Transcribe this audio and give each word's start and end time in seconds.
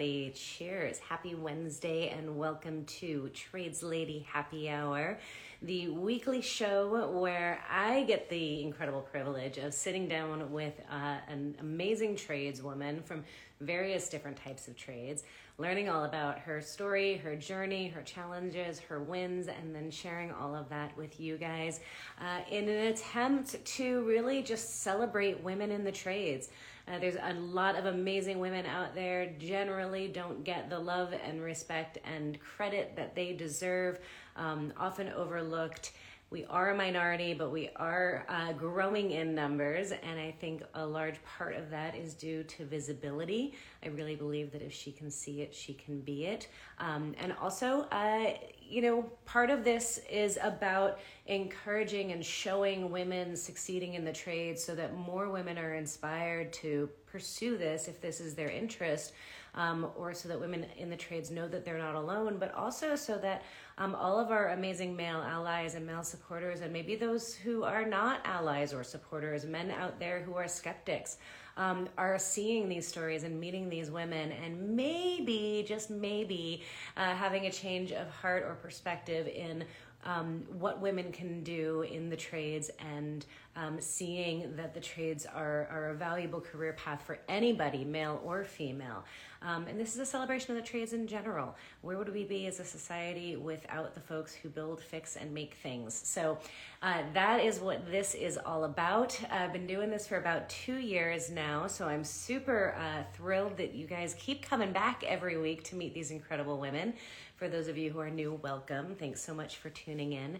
everybody. 0.00 0.32
Cheers. 0.34 0.98
Happy 0.98 1.34
Wednesday 1.34 2.08
and 2.08 2.38
welcome 2.38 2.86
to 2.86 3.28
Trades 3.34 3.82
Lady 3.82 4.26
Happy 4.32 4.70
Hour, 4.70 5.18
the 5.60 5.88
weekly 5.88 6.40
show 6.40 7.10
where 7.20 7.62
I 7.70 8.04
get 8.04 8.30
the 8.30 8.62
incredible 8.62 9.02
privilege 9.02 9.58
of 9.58 9.74
sitting 9.74 10.08
down 10.08 10.50
with 10.52 10.72
uh, 10.90 11.18
an 11.28 11.54
amazing 11.60 12.16
tradeswoman 12.16 13.02
from 13.02 13.24
various 13.60 14.08
different 14.08 14.38
types 14.38 14.68
of 14.68 14.76
trades, 14.76 15.24
learning 15.58 15.90
all 15.90 16.04
about 16.04 16.38
her 16.38 16.62
story, 16.62 17.18
her 17.18 17.36
journey, 17.36 17.88
her 17.88 18.00
challenges, 18.00 18.80
her 18.80 19.00
wins, 19.00 19.48
and 19.48 19.74
then 19.74 19.90
sharing 19.90 20.32
all 20.32 20.54
of 20.54 20.66
that 20.70 20.96
with 20.96 21.20
you 21.20 21.36
guys 21.36 21.80
uh, 22.22 22.40
in 22.50 22.70
an 22.70 22.86
attempt 22.86 23.62
to 23.66 24.02
really 24.04 24.40
just 24.40 24.80
celebrate 24.80 25.42
women 25.42 25.70
in 25.70 25.84
the 25.84 25.92
trades. 25.92 26.48
Uh, 26.88 26.98
there's 26.98 27.16
a 27.16 27.34
lot 27.34 27.76
of 27.76 27.86
amazing 27.86 28.38
women 28.38 28.66
out 28.66 28.94
there, 28.94 29.32
generally 29.38 30.08
don't 30.08 30.44
get 30.44 30.68
the 30.70 30.78
love 30.78 31.12
and 31.24 31.42
respect 31.42 31.98
and 32.04 32.38
credit 32.40 32.94
that 32.96 33.14
they 33.14 33.32
deserve, 33.32 33.98
um, 34.36 34.72
often 34.76 35.08
overlooked 35.10 35.92
we 36.30 36.44
are 36.44 36.70
a 36.70 36.76
minority, 36.76 37.34
but 37.34 37.50
we 37.50 37.70
are 37.74 38.24
uh, 38.28 38.52
growing 38.52 39.10
in 39.10 39.34
numbers. 39.34 39.90
And 39.90 40.20
I 40.20 40.30
think 40.30 40.62
a 40.74 40.86
large 40.86 41.16
part 41.24 41.56
of 41.56 41.70
that 41.70 41.96
is 41.96 42.14
due 42.14 42.44
to 42.44 42.64
visibility. 42.64 43.54
I 43.84 43.88
really 43.88 44.14
believe 44.14 44.52
that 44.52 44.62
if 44.62 44.72
she 44.72 44.92
can 44.92 45.10
see 45.10 45.42
it, 45.42 45.52
she 45.52 45.74
can 45.74 46.00
be 46.00 46.26
it. 46.26 46.46
Um, 46.78 47.16
and 47.18 47.32
also, 47.32 47.80
uh, 47.90 48.34
you 48.70 48.82
know, 48.82 49.02
part 49.24 49.50
of 49.50 49.64
this 49.64 50.00
is 50.08 50.38
about 50.40 51.00
encouraging 51.26 52.12
and 52.12 52.24
showing 52.24 52.90
women 52.90 53.36
succeeding 53.36 53.94
in 53.94 54.04
the 54.04 54.12
trade 54.12 54.58
so 54.58 54.74
that 54.76 54.96
more 54.96 55.28
women 55.28 55.58
are 55.58 55.74
inspired 55.74 56.52
to 56.52 56.88
pursue 57.06 57.58
this 57.58 57.88
if 57.88 58.00
this 58.00 58.20
is 58.20 58.34
their 58.34 58.48
interest 58.48 59.12
um, 59.54 59.88
or 59.96 60.14
so 60.14 60.28
that 60.28 60.38
women 60.38 60.66
in 60.76 60.88
the 60.88 60.96
trades 60.96 61.30
know 61.30 61.48
that 61.48 61.64
they're 61.64 61.78
not 61.78 61.96
alone, 61.96 62.36
but 62.38 62.54
also 62.54 62.94
so 62.94 63.18
that 63.18 63.42
um, 63.78 63.94
all 63.94 64.18
of 64.18 64.30
our 64.30 64.50
amazing 64.50 64.94
male 64.94 65.22
allies 65.22 65.74
and 65.74 65.84
male 65.86 66.04
supporters, 66.04 66.60
and 66.60 66.72
maybe 66.72 66.94
those 66.94 67.34
who 67.34 67.64
are 67.64 67.84
not 67.84 68.20
allies 68.24 68.72
or 68.72 68.84
supporters, 68.84 69.44
men 69.44 69.70
out 69.70 69.98
there 69.98 70.22
who 70.22 70.34
are 70.34 70.46
skeptics, 70.46 71.18
um, 71.60 71.90
are 71.98 72.18
seeing 72.18 72.70
these 72.70 72.88
stories 72.88 73.22
and 73.22 73.38
meeting 73.38 73.68
these 73.68 73.90
women, 73.90 74.32
and 74.32 74.74
maybe, 74.74 75.62
just 75.68 75.90
maybe, 75.90 76.62
uh, 76.96 77.14
having 77.14 77.44
a 77.46 77.52
change 77.52 77.92
of 77.92 78.08
heart 78.08 78.44
or 78.48 78.54
perspective 78.54 79.28
in 79.28 79.64
um, 80.06 80.42
what 80.58 80.80
women 80.80 81.12
can 81.12 81.42
do 81.42 81.82
in 81.82 82.08
the 82.08 82.16
trades 82.16 82.70
and 82.78 83.26
um, 83.56 83.78
seeing 83.78 84.56
that 84.56 84.72
the 84.72 84.80
trades 84.80 85.26
are, 85.26 85.68
are 85.70 85.90
a 85.90 85.94
valuable 85.94 86.40
career 86.40 86.72
path 86.72 87.02
for 87.02 87.18
anybody, 87.28 87.84
male 87.84 88.22
or 88.24 88.42
female. 88.42 89.04
Um, 89.42 89.66
and 89.68 89.80
this 89.80 89.94
is 89.94 90.00
a 90.00 90.06
celebration 90.06 90.54
of 90.54 90.62
the 90.62 90.68
trades 90.68 90.92
in 90.92 91.06
general. 91.06 91.56
Where 91.80 91.96
would 91.96 92.12
we 92.12 92.24
be 92.24 92.46
as 92.46 92.60
a 92.60 92.64
society 92.64 93.36
without 93.36 93.94
the 93.94 94.00
folks 94.00 94.34
who 94.34 94.48
build, 94.50 94.82
fix, 94.82 95.16
and 95.16 95.32
make 95.32 95.54
things? 95.62 95.94
So 95.94 96.38
uh, 96.82 97.02
that 97.14 97.42
is 97.42 97.58
what 97.58 97.90
this 97.90 98.14
is 98.14 98.38
all 98.38 98.64
about. 98.64 99.18
I've 99.30 99.52
been 99.52 99.66
doing 99.66 99.90
this 99.90 100.06
for 100.06 100.18
about 100.18 100.48
two 100.48 100.76
years 100.76 101.30
now, 101.30 101.66
so 101.66 101.86
I'm 101.86 102.04
super 102.04 102.74
uh, 102.78 103.04
thrilled 103.14 103.56
that 103.56 103.74
you 103.74 103.86
guys 103.86 104.14
keep 104.18 104.42
coming 104.42 104.72
back 104.72 105.04
every 105.06 105.38
week 105.38 105.64
to 105.64 105.74
meet 105.74 105.94
these 105.94 106.10
incredible 106.10 106.58
women. 106.58 106.92
For 107.36 107.48
those 107.48 107.68
of 107.68 107.78
you 107.78 107.90
who 107.90 108.00
are 108.00 108.10
new, 108.10 108.38
welcome. 108.42 108.94
Thanks 108.96 109.22
so 109.22 109.32
much 109.32 109.56
for 109.56 109.70
tuning 109.70 110.12
in. 110.12 110.38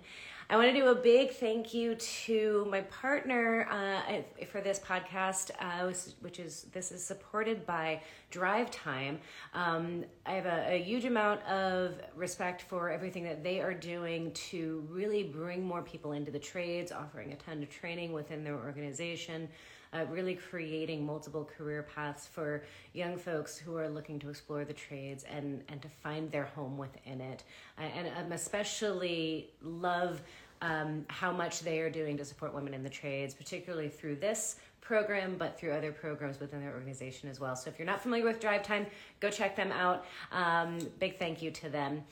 I 0.51 0.57
want 0.57 0.67
to 0.67 0.75
do 0.75 0.89
a 0.89 0.97
big 0.97 1.31
thank 1.31 1.73
you 1.73 1.95
to 1.95 2.67
my 2.69 2.81
partner 2.81 3.69
uh, 3.71 4.45
for 4.47 4.61
this 4.61 4.81
podcast, 4.81 5.53
uh, 5.61 5.93
which 6.23 6.41
is 6.41 6.67
this 6.73 6.91
is 6.91 7.05
supported 7.05 7.65
by 7.65 8.03
Drive 8.33 8.69
Time. 8.73 9.21
Um, 9.55 10.05
I 10.27 10.33
have 10.33 10.47
a, 10.47 10.75
a, 10.75 10.83
huge 10.83 11.05
amount 11.05 11.41
of 11.45 12.01
respect 12.17 12.63
for 12.63 12.91
everything 12.91 13.23
that 13.23 13.45
they 13.45 13.61
are 13.61 13.73
doing 13.73 14.33
to 14.51 14.85
really 14.91 15.23
bring 15.23 15.65
more 15.65 15.83
people 15.83 16.13
into 16.13 16.33
the 16.33 16.41
trades, 16.41 16.91
offering 16.91 17.33
a 17.33 17.37
ton 17.37 17.63
of 17.63 17.71
training 17.71 18.13
within 18.13 18.43
their 18.43 18.57
organization 18.57 19.49
uh, 19.93 20.05
really 20.11 20.35
creating 20.35 21.05
multiple 21.05 21.49
career 21.57 21.87
paths 21.95 22.27
for 22.27 22.63
young 22.93 23.17
folks 23.17 23.57
who 23.59 23.77
are 23.77 23.89
looking 23.89 24.19
to 24.19 24.29
explore 24.29 24.65
the 24.65 24.73
trades 24.73 25.25
and, 25.25 25.63
and 25.69 25.83
to 25.83 25.89
find 25.89 26.31
their 26.31 26.45
home 26.45 26.79
within 26.79 27.21
it. 27.21 27.45
Uh, 27.79 27.83
and 27.83 28.09
um, 28.17 28.33
especially 28.33 29.51
love 29.63 30.23
um, 30.63 31.05
how 31.09 31.33
much 31.33 31.61
they 31.61 31.81
are 31.81 31.91
doing 31.91 32.17
to 32.17 32.25
support 32.25 32.55
women 32.55 32.75
in 32.75 32.83
the 32.83 32.91
trades, 32.91 33.35
particularly 33.35 33.89
through 33.89 34.17
this 34.17 34.57
program, 34.81 35.37
but 35.39 35.59
through 35.59 35.73
other 35.73 35.93
programs 35.93 36.41
within 36.41 36.61
their 36.61 36.73
organization 36.73 37.29
as 37.29 37.41
well. 37.41 37.57
So 37.57 37.71
if 37.71 37.79
you're 37.79 37.87
not 37.87 38.03
familiar 38.03 38.25
with 38.25 38.41
Drive 38.41 38.63
Time, 38.63 38.87
go 39.21 39.31
check 39.31 39.57
them 39.57 39.73
out. 39.73 40.05
Um, 40.33 40.79
big 40.99 41.19
thank 41.19 41.43
you 41.43 41.51
to 41.53 41.69
them. 41.69 42.03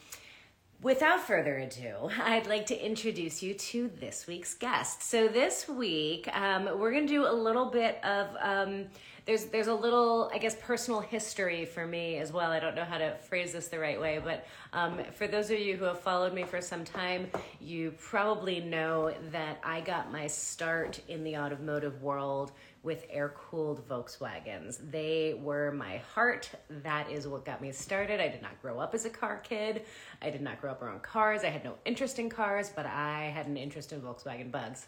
Without 0.80 1.26
further 1.26 1.58
ado, 1.58 2.08
I'd 2.22 2.46
like 2.46 2.66
to 2.66 2.86
introduce 2.86 3.42
you 3.42 3.52
to 3.52 3.90
this 3.98 4.28
week's 4.28 4.54
guest. 4.54 5.02
So 5.02 5.26
this 5.26 5.68
week, 5.68 6.28
um, 6.32 6.66
we're 6.78 6.92
going 6.92 7.08
to 7.08 7.12
do 7.12 7.26
a 7.26 7.32
little 7.34 7.66
bit 7.66 7.98
of 8.04 8.28
um, 8.40 8.84
there's 9.26 9.46
there's 9.46 9.66
a 9.66 9.74
little 9.74 10.30
I 10.32 10.38
guess 10.38 10.54
personal 10.62 11.00
history 11.00 11.64
for 11.64 11.84
me 11.84 12.18
as 12.18 12.32
well. 12.32 12.52
I 12.52 12.60
don't 12.60 12.76
know 12.76 12.84
how 12.84 12.98
to 12.98 13.16
phrase 13.28 13.52
this 13.52 13.66
the 13.66 13.80
right 13.80 14.00
way, 14.00 14.20
but 14.22 14.46
um, 14.72 15.00
for 15.14 15.26
those 15.26 15.50
of 15.50 15.58
you 15.58 15.76
who 15.76 15.84
have 15.84 15.98
followed 15.98 16.32
me 16.32 16.44
for 16.44 16.60
some 16.60 16.84
time, 16.84 17.26
you 17.60 17.92
probably 18.00 18.60
know 18.60 19.12
that 19.32 19.58
I 19.64 19.80
got 19.80 20.12
my 20.12 20.28
start 20.28 21.00
in 21.08 21.24
the 21.24 21.38
automotive 21.38 22.00
world 22.02 22.52
with 22.88 23.04
air 23.10 23.34
cooled 23.36 23.86
Volkswagens. 23.86 24.78
They 24.90 25.38
were 25.42 25.70
my 25.72 25.98
heart. 26.14 26.48
That 26.70 27.10
is 27.10 27.28
what 27.28 27.44
got 27.44 27.60
me 27.60 27.70
started. 27.70 28.18
I 28.18 28.28
did 28.28 28.40
not 28.40 28.60
grow 28.62 28.80
up 28.80 28.94
as 28.94 29.04
a 29.04 29.10
car 29.10 29.42
kid. 29.44 29.82
I 30.22 30.30
did 30.30 30.40
not 30.40 30.58
grow 30.58 30.70
up 30.70 30.80
around 30.80 31.02
cars. 31.02 31.44
I 31.44 31.48
had 31.48 31.64
no 31.64 31.74
interest 31.84 32.18
in 32.18 32.30
cars, 32.30 32.72
but 32.74 32.86
I 32.86 33.30
had 33.34 33.46
an 33.46 33.58
interest 33.58 33.92
in 33.92 34.00
Volkswagen 34.00 34.50
bugs. 34.50 34.86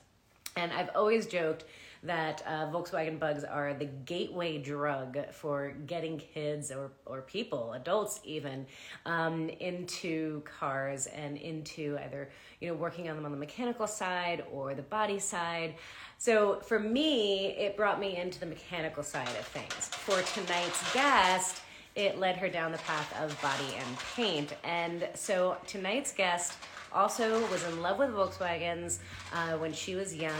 And 0.56 0.72
I've 0.72 0.88
always 0.94 1.26
joked 1.26 1.64
that 2.02 2.42
uh, 2.46 2.66
Volkswagen 2.70 3.18
bugs 3.18 3.44
are 3.44 3.74
the 3.74 3.84
gateway 3.84 4.58
drug 4.58 5.18
for 5.32 5.72
getting 5.86 6.18
kids 6.18 6.70
or, 6.70 6.92
or 7.04 7.22
people, 7.22 7.74
adults 7.74 8.20
even, 8.24 8.66
um, 9.04 9.48
into 9.60 10.40
cars 10.42 11.06
and 11.06 11.36
into 11.36 11.98
either 12.04 12.30
you 12.60 12.68
know 12.68 12.74
working 12.74 13.08
on 13.08 13.16
them 13.16 13.24
on 13.24 13.32
the 13.32 13.36
mechanical 13.36 13.86
side 13.86 14.44
or 14.52 14.74
the 14.74 14.82
body 14.82 15.18
side. 15.18 15.74
So 16.16 16.60
for 16.60 16.78
me, 16.78 17.48
it 17.48 17.76
brought 17.76 18.00
me 18.00 18.16
into 18.16 18.40
the 18.40 18.46
mechanical 18.46 19.02
side 19.02 19.28
of 19.28 19.46
things. 19.46 19.88
For 19.88 20.20
tonight's 20.38 20.94
guest, 20.94 21.62
it 21.96 22.18
led 22.18 22.36
her 22.36 22.48
down 22.48 22.72
the 22.72 22.78
path 22.78 23.14
of 23.20 23.40
body 23.42 23.74
and 23.76 23.98
paint. 24.14 24.54
And 24.64 25.08
so 25.14 25.56
tonight's 25.66 26.12
guest 26.12 26.54
also 26.92 27.40
was 27.48 27.64
in 27.64 27.82
love 27.82 27.98
with 27.98 28.10
Volkswagens 28.10 28.98
uh, 29.32 29.56
when 29.58 29.72
she 29.72 29.94
was 29.94 30.14
young, 30.14 30.32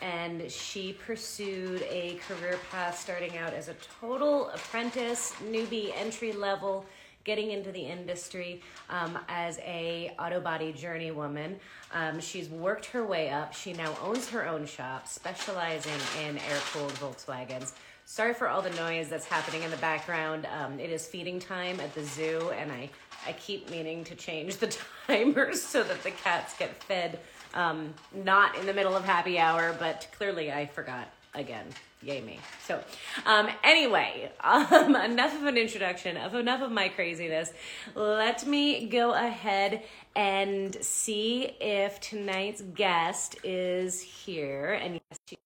and 0.00 0.50
she 0.50 0.92
pursued 0.92 1.82
a 1.82 2.18
career 2.28 2.58
path 2.70 2.98
starting 2.98 3.36
out 3.38 3.52
as 3.52 3.68
a 3.68 3.74
total 4.00 4.48
apprentice, 4.50 5.32
newbie, 5.50 5.92
entry 5.96 6.32
level 6.32 6.84
getting 7.24 7.50
into 7.50 7.72
the 7.72 7.80
industry 7.80 8.60
um, 8.90 9.18
as 9.28 9.58
a 9.60 10.14
auto 10.18 10.40
body 10.40 10.72
journey 10.72 11.10
woman. 11.10 11.56
Um, 11.92 12.20
she's 12.20 12.48
worked 12.48 12.86
her 12.86 13.04
way 13.04 13.30
up. 13.30 13.54
She 13.54 13.72
now 13.72 13.96
owns 14.02 14.28
her 14.28 14.46
own 14.46 14.66
shop, 14.66 15.08
specializing 15.08 15.92
in 16.22 16.38
air 16.38 16.60
cooled 16.72 16.92
Volkswagens. 16.92 17.72
Sorry 18.06 18.34
for 18.34 18.48
all 18.48 18.60
the 18.60 18.70
noise 18.70 19.08
that's 19.08 19.24
happening 19.24 19.62
in 19.62 19.70
the 19.70 19.78
background. 19.78 20.46
Um, 20.46 20.78
it 20.78 20.90
is 20.90 21.06
feeding 21.06 21.40
time 21.40 21.80
at 21.80 21.94
the 21.94 22.04
zoo, 22.04 22.52
and 22.54 22.70
I 22.70 22.90
I 23.26 23.32
keep 23.32 23.70
meaning 23.70 24.04
to 24.04 24.14
change 24.14 24.56
the 24.56 24.76
timers 25.06 25.62
so 25.62 25.82
that 25.82 26.02
the 26.02 26.10
cats 26.10 26.56
get 26.56 26.82
fed 26.82 27.18
um, 27.54 27.94
not 28.12 28.56
in 28.58 28.66
the 28.66 28.74
middle 28.74 28.96
of 28.96 29.04
happy 29.04 29.38
hour, 29.38 29.74
but 29.78 30.08
clearly 30.16 30.52
I 30.52 30.66
forgot 30.66 31.08
again. 31.34 31.66
Yay 32.02 32.20
me. 32.20 32.38
So, 32.66 32.82
um, 33.24 33.48
anyway, 33.62 34.30
um, 34.40 34.94
enough 34.94 35.34
of 35.34 35.44
an 35.44 35.56
introduction, 35.56 36.16
of 36.16 36.34
enough 36.34 36.60
of 36.60 36.70
my 36.70 36.88
craziness. 36.88 37.52
Let 37.94 38.46
me 38.46 38.86
go 38.88 39.14
ahead 39.14 39.82
and 40.14 40.76
see 40.84 41.44
if 41.60 42.00
tonight's 42.00 42.60
guest 42.60 43.36
is 43.42 44.02
here. 44.02 44.74
And 44.74 44.94
yes, 44.94 45.20
she 45.26 45.38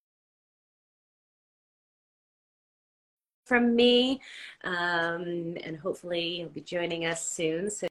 from 3.49 3.75
me. 3.75 4.21
Um, 4.63 5.57
and 5.65 5.77
hopefully 5.83 6.41
you'll 6.41 6.51
be 6.51 6.61
joining 6.61 7.07
us 7.07 7.27
soon. 7.27 7.71
So, 7.71 7.89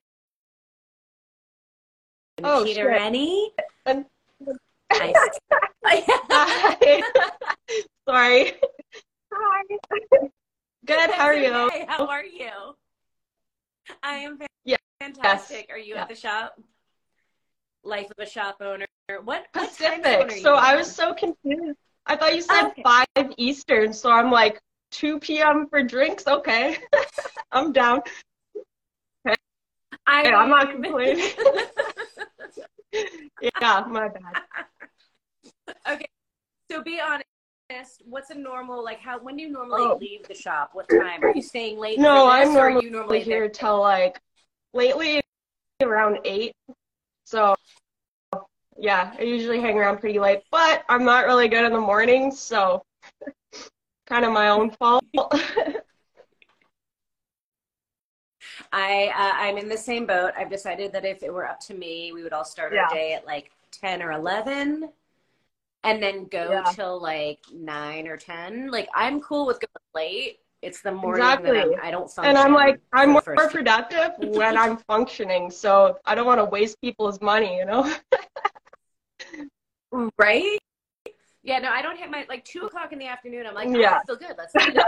oh, 2.43 2.59
Nikita 2.59 2.81
sure. 2.81 2.89
Rennie. 2.89 3.51
Hi. 3.85 5.13
Sorry. 8.07 8.53
Hi. 9.33 9.61
Good. 10.85 11.09
How 11.11 11.25
are 11.25 11.33
you? 11.33 11.69
Hey, 11.69 11.85
how 11.87 12.07
are 12.07 12.23
you? 12.23 12.49
I 14.03 14.15
am 14.17 14.39
yeah. 14.63 14.77
fantastic. 15.01 15.65
Yes. 15.69 15.75
Are 15.75 15.79
you 15.79 15.95
at 15.95 16.07
the 16.07 16.15
shop? 16.15 16.59
Life 17.83 18.07
of 18.17 18.25
a 18.25 18.29
shop 18.29 18.57
owner. 18.61 18.85
What? 19.23 19.47
Pacific. 19.53 20.03
What 20.03 20.31
so 20.33 20.55
I 20.55 20.75
was 20.75 20.93
so 20.93 21.13
confused. 21.13 21.77
I 22.05 22.15
thought 22.15 22.35
you 22.35 22.41
said 22.41 22.67
okay. 22.67 22.83
five 22.83 23.33
Eastern, 23.37 23.91
so 23.91 24.11
I'm 24.11 24.31
like, 24.31 24.61
2 24.91 25.19
p.m. 25.19 25.67
for 25.69 25.83
drinks. 25.83 26.27
Okay, 26.27 26.77
I'm 27.51 27.71
down. 27.71 28.01
I 30.05 30.23
Hey, 30.23 30.31
I'm 30.31 30.49
not 30.49 30.71
complaining. 30.71 31.29
yeah, 33.41 33.83
my 33.87 34.07
bad. 34.07 34.41
okay. 35.89 36.07
So 36.71 36.81
be 36.81 36.99
honest. 36.99 37.25
What's 38.05 38.29
a 38.29 38.35
normal 38.35 38.81
like? 38.83 38.99
How 38.99 39.19
when 39.19 39.35
do 39.35 39.43
you 39.43 39.49
normally 39.49 39.81
Oh. 39.83 39.97
leave 39.99 40.25
the 40.27 40.33
shop? 40.33 40.69
What 40.73 40.87
time 40.89 41.21
are 41.23 41.33
you 41.35 41.41
staying 41.41 41.77
late? 41.77 41.99
No, 41.99 42.29
I'm 42.29 42.53
normally 42.53 42.85
you 42.85 42.91
normally 42.91 43.19
here 43.19 43.41
there? 43.41 43.49
till 43.49 43.81
like 43.81 44.19
lately 44.73 45.21
around 45.81 46.19
eight. 46.23 46.53
So 47.25 47.55
yeah, 48.77 49.13
I 49.19 49.23
usually 49.23 49.59
hang 49.59 49.77
around 49.77 49.97
pretty 49.99 50.17
late, 50.19 50.43
but 50.49 50.85
I'm 50.87 51.03
not 51.03 51.25
really 51.25 51.49
good 51.49 51.65
in 51.65 51.73
the 51.73 51.81
mornings, 51.81 52.39
so 52.39 52.83
kind 54.07 54.25
of 54.25 54.31
my 54.31 54.49
own 54.49 54.71
fault. 54.71 55.03
I 58.71 59.11
uh, 59.15 59.33
I'm 59.35 59.57
in 59.57 59.69
the 59.69 59.77
same 59.77 60.05
boat. 60.05 60.31
I've 60.37 60.49
decided 60.49 60.91
that 60.93 61.05
if 61.05 61.21
it 61.23 61.31
were 61.33 61.45
up 61.47 61.59
to 61.61 61.73
me, 61.73 62.11
we 62.11 62.23
would 62.23 62.33
all 62.33 62.45
start 62.45 62.73
Yeah. 62.73 62.83
our 62.83 62.89
day 62.93 63.13
at 63.13 63.25
like 63.25 63.51
ten 63.71 64.01
or 64.01 64.11
eleven, 64.13 64.89
and 65.83 66.01
then 66.01 66.25
go 66.25 66.51
Yeah. 66.51 66.63
till 66.73 66.99
like 67.01 67.39
nine 67.53 68.07
or 68.07 68.17
ten. 68.17 68.69
Like 68.71 68.89
I'm 68.95 69.21
cool 69.21 69.45
with 69.45 69.59
going 69.59 69.69
late. 69.93 70.39
It's 70.63 70.81
the 70.81 70.91
morning 70.91 71.23
that 71.23 71.45
I'm, 71.45 71.73
I 71.83 71.91
don't 71.91 72.09
function. 72.11 72.29
and 72.35 72.37
I'm 72.37 72.51
like, 72.53 72.79
I'm 72.91 73.11
more 73.11 73.21
the 73.21 73.35
first 73.35 73.51
two- 73.51 73.57
productive 73.59 74.13
when 74.35 74.57
I'm 74.57 74.77
functioning, 74.77 75.51
so 75.51 75.99
I 76.03 76.15
don't 76.15 76.25
want 76.25 76.39
to 76.39 76.45
waste 76.45 76.81
people's 76.81 77.21
money, 77.21 77.57
you 77.57 77.65
know? 77.65 77.93
right. 80.17 80.57
Yeah, 81.47 81.59
no, 81.59 81.69
I 81.69 81.81
don't 81.81 81.97
hit 81.97 82.11
my 82.11 82.25
like 82.27 82.43
two 82.43 82.65
o'clock 82.65 82.91
in 82.91 82.99
the 82.99 83.07
afternoon. 83.07 83.47
I'm 83.47 83.53
like, 83.55 83.69
oh, 83.69 83.79
Yeah. 83.79 83.99
I 84.01 84.05
feel 84.05 84.17
good. 84.17 84.35
Let's 84.37 84.51
do 84.65 84.73
this. 84.73 84.83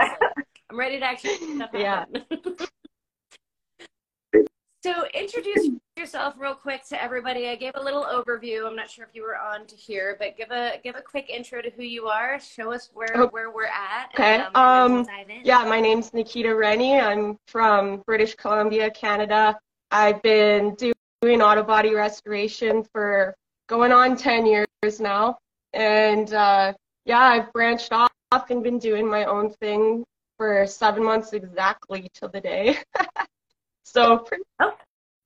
I'm 0.69 0.77
ready 0.77 0.99
to 0.99 1.05
actually 1.05 1.35
stuff 1.55 1.69
Yeah. 1.73 2.03
so 4.83 5.05
introduce 5.13 5.69
yourself 5.95 6.33
real 6.37 6.53
quick 6.53 6.85
to 6.89 7.01
everybody. 7.01 7.47
I 7.47 7.55
gave 7.55 7.71
a 7.75 7.81
little 7.81 8.03
overview. 8.03 8.67
I'm 8.67 8.75
not 8.75 8.89
sure 8.89 9.05
if 9.05 9.15
you 9.15 9.23
were 9.23 9.37
on 9.37 9.67
to 9.67 9.75
hear, 9.77 10.17
but 10.19 10.35
give 10.35 10.51
a 10.51 10.81
give 10.83 10.97
a 10.97 11.01
quick 11.01 11.29
intro 11.29 11.61
to 11.61 11.69
who 11.69 11.83
you 11.83 12.07
are. 12.07 12.37
Show 12.41 12.73
us 12.73 12.89
where 12.93 13.07
Oh. 13.15 13.27
where 13.27 13.51
we're 13.51 13.67
at. 13.67 14.09
Okay, 14.13 14.35
And, 14.35 14.43
um, 14.57 14.57
and 14.57 14.93
we'll 15.27 15.37
um. 15.37 15.41
Yeah, 15.45 15.63
my 15.63 15.79
name's 15.79 16.13
Nikita 16.13 16.53
Rennie. 16.53 16.99
I'm 16.99 17.37
from 17.47 18.03
British 18.05 18.35
Columbia, 18.35 18.91
Canada. 18.91 19.57
I've 19.91 20.21
been 20.23 20.75
doing 20.75 21.41
auto 21.41 21.63
body 21.63 21.95
restoration 21.95 22.83
for 22.83 23.33
going 23.67 23.93
on 23.93 24.17
10 24.17 24.45
years 24.45 24.99
now. 24.99 25.37
And 25.73 26.33
uh, 26.33 26.73
yeah, 27.05 27.19
I've 27.19 27.53
branched 27.53 27.91
off 27.91 28.09
and 28.49 28.63
been 28.63 28.79
doing 28.79 29.07
my 29.07 29.25
own 29.25 29.51
thing 29.51 30.03
for 30.37 30.65
seven 30.65 31.03
months 31.03 31.33
exactly 31.33 32.09
to 32.15 32.27
the 32.27 32.41
day. 32.41 32.77
so, 33.83 34.19
pretty- 34.19 34.43
Oh. 34.59 34.73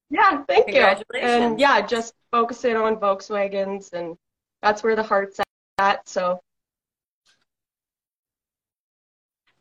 yeah, 0.10 0.44
thank 0.48 0.68
you. 0.68 0.74
Congratulations. 0.74 1.32
And 1.32 1.60
yeah, 1.60 1.82
just 1.86 2.14
focusing 2.32 2.76
on 2.76 2.98
Volkswagens, 2.98 3.94
and 3.94 4.16
that's 4.62 4.84
where 4.84 4.96
the 4.96 5.04
heart's 5.04 5.40
at. 5.78 6.08
So, 6.08 6.40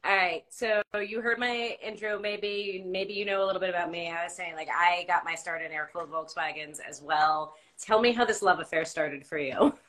All 0.05 0.17
right, 0.17 0.43
so 0.49 0.83
you 1.07 1.21
heard 1.21 1.39
my 1.39 1.77
intro. 1.81 2.19
Maybe 2.19 2.83
maybe 2.85 3.13
you 3.13 3.25
know 3.25 3.45
a 3.45 3.47
little 3.47 3.61
bit 3.61 3.71
about 3.71 3.89
me. 3.91 4.11
I 4.11 4.25
was 4.25 4.35
saying 4.35 4.57
like 4.57 4.69
I 4.69 5.05
got 5.07 5.25
my 5.25 5.37
start 5.37 5.63
in 5.63 5.71
air-cooled 5.71 6.11
Volkswagens 6.11 6.81
as 6.81 7.01
well. 7.01 7.55
Tell 7.81 8.01
me 8.01 8.11
how 8.11 8.25
this 8.25 8.43
love 8.43 8.59
affair 8.59 8.85
started 8.85 9.25
for 9.25 9.39
you. 9.39 9.75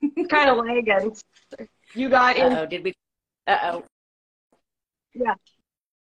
kind 0.28 0.50
of 0.50 0.58
lagging. 0.58 1.16
You 1.94 2.08
got 2.08 2.36
in. 2.36 2.52
Uh 2.52 2.60
oh, 2.60 2.66
did 2.66 2.84
we? 2.84 2.92
Uh 3.46 3.58
oh, 3.62 3.84
Yeah. 5.14 5.34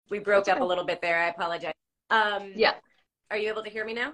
we 0.09 0.19
broke 0.19 0.47
up 0.47 0.59
a 0.61 0.63
little 0.63 0.83
bit 0.85 1.01
there. 1.01 1.19
I 1.19 1.27
apologize. 1.29 1.73
Um, 2.09 2.51
Yeah. 2.55 2.73
Are 3.31 3.37
you 3.37 3.49
able 3.49 3.63
to 3.63 3.69
hear 3.69 3.83
me 3.85 3.93
now? 3.93 4.13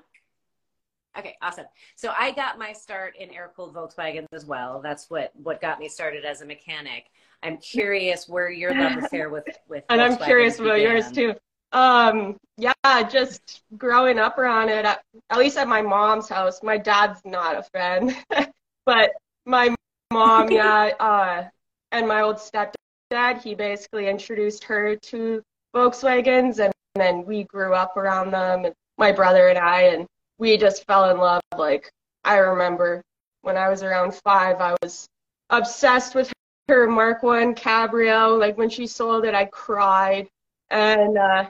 Okay, 1.18 1.36
awesome. 1.42 1.66
So 1.96 2.14
I 2.18 2.32
got 2.32 2.58
my 2.58 2.72
start 2.72 3.16
in 3.20 3.32
air-cooled 3.32 3.74
Volkswagens 3.76 4.28
as 4.32 4.46
well. 4.46 4.80
That's 4.82 5.10
what 5.10 5.32
what 5.36 5.60
got 5.60 5.80
me 5.80 5.90
started 5.90 6.24
as 6.24 6.42
a 6.42 6.46
mechanic. 6.46 7.06
I'm 7.44 7.58
curious 7.58 8.30
where 8.30 8.50
your 8.50 8.74
love 8.74 8.98
affair 9.04 9.30
with 9.30 9.46
with 9.68 9.84
and 9.90 10.02
I'm 10.02 10.18
curious 10.18 10.60
about 10.60 10.76
began. 10.76 10.92
yours 10.92 11.12
too. 11.12 11.34
Um, 11.72 12.38
yeah, 12.58 12.74
just 13.10 13.64
growing 13.78 14.18
up 14.20 14.38
around 14.38 14.70
it, 14.70 14.86
at, 14.86 15.02
at 15.30 15.38
least 15.38 15.58
at 15.58 15.68
my 15.68 15.82
mom's 15.82 16.28
house. 16.30 16.64
My 16.64 16.78
dad's 16.78 17.22
not 17.26 17.56
a 17.58 17.64
fan, 17.64 18.16
but 18.86 19.12
my 19.50 19.76
mom, 20.14 20.52
yeah, 20.52 20.92
uh, 21.00 21.44
and 21.92 22.08
my 22.08 22.22
old 22.22 22.38
stepdad, 22.38 23.42
he 23.44 23.56
basically 23.56 24.08
introduced 24.08 24.64
her 24.64 24.96
to 24.96 25.42
Volkswagens, 25.76 26.60
and 26.60 26.72
then 26.96 27.26
we 27.26 27.44
grew 27.46 27.74
up 27.74 27.98
around 27.98 28.32
them, 28.32 28.66
and 28.66 28.74
my 28.98 29.12
brother 29.12 29.50
and 29.50 29.58
I, 29.58 29.82
and 29.82 30.06
we 30.38 30.56
just 30.58 30.86
fell 30.86 31.10
in 31.10 31.18
love. 31.18 31.42
Like 31.58 31.92
I 32.24 32.38
remember 32.38 33.02
when 33.42 33.58
I 33.58 33.70
was 33.70 33.82
around 33.82 34.14
five, 34.24 34.62
I 34.62 34.76
was 34.84 35.08
obsessed 35.50 36.14
with 36.14 36.32
her 36.68 36.88
Mark 36.88 37.24
One 37.24 37.56
Cabrio. 37.56 38.40
Like 38.40 38.58
when 38.58 38.70
she 38.70 38.86
sold 38.86 39.26
it, 39.26 39.34
I 39.34 39.46
cried. 39.46 40.28
And 40.70 41.18
uh, 41.18 41.50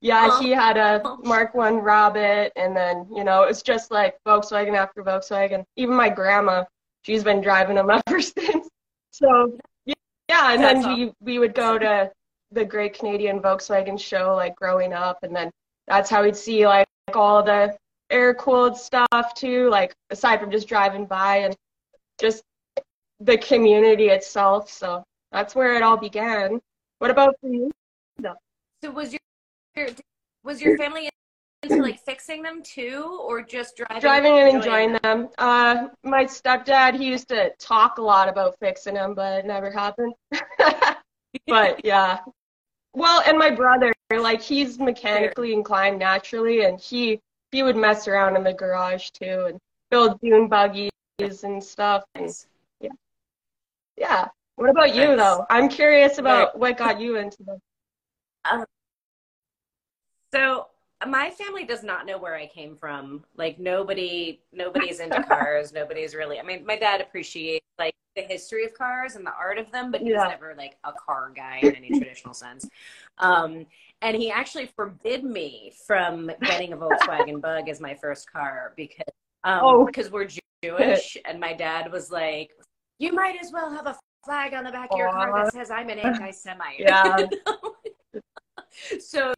yeah, 0.00 0.28
Aw. 0.30 0.40
he 0.40 0.50
had 0.50 0.78
a 0.78 1.16
Mark 1.22 1.54
One 1.54 1.76
Rabbit, 1.76 2.52
and 2.56 2.74
then 2.74 3.06
you 3.14 3.24
know 3.24 3.42
it 3.42 3.48
was 3.48 3.62
just 3.62 3.90
like 3.90 4.16
Volkswagen 4.26 4.74
after 4.74 5.02
Volkswagen. 5.02 5.64
Even 5.76 5.94
my 5.94 6.08
grandma, 6.08 6.64
she's 7.06 7.22
been 7.22 7.40
driving 7.40 7.76
them 7.76 7.90
ever 8.06 8.20
since. 8.20 8.68
So 9.12 9.56
yeah, 9.86 9.94
yeah 10.28 10.52
and 10.52 10.62
That's 10.62 10.84
then 10.84 10.96
we 10.96 11.12
we 11.20 11.38
would 11.38 11.54
go 11.54 11.78
to 11.78 12.10
the 12.50 12.64
Great 12.64 12.98
Canadian 12.98 13.40
Volkswagen 13.40 13.98
Show 13.98 14.34
like 14.34 14.56
growing 14.56 14.92
up, 14.92 15.18
and 15.22 15.34
then 15.34 15.50
that's 15.86 16.10
how 16.10 16.22
we'd 16.24 16.36
see 16.36 16.66
like 16.66 16.86
all 17.14 17.42
the 17.42 17.76
air 18.10 18.34
cooled 18.34 18.76
stuff 18.76 19.34
too. 19.34 19.70
Like 19.70 19.94
aside 20.10 20.40
from 20.40 20.50
just 20.50 20.68
driving 20.68 21.06
by 21.06 21.36
and 21.38 21.56
just 22.20 22.42
the 23.20 23.38
community 23.38 24.08
itself. 24.08 24.70
So 24.70 25.04
that's 25.32 25.54
where 25.54 25.76
it 25.76 25.82
all 25.82 25.96
began. 25.96 26.60
What 26.98 27.10
about 27.10 27.36
for 27.40 27.48
you? 27.48 27.70
So 28.82 28.90
was 28.90 29.12
your, 29.12 29.20
your 29.76 29.88
was 30.44 30.60
your 30.60 30.76
family 30.76 31.08
into 31.70 31.82
like 31.82 32.00
fixing 32.00 32.42
them 32.42 32.62
too, 32.62 33.20
or 33.22 33.42
just 33.42 33.76
driving? 33.76 34.00
Driving 34.00 34.38
and 34.38 34.56
enjoying 34.56 34.98
them. 35.02 35.28
Uh, 35.38 35.88
my 36.02 36.24
stepdad, 36.24 36.96
he 36.96 37.06
used 37.06 37.28
to 37.28 37.50
talk 37.58 37.98
a 37.98 38.02
lot 38.02 38.28
about 38.28 38.58
fixing 38.58 38.94
them, 38.94 39.14
but 39.14 39.40
it 39.40 39.46
never 39.46 39.70
happened. 39.70 40.14
but 41.46 41.84
yeah. 41.84 42.18
Well, 42.94 43.22
and 43.26 43.38
my 43.38 43.50
brother, 43.50 43.92
like 44.10 44.40
he's 44.40 44.78
mechanically 44.78 45.52
inclined 45.52 45.98
naturally, 45.98 46.64
and 46.64 46.80
he 46.80 47.20
he 47.52 47.62
would 47.62 47.76
mess 47.76 48.08
around 48.08 48.36
in 48.36 48.44
the 48.44 48.52
garage 48.52 49.10
too 49.10 49.46
and 49.48 49.58
build 49.90 50.20
dune 50.20 50.48
buggies 50.48 50.90
and 51.18 51.62
stuff. 51.62 52.04
And 52.14 52.30
yeah. 52.80 52.90
Yeah. 53.96 54.28
What 54.56 54.70
about 54.70 54.94
you 54.94 55.16
though? 55.16 55.46
I'm 55.50 55.68
curious 55.68 56.18
about 56.18 56.58
what 56.58 56.76
got 56.76 57.00
you 57.00 57.16
into 57.16 57.42
them. 57.42 57.58
So 60.32 60.66
my 61.06 61.30
family 61.30 61.64
does 61.64 61.82
not 61.82 62.06
know 62.06 62.18
where 62.18 62.34
I 62.36 62.46
came 62.46 62.76
from. 62.76 63.24
Like 63.36 63.58
nobody, 63.58 64.40
nobody's 64.52 65.00
into 65.00 65.22
cars. 65.28 65.72
Nobody's 65.72 66.14
really. 66.14 66.38
I 66.40 66.42
mean, 66.42 66.64
my 66.64 66.76
dad 66.78 67.00
appreciates 67.00 67.66
like 67.78 67.94
the 68.14 68.22
history 68.22 68.64
of 68.64 68.72
cars 68.72 69.14
and 69.14 69.26
the 69.26 69.32
art 69.38 69.58
of 69.58 69.70
them, 69.72 69.90
but 69.90 70.00
he 70.00 70.10
Yeah. 70.10 70.20
was 70.22 70.30
never 70.30 70.54
like 70.56 70.76
a 70.84 70.92
car 70.92 71.32
guy 71.34 71.58
in 71.62 71.74
any 71.74 71.90
traditional 71.90 72.32
sense. 72.32 72.66
Um, 73.18 73.66
and 74.00 74.16
he 74.16 74.30
actually 74.30 74.66
forbid 74.66 75.22
me 75.24 75.74
from 75.86 76.30
getting 76.46 76.72
a 76.72 76.76
Volkswagen 76.76 77.40
Bug 77.42 77.68
as 77.68 77.80
my 77.80 77.94
first 77.94 78.30
car 78.32 78.72
because 78.76 79.04
um, 79.44 79.60
Oh. 79.62 79.84
because 79.84 80.10
we're 80.10 80.28
Jewish, 80.62 81.16
and 81.26 81.38
my 81.38 81.52
dad 81.52 81.92
was 81.92 82.10
like, 82.10 82.50
"You 82.98 83.12
might 83.12 83.36
as 83.40 83.52
well 83.52 83.70
have 83.70 83.86
a 83.86 83.96
flag 84.24 84.54
on 84.54 84.64
the 84.64 84.72
back 84.72 84.88
of 84.90 84.98
your 84.98 85.12
car 85.12 85.32
that 85.44 85.52
says 85.52 85.70
I'm 85.70 85.88
an 85.90 85.98
anti-Semite." 85.98 86.80
Yeah. 86.80 87.26
so 89.00 89.34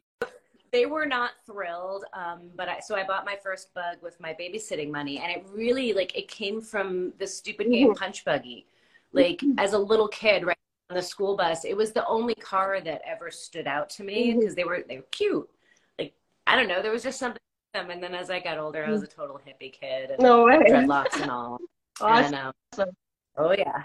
they 0.71 0.85
were 0.85 1.05
not 1.05 1.31
thrilled 1.45 2.05
um, 2.13 2.49
but 2.55 2.67
i 2.69 2.79
so 2.79 2.95
i 2.95 3.03
bought 3.05 3.25
my 3.25 3.35
first 3.43 3.73
bug 3.73 3.97
with 4.01 4.19
my 4.19 4.33
babysitting 4.39 4.91
money 4.91 5.19
and 5.19 5.31
it 5.31 5.45
really 5.53 5.93
like 5.93 6.15
it 6.17 6.27
came 6.27 6.61
from 6.61 7.13
the 7.19 7.27
stupid 7.27 7.69
game 7.71 7.93
punch 7.95 8.23
buggy. 8.25 8.65
Like 9.11 9.41
as 9.57 9.73
a 9.73 9.77
little 9.79 10.07
kid 10.07 10.45
right 10.45 10.57
on 10.89 10.95
the 10.95 11.01
school 11.01 11.35
bus 11.35 11.65
it 11.65 11.75
was 11.75 11.91
the 11.93 12.05
only 12.07 12.35
car 12.35 12.79
that 12.81 13.01
ever 13.05 13.31
stood 13.31 13.65
out 13.67 13.89
to 13.91 14.03
me 14.03 14.35
because 14.37 14.53
they 14.55 14.63
were 14.63 14.83
they 14.87 14.97
were 14.97 15.07
cute. 15.11 15.49
Like 15.97 16.13
i 16.45 16.55
don't 16.55 16.67
know 16.67 16.81
there 16.81 16.91
was 16.91 17.03
just 17.03 17.19
something 17.19 17.39
them 17.73 17.91
and 17.91 18.01
then 18.01 18.15
as 18.15 18.29
i 18.31 18.39
got 18.39 18.57
older 18.57 18.83
i 18.83 18.89
was 18.89 19.03
a 19.03 19.07
total 19.07 19.39
hippie 19.47 19.71
kid 19.71 20.09
and 20.11 20.19
No 20.19 20.45
way. 20.45 20.57
dreadlocks 20.57 21.21
and 21.21 21.29
all. 21.31 21.59
Awesome. 22.01 22.33
and, 22.33 22.79
um, 22.79 22.89
oh 23.37 23.51
yeah. 23.51 23.83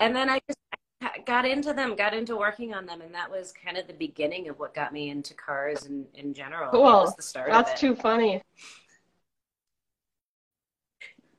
And 0.00 0.14
then 0.16 0.28
I 0.28 0.40
just 0.48 0.58
got 1.24 1.44
into 1.46 1.72
them, 1.72 1.94
got 1.96 2.14
into 2.14 2.36
working 2.36 2.74
on 2.74 2.86
them, 2.86 3.00
and 3.00 3.14
that 3.14 3.30
was 3.30 3.52
kind 3.52 3.76
of 3.76 3.86
the 3.86 3.92
beginning 3.92 4.48
of 4.48 4.58
what 4.58 4.74
got 4.74 4.92
me 4.92 5.10
into 5.10 5.34
cars 5.34 5.86
in, 5.86 6.06
in 6.14 6.32
general. 6.32 6.70
Cool. 6.70 6.82
was 6.84 7.16
the 7.16 7.22
start 7.22 7.48
of 7.50 7.54
That's 7.66 7.80
too 7.80 7.94
funny. 7.94 8.42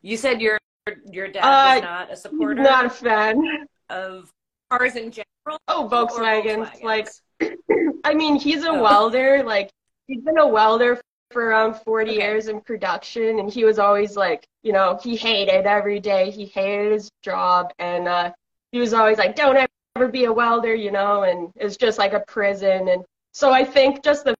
You 0.02 0.18
said 0.18 0.42
your 0.42 0.58
your 1.12 1.28
dad 1.28 1.44
Uh, 1.44 1.74
was 1.76 1.84
not 1.84 2.12
a 2.12 2.16
supporter 2.16 2.62
Not 2.64 2.86
a 2.86 2.90
fan. 2.90 3.68
of 3.90 4.32
cars 4.70 4.96
in 4.96 5.12
general. 5.12 5.60
Oh. 5.68 5.90
Volkswagens? 5.92 6.82
Like, 6.84 7.10
I 8.06 8.14
mean, 8.14 8.36
he's 8.36 8.64
a 8.64 8.70
Oh. 8.70 8.82
welder. 8.82 9.44
Like, 9.44 9.70
he's 10.08 10.22
been 10.24 10.38
a 10.38 10.48
welder 10.48 11.00
for 11.32 11.46
around 11.48 11.74
40 11.82 12.12
Okay. 12.12 12.20
years 12.22 12.48
in 12.48 12.62
production, 12.62 13.40
and 13.40 13.52
he 13.52 13.66
was 13.66 13.80
always 13.80 14.16
like, 14.16 14.46
you 14.64 14.72
know, 14.72 14.98
he 15.04 15.16
hated 15.18 15.66
every 15.66 16.00
day. 16.00 16.30
He 16.32 16.46
hated 16.46 16.94
his 16.94 17.10
job, 17.22 17.74
and 17.80 18.08
uh, 18.08 18.32
he 18.78 18.82
was 18.82 18.94
always 18.94 19.18
like, 19.18 19.36
"Don't 19.36 19.58
ever 19.96 20.08
be 20.08 20.26
a 20.26 20.32
welder," 20.32 20.76
you 20.76 20.92
know, 20.92 21.24
and 21.24 21.52
it's 21.56 21.78
just 21.78 21.98
like 21.98 22.14
a 22.14 22.20
prison. 22.20 22.90
And 22.90 23.04
so 23.32 23.52
I 23.52 23.64
think 23.64 24.04
just 24.04 24.24
the 24.24 24.36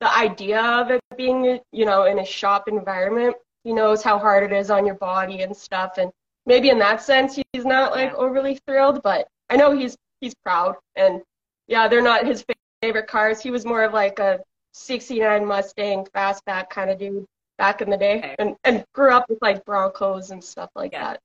the 0.00 0.18
idea 0.18 0.60
of 0.60 0.90
it 0.90 1.00
being, 1.16 1.60
you 1.70 1.84
know, 1.84 2.06
in 2.06 2.18
a 2.18 2.24
shop 2.24 2.66
environment, 2.66 3.36
he 3.62 3.72
knows 3.72 4.02
how 4.02 4.18
hard 4.18 4.42
it 4.42 4.52
is 4.52 4.68
on 4.68 4.84
your 4.84 4.96
body 4.96 5.42
and 5.42 5.56
stuff, 5.56 5.96
and 5.98 6.10
maybe 6.44 6.70
in 6.70 6.78
that 6.80 7.00
sense 7.00 7.38
he's 7.52 7.64
not 7.64 7.92
like 7.92 8.12
overly 8.14 8.58
thrilled, 8.66 9.00
but 9.04 9.28
I 9.48 9.54
know 9.54 9.70
he's 9.70 9.96
he's 10.20 10.34
proud, 10.34 10.74
and 10.96 11.22
yeah, 11.68 11.86
they're 11.86 12.02
not 12.02 12.26
his 12.26 12.44
favorite 12.82 13.06
cars. 13.06 13.40
He 13.40 13.52
was 13.52 13.64
more 13.64 13.84
of 13.84 13.92
like 13.92 14.18
a 14.18 14.40
69 14.72 15.46
Mustang 15.46 16.04
fastback 16.16 16.68
kind 16.68 16.90
of 16.90 16.98
dude 16.98 17.24
back 17.58 17.80
in 17.80 17.88
the 17.90 17.96
day 17.96 18.18
Okay. 18.18 18.34
and, 18.40 18.56
and 18.64 18.84
grew 18.92 19.12
up 19.12 19.26
with 19.28 19.38
like 19.40 19.64
Broncos 19.64 20.32
and 20.32 20.42
stuff 20.42 20.70
like 20.74 20.92
Yeah. 20.94 21.12
that. 21.12 21.20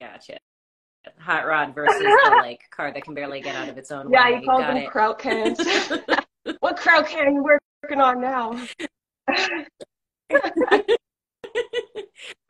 Gotcha. 0.00 0.38
Hot 1.18 1.46
rod 1.46 1.74
versus 1.74 1.98
the 2.24 2.36
like 2.38 2.62
car 2.70 2.92
that 2.92 3.04
can 3.04 3.14
barely 3.14 3.40
get 3.40 3.54
out 3.56 3.68
of 3.68 3.78
its 3.78 3.90
own 3.90 4.10
Yeah, 4.10 4.30
way. 4.30 4.40
he 4.40 4.46
calls 4.46 4.60
Got 4.60 4.68
them 4.68 4.76
it. 4.78 4.90
kraut 4.90 5.18
cans. 5.18 5.60
what 6.60 6.76
kraut 6.76 7.06
can 7.06 7.26
are 7.28 7.30
you 7.30 7.58
working 7.82 8.00
on 8.00 8.20
now? 8.20 8.66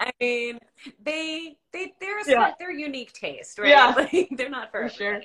I 0.01 0.11
mean, 0.21 0.59
they 1.03 1.57
they 1.73 1.93
they're 2.01 2.21
a 2.21 2.25
Yeah. 2.27 2.47
set- 2.47 2.57
they're 2.59 2.71
unique 2.73 3.13
taste, 3.13 3.59
right? 3.59 3.69
Yeah. 3.69 3.95
Like, 4.13 4.29
they're 4.37 4.51
not 4.51 4.71
for, 4.71 4.89
For 4.89 4.95
sure. 4.95 5.21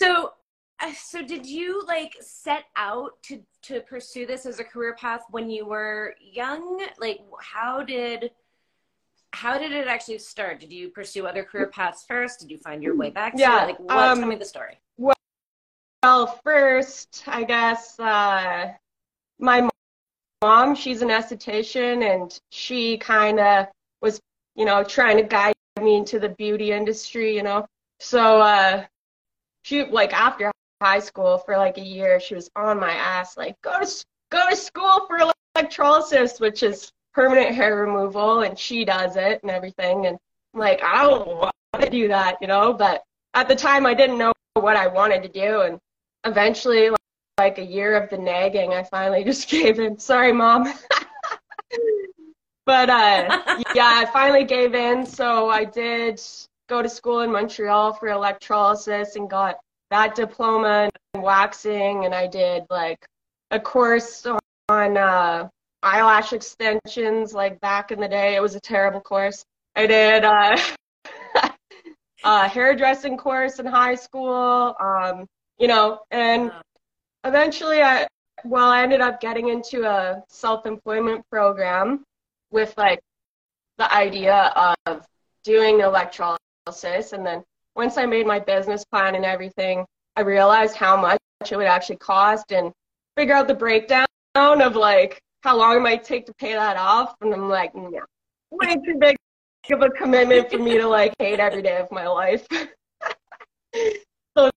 so, 0.00 0.32
uh, 0.80 0.92
so 0.94 1.22
did 1.22 1.46
you 1.46 1.82
like 1.86 2.14
set 2.20 2.64
out 2.76 3.22
to 3.24 3.42
to 3.62 3.80
pursue 3.80 4.26
this 4.26 4.46
as 4.46 4.58
a 4.60 4.64
career 4.64 4.94
path 4.94 5.22
when 5.30 5.50
you 5.50 5.66
were 5.66 6.14
young? 6.20 6.86
Like, 6.98 7.20
how 7.40 7.82
did 7.82 8.30
how 9.32 9.58
did 9.58 9.72
it 9.72 9.86
actually 9.86 10.18
start? 10.18 10.60
Did 10.60 10.72
you 10.72 10.88
pursue 10.88 11.26
other 11.26 11.44
career 11.44 11.68
paths 11.68 12.04
first? 12.06 12.40
Did 12.40 12.50
you 12.50 12.58
find 12.58 12.82
your 12.82 12.96
way 12.96 13.10
back? 13.10 13.34
to 13.34 13.40
Yeah, 13.40 13.64
it? 13.64 13.66
Like, 13.66 13.80
what? 13.80 13.96
um, 13.96 14.18
tell 14.18 14.28
me 14.28 14.36
the 14.36 14.44
story. 14.44 14.78
Well, 14.96 15.14
well 16.02 16.40
first, 16.44 17.24
I 17.26 17.44
guess 17.44 17.98
uh, 17.98 18.72
my 19.38 19.68
mom, 20.42 20.74
she's 20.74 21.02
an 21.02 21.08
esthetician, 21.08 22.12
and 22.12 22.38
she 22.50 22.98
kind 22.98 23.38
of 23.38 23.66
was, 24.02 24.20
you 24.56 24.64
know, 24.64 24.82
trying 24.82 25.16
to 25.16 25.22
guide 25.22 25.54
me 25.80 25.96
into 25.96 26.18
the 26.18 26.30
beauty 26.30 26.72
industry, 26.72 27.34
you 27.34 27.42
know. 27.42 27.66
So 28.00 28.40
uh, 28.40 28.84
she, 29.62 29.84
like, 29.84 30.12
after 30.12 30.50
high 30.82 30.98
school 30.98 31.38
for 31.38 31.56
like 31.56 31.78
a 31.78 31.84
year, 31.84 32.18
she 32.20 32.34
was 32.34 32.50
on 32.56 32.80
my 32.80 32.92
ass, 32.92 33.36
like, 33.36 33.60
go 33.62 33.78
to 33.80 34.04
go 34.30 34.48
to 34.48 34.56
school 34.56 35.06
for 35.06 35.32
electrolysis, 35.56 36.40
which 36.40 36.62
is 36.62 36.90
permanent 37.14 37.54
hair 37.54 37.76
removal, 37.76 38.40
and 38.40 38.58
she 38.58 38.84
does 38.84 39.16
it 39.16 39.40
and 39.42 39.50
everything. 39.50 40.06
And 40.06 40.18
I'm 40.54 40.60
like, 40.60 40.82
I 40.82 41.04
don't 41.04 41.26
want 41.26 41.54
to 41.80 41.90
do 41.90 42.08
that, 42.08 42.38
you 42.40 42.46
know. 42.46 42.72
But 42.72 43.02
at 43.34 43.48
the 43.48 43.56
time, 43.56 43.86
I 43.86 43.94
didn't 43.94 44.18
know 44.18 44.32
what 44.54 44.76
I 44.76 44.86
wanted 44.86 45.22
to 45.22 45.28
do, 45.28 45.62
and 45.62 45.78
eventually, 46.24 46.90
like, 46.90 46.98
like 47.38 47.58
a 47.58 47.64
year 47.64 47.96
of 47.96 48.10
the 48.10 48.18
nagging, 48.18 48.74
I 48.74 48.82
finally 48.82 49.24
just 49.32 49.48
gave 49.48 49.78
in. 49.78 49.98
Sorry, 49.98 50.32
mom. 50.32 50.64
but 52.66 52.90
uh, 52.90 53.42
yeah, 53.74 54.02
I 54.02 54.08
finally 54.12 54.44
gave 54.44 54.74
in. 54.74 55.06
So 55.06 55.48
I 55.48 55.64
did 55.64 56.20
go 56.68 56.82
to 56.82 56.88
school 56.88 57.20
in 57.20 57.32
Montreal 57.32 57.94
for 57.94 58.08
electrolysis 58.08 59.16
and 59.16 59.28
got 59.28 59.58
that 59.90 60.14
diploma 60.14 60.90
in 61.14 61.22
waxing, 61.22 62.04
and 62.04 62.14
I 62.14 62.26
did 62.26 62.64
like 62.70 63.04
a 63.50 63.58
course 63.58 64.26
on 64.68 64.96
uh, 64.96 65.48
eyelash 65.82 66.32
extensions. 66.32 67.34
Like 67.34 67.60
back 67.60 67.90
in 67.90 68.00
the 68.00 68.08
day, 68.08 68.34
it 68.34 68.42
was 68.42 68.54
a 68.54 68.60
terrible 68.60 69.00
course. 69.00 69.44
I 69.76 69.86
did. 69.86 70.24
Uh, 70.24 70.58
a 72.24 72.48
hairdressing 72.48 73.16
course 73.16 73.58
in 73.58 73.66
high 73.66 73.94
school, 73.94 74.74
um, 74.80 75.26
you 75.58 75.68
know, 75.68 76.00
and 76.10 76.52
eventually 77.24 77.82
I, 77.82 78.06
well, 78.44 78.68
I 78.68 78.82
ended 78.82 79.00
up 79.00 79.20
getting 79.20 79.48
into 79.48 79.84
a 79.84 80.22
self-employment 80.28 81.24
program 81.30 82.04
with 82.50 82.74
like 82.76 83.00
the 83.78 83.92
idea 83.92 84.76
of 84.86 85.06
doing 85.44 85.80
electrolysis. 85.80 87.12
And 87.12 87.24
then 87.24 87.42
once 87.74 87.96
I 87.96 88.06
made 88.06 88.26
my 88.26 88.38
business 88.38 88.84
plan 88.84 89.14
and 89.14 89.24
everything, 89.24 89.86
I 90.16 90.22
realized 90.22 90.76
how 90.76 90.96
much 90.96 91.18
it 91.50 91.56
would 91.56 91.66
actually 91.66 91.96
cost 91.96 92.52
and 92.52 92.72
figure 93.16 93.34
out 93.34 93.48
the 93.48 93.54
breakdown 93.54 94.06
of 94.34 94.76
like 94.76 95.20
how 95.42 95.56
long 95.56 95.76
it 95.76 95.80
might 95.80 96.04
take 96.04 96.26
to 96.26 96.34
pay 96.34 96.52
that 96.54 96.76
off. 96.76 97.14
And 97.20 97.32
I'm 97.32 97.48
like, 97.48 97.74
no, 97.74 97.90
way 98.50 98.74
too 98.76 98.96
big 98.98 99.16
of 99.72 99.82
a 99.82 99.90
commitment 99.90 100.50
for 100.50 100.58
me 100.58 100.78
to 100.78 100.86
like 100.86 101.14
hate 101.18 101.38
every 101.38 101.62
day 101.62 101.76
of 101.78 101.90
my 101.92 102.06
life. 102.06 102.46
so 104.36 104.50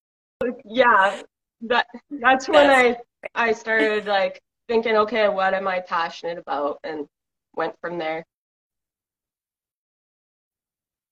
yeah, 0.65 1.21
that 1.61 1.87
that's 2.09 2.49
when 2.49 2.69
I 2.69 2.97
I 3.35 3.51
started 3.51 4.05
like 4.05 4.41
thinking, 4.67 4.95
okay, 4.97 5.29
what 5.29 5.53
am 5.53 5.67
I 5.67 5.79
passionate 5.81 6.37
about, 6.37 6.79
and 6.83 7.07
went 7.55 7.75
from 7.79 7.97
there. 7.97 8.23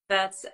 That's 0.09 0.45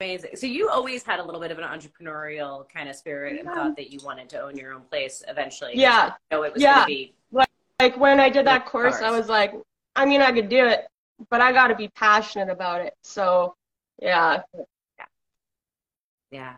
amazing. 0.00 0.36
So 0.36 0.46
you 0.46 0.68
always 0.68 1.02
had 1.02 1.18
a 1.18 1.24
little 1.24 1.40
bit 1.40 1.50
of 1.50 1.58
an 1.58 1.64
entrepreneurial 1.64 2.68
kind 2.68 2.88
of 2.88 2.94
spirit 2.94 3.40
and 3.40 3.48
thought 3.48 3.76
that 3.76 3.90
you 3.90 3.98
wanted 4.04 4.28
to 4.30 4.40
own 4.42 4.56
your 4.56 4.74
own 4.74 4.82
place 4.82 5.24
eventually. 5.26 5.72
Yeah, 5.74 6.12
No, 6.30 6.42
it 6.44 6.52
was 6.52 6.62
Yeah. 6.62 6.74
going 6.74 6.82
to 6.82 6.86
be. 6.86 7.14
like 7.32 7.48
when 7.96 8.20
I 8.20 8.28
did 8.28 8.46
that 8.46 8.66
course, 8.66 9.00
I 9.02 9.10
was 9.10 9.28
like, 9.28 9.54
I 9.94 10.06
mean, 10.06 10.20
I 10.20 10.32
could 10.32 10.48
do 10.48 10.66
it, 10.66 10.86
but 11.30 11.40
I 11.40 11.52
got 11.52 11.68
to 11.68 11.74
be 11.74 11.88
passionate 11.88 12.50
about 12.50 12.80
it. 12.80 12.94
So 13.02 13.54
yeah, 14.00 14.42
Yeah. 16.30 16.56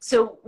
So 0.00 0.38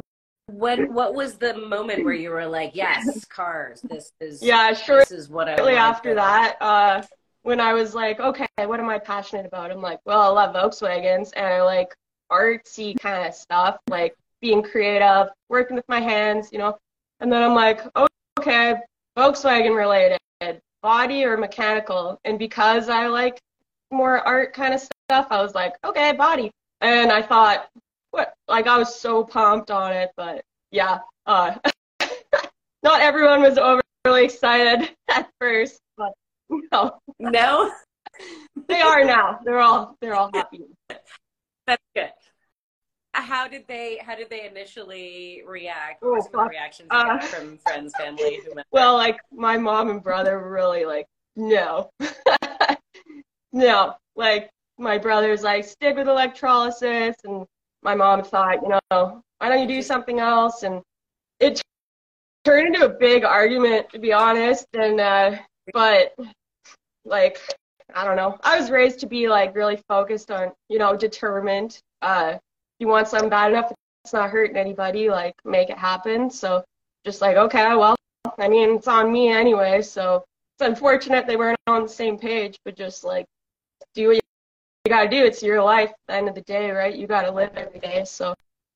when 0.47 0.92
what 0.92 1.14
was 1.14 1.35
the 1.38 1.54
moment 1.54 2.04
where 2.04 2.14
you 2.14 2.30
were 2.30 2.47
like, 2.47 2.73
yes, 2.75 3.25
cars. 3.25 3.80
This 3.83 4.12
is 4.21 4.42
yeah, 4.42 4.73
sure. 4.73 5.00
This 5.00 5.11
is 5.11 5.28
what 5.28 5.49
I 5.49 5.56
shortly 5.56 5.76
after 5.76 6.14
that, 6.14 6.56
uh, 6.61 7.02
when 7.42 7.61
I 7.61 7.73
was 7.75 7.95
like, 7.95 8.21
okay, 8.21 8.47
what 8.56 8.80
am 8.80 8.88
I 8.88 8.99
passionate 8.99 9.47
about? 9.47 9.71
I'm 9.71 9.80
like, 9.80 10.00
well, 10.04 10.21
I 10.21 10.26
love 10.28 10.54
Volkswagens 10.54 11.33
and 11.37 11.47
I 11.47 11.62
like 11.62 11.95
artsy 12.30 12.99
kind 12.99 13.26
of 13.26 13.35
stuff, 13.35 13.78
like 13.88 14.14
being 14.40 14.62
creative, 14.62 15.28
working 15.49 15.76
with 15.76 15.88
my 15.88 16.00
hands, 16.00 16.50
you 16.52 16.59
know. 16.59 16.76
And 17.21 17.33
then 17.33 17.42
I'm 17.42 17.54
like, 17.54 17.80
oh, 17.95 18.06
okay, 18.40 18.75
Volkswagen 19.16 19.76
related, 19.76 20.18
body 20.82 21.25
or 21.25 21.37
mechanical. 21.37 22.20
And 22.25 22.38
because 22.38 22.88
I 22.88 23.06
like 23.06 23.40
more 23.90 24.18
art 24.20 24.52
kind 24.52 24.75
of 24.75 24.80
stuff, 24.80 25.28
I 25.30 25.42
was 25.42 25.54
like, 25.54 25.75
okay, 25.85 26.12
body. 26.12 26.50
And 26.80 27.11
I 27.11 27.23
thought, 27.23 27.68
what? 28.11 28.35
Like 28.49 28.66
I 28.66 28.78
was 28.78 28.94
so 28.99 29.25
pumped 29.25 29.70
on 29.70 29.92
it, 29.92 30.11
but 30.16 30.42
yeah, 30.70 30.99
uh, 31.26 31.54
not 32.82 33.00
everyone 33.00 33.42
was 33.42 33.58
overly 33.58 34.25
excited 34.25 34.90
at 35.08 35.28
first, 35.40 35.80
but 35.96 36.12
no, 36.50 36.99
No, 37.18 37.73
they 38.68 38.80
are 38.80 39.04
now. 39.04 39.40
They're 39.44 39.61
all 39.61 39.96
they're 40.00 40.14
all 40.14 40.30
happy. 40.35 40.64
that's 41.66 41.82
good. 41.94 42.11
How 43.23 43.49
did 43.49 43.66
they? 43.66 43.99
How 44.04 44.14
did 44.14 44.28
they 44.30 44.46
initially 44.46 45.42
react? 45.46 46.02
What 46.02 46.08
Oh, 46.08 46.12
were 46.14 46.20
some 46.20 46.44
the 46.44 46.50
reactions 46.50 46.88
Uh, 46.90 47.18
from 47.18 47.58
friends, 47.58 47.94
family, 47.96 48.40
whomever? 48.46 48.66
Well, 48.73 48.94
like 48.94 49.18
my 49.32 49.56
mom 49.56 49.90
and 49.90 50.02
brother 50.02 50.38
were 50.38 50.50
really 50.50 50.85
like, 50.85 51.06
no, 51.35 51.90
no. 53.52 53.94
Like 54.14 54.50
my 54.78 54.99
brother's 54.99 55.42
like, 55.42 55.64
stick 55.64 55.96
with 55.96 56.08
electrolysis, 56.08 57.16
and 57.25 57.46
my 57.82 57.94
mom 57.94 58.23
thought, 58.23 58.62
you 58.62 58.68
know, 58.68 59.23
why 59.38 59.49
don't 59.49 59.61
you 59.61 59.66
do 59.68 59.82
something 59.82 60.20
else? 60.20 60.62
And 60.62 60.82
it 61.40 61.61
turned 62.44 62.75
into 62.75 62.87
a 62.87 62.88
big 62.88 63.25
argument, 63.25 63.90
to 63.90 63.99
be 63.99 64.12
honest. 64.12 64.66
And 64.75 65.00
uh, 65.00 65.37
but 65.73 66.14
like, 67.04 67.38
I 67.94 68.04
don't 68.04 68.16
know. 68.16 68.38
I 68.42 68.58
was 68.58 68.70
raised 68.70 69.00
to 69.00 69.06
be 69.06 69.28
like 69.28 69.54
really 69.54 69.80
focused 69.88 70.30
on, 70.30 70.52
you 70.68 70.78
know, 70.78 70.96
determined. 70.96 71.80
Uh, 72.02 72.38
you 72.78 72.88
want 72.88 73.09
something 73.09 73.30
bad 73.30 73.52
enough, 73.52 73.73
it's 74.04 74.12
not 74.12 74.30
hurting 74.30 74.56
anybody. 74.56 75.09
Like, 75.11 75.35
make 75.45 75.71
it 75.71 75.78
happen. 75.78 76.30
So 76.30 76.64
just 77.04 77.21
like, 77.21 77.37
okay, 77.37 77.75
well. 77.75 77.97
I 78.38 78.49
mean, 78.49 78.76
it's 78.76 78.88
on 78.88 79.12
me 79.12 79.28
anyway, 79.28 79.83
so 79.83 80.25
it's 80.59 80.66
unfortunate 80.66 81.26
they 81.26 81.37
weren't 81.37 81.59
on 81.66 81.83
the 81.83 81.88
same 81.88 82.18
page, 82.18 82.59
but 82.64 82.76
just 82.76 83.04
like 83.04 83.26
do 83.95 84.09
what 84.09 84.16
you, 84.16 84.21
you 84.85 84.90
gotta 84.90 85.09
do. 85.09 85.25
It's 85.25 85.42
your 85.42 85.62
life 85.62 85.90
at 85.90 85.97
the 86.09 86.14
end 86.14 86.28
of 86.28 86.35
the 86.35 86.42
day, 86.42 86.71
right? 86.71 86.95
You 86.95 87.06
gotta 87.06 87.30
live 87.30 87.50
every 87.56 87.80
day, 87.80 88.04
so 88.04 88.35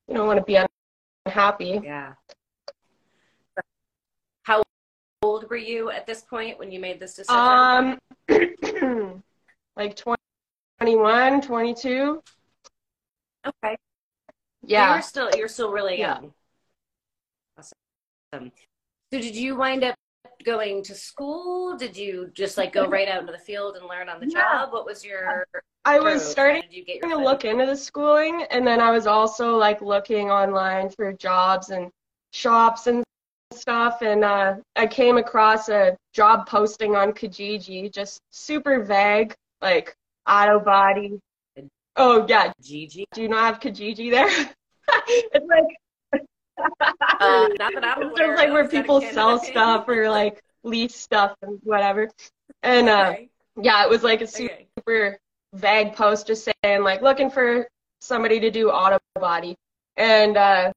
you 0.09 0.15
don't 0.15 0.27
want 0.27 0.39
to 0.39 0.45
be 0.45 0.59
unhappy. 1.27 1.81
Yeah. 1.83 2.15
How 4.45 4.63
old 5.23 5.49
were 5.51 5.57
you 5.57 5.91
at 5.91 6.07
this 6.07 6.23
point 6.23 6.59
when 6.59 6.71
you 6.73 6.81
made 6.81 7.01
this 7.01 7.15
decision? 7.15 7.41
Um, 7.41 7.99
like 9.77 9.97
20, 9.97 10.21
21, 10.81 11.41
22. 11.43 12.23
okay. 13.47 13.77
Yeah. 14.71 14.93
You're 14.95 15.03
still 15.03 15.37
you're 15.37 15.49
still 15.49 15.73
really 15.73 15.99
Yeah. 15.99 16.21
young. 16.21 16.33
So 19.13 19.19
did 19.19 19.35
you 19.35 19.57
wind 19.57 19.83
up 19.83 19.97
going 20.45 20.85
to 20.85 20.95
school? 20.95 21.77
Did 21.77 21.97
you 21.97 22.31
just 22.33 22.57
like 22.57 22.73
go 22.73 22.89
right 22.89 23.09
out 23.09 23.21
into 23.21 23.33
the 23.33 23.39
field 23.39 23.77
and 23.77 23.87
learn 23.87 24.09
on 24.09 24.21
the 24.21 24.27
Yeah. 24.27 24.43
job? 24.43 24.73
What 24.73 24.87
was 24.87 25.05
your 25.05 25.45
I 25.85 25.99
was? 25.99 26.25
Starting 26.25 26.63
did 26.63 26.73
you 26.73 26.85
get 26.85 27.03
your 27.03 27.11
to 27.11 27.17
look 27.17 27.45
into 27.45 27.67
the 27.67 27.77
schooling, 27.77 28.45
and 28.51 28.65
then 28.65 28.81
I 28.81 28.93
was 28.93 29.09
also 29.09 29.57
like 29.57 29.81
looking 29.83 30.31
online 30.31 30.89
for 30.91 31.13
jobs 31.13 31.71
and 31.71 31.91
shops 32.33 32.87
and 32.87 33.03
stuff, 33.53 34.03
and 34.03 34.23
uh, 34.23 34.55
I 34.77 34.87
came 34.87 35.17
across 35.17 35.69
a 35.69 35.97
job 36.13 36.47
posting 36.47 36.95
on 36.95 37.13
Kijiji, 37.13 37.93
just 37.93 38.21
super 38.31 38.85
vague, 38.85 39.35
like 39.61 39.97
auto 40.29 40.61
body. 40.61 41.19
Oh 41.97 42.25
yeah, 42.29 42.53
Gigi? 42.63 43.05
do 43.13 43.23
you 43.23 43.29
not 43.29 43.45
have 43.55 43.61
Kijiji 43.61 44.11
there? 44.13 44.29
it's 45.33 45.47
like 45.49 45.65
Uh, 47.21 47.49
not 47.59 47.75
that 47.75 47.85
I'm 47.85 48.03
it's 48.03 48.19
just 48.19 48.29
like 48.37 48.49
of. 48.49 48.53
where 48.53 48.65
Is 48.65 48.71
that 48.73 48.85
a 48.85 48.89
people 48.89 49.01
sell 49.01 49.39
stuff 49.39 49.89
or 49.89 50.09
like 50.11 50.41
lease 50.63 50.97
stuff 50.97 51.35
and 51.43 51.59
whatever. 51.65 52.11
And 52.63 52.89
uh, 52.89 53.11
Okay. 53.11 53.29
yeah, 53.61 53.85
it 53.85 53.91
was 53.91 54.03
like 54.03 54.21
a 54.21 54.27
super 54.27 54.53
Okay. 54.89 55.19
vague 55.55 55.95
post 55.95 56.27
just 56.27 56.49
saying 56.63 56.83
like 56.83 57.03
looking 57.03 57.31
for 57.31 57.67
somebody 58.01 58.41
to 58.41 58.51
do 58.51 58.71
auto 58.71 58.99
body 59.21 59.57
and 59.97 60.37
uh 60.37 60.71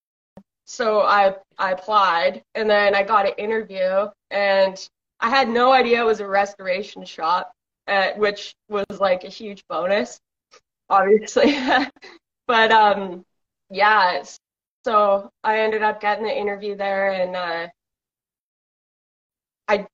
so 0.65 1.01
i 1.01 1.33
i 1.59 1.71
applied 1.71 2.41
and 2.55 2.69
then 2.69 2.95
i 2.95 3.03
got 3.03 3.25
an 3.27 3.33
interview 3.37 4.07
and 4.31 4.89
i 5.19 5.29
had 5.29 5.47
no 5.47 5.71
idea 5.71 6.01
it 6.01 6.05
was 6.05 6.19
a 6.19 6.27
restoration 6.27 7.05
shop 7.05 7.51
uh, 7.87 8.09
which 8.17 8.55
was 8.69 8.85
like 8.99 9.23
a 9.23 9.29
huge 9.29 9.63
bonus 9.69 10.19
obviously 10.89 11.55
but 12.47 12.71
um 12.71 13.23
yeah 13.73 14.23
so 14.85 15.29
i 15.43 15.59
ended 15.59 15.81
up 15.81 15.99
getting 15.99 16.23
the 16.25 16.37
interview 16.37 16.75
there 16.75 17.11
and 17.11 17.35
uh 17.35 17.67
i 19.67 19.85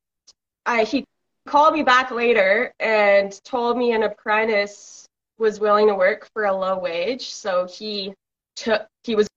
i 0.65 0.83
he 0.83 1.05
called 1.47 1.73
me 1.73 1.81
back 1.83 2.11
later 2.11 2.73
and 2.79 3.43
told 3.43 3.77
me 3.77 3.91
an 3.93 4.03
apprentice 4.03 5.07
was 5.39 5.59
willing 5.59 5.87
to 5.87 5.95
work 5.95 6.29
for 6.33 6.45
a 6.45 6.53
low 6.53 6.77
wage. 6.77 7.29
So 7.29 7.65
he 7.65 8.13
took 8.55 8.85
he 9.03 9.15
was 9.15 9.27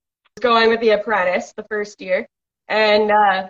going 0.40 0.68
with 0.68 0.80
the 0.80 0.90
apprentice 0.90 1.52
the 1.56 1.64
first 1.70 2.00
year, 2.00 2.26
and 2.68 3.10
uh, 3.10 3.48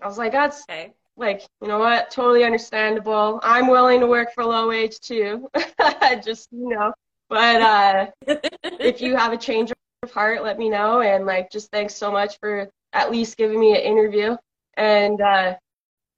I 0.00 0.06
was 0.06 0.16
like, 0.16 0.32
that's 0.32 0.62
Okay. 0.62 0.92
like 1.16 1.42
you 1.60 1.68
know 1.68 1.78
what, 1.78 2.10
totally 2.10 2.44
understandable. 2.44 3.40
I'm 3.42 3.68
willing 3.68 4.00
to 4.00 4.06
work 4.06 4.32
for 4.34 4.44
low 4.44 4.68
wage 4.68 4.98
too, 5.00 5.48
just 6.24 6.48
you 6.52 6.70
know. 6.70 6.92
But 7.28 7.60
uh, 7.60 8.06
if 8.64 9.00
you 9.00 9.16
have 9.16 9.32
a 9.32 9.36
change 9.36 9.72
of 10.04 10.12
heart, 10.12 10.44
let 10.44 10.58
me 10.58 10.68
know. 10.70 11.00
And 11.00 11.26
like, 11.26 11.50
just 11.50 11.70
thanks 11.70 11.94
so 11.94 12.12
much 12.12 12.38
for 12.38 12.70
at 12.92 13.10
least 13.10 13.36
giving 13.36 13.58
me 13.58 13.72
an 13.72 13.80
interview. 13.80 14.36
And 14.74 15.20
uh, 15.20 15.56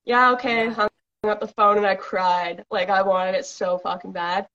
yeah, 0.04 0.32
okay, 0.32 0.68
hung 0.68 0.90
up 1.24 1.40
the 1.40 1.48
phone 1.48 1.78
and 1.78 1.86
I 1.86 1.94
cried. 1.94 2.64
Like 2.70 2.90
I 2.90 3.02
wanted 3.02 3.34
it 3.34 3.46
so 3.46 3.78
fucking 3.78 4.12
bad. 4.12 4.46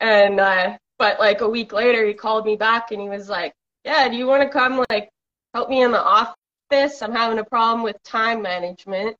And 0.00 0.40
uh, 0.40 0.78
but 0.98 1.18
like 1.18 1.40
a 1.40 1.48
week 1.48 1.72
later, 1.72 2.06
he 2.06 2.14
called 2.14 2.46
me 2.46 2.56
back 2.56 2.90
and 2.92 3.00
he 3.00 3.08
was 3.08 3.28
like, 3.28 3.54
"Yeah, 3.84 4.08
do 4.08 4.16
you 4.16 4.26
want 4.26 4.42
to 4.42 4.48
come 4.48 4.84
like 4.90 5.10
help 5.54 5.68
me 5.68 5.82
in 5.82 5.90
the 5.90 6.02
office? 6.02 7.02
I'm 7.02 7.12
having 7.12 7.38
a 7.38 7.44
problem 7.44 7.82
with 7.82 8.02
time 8.02 8.42
management." 8.42 9.16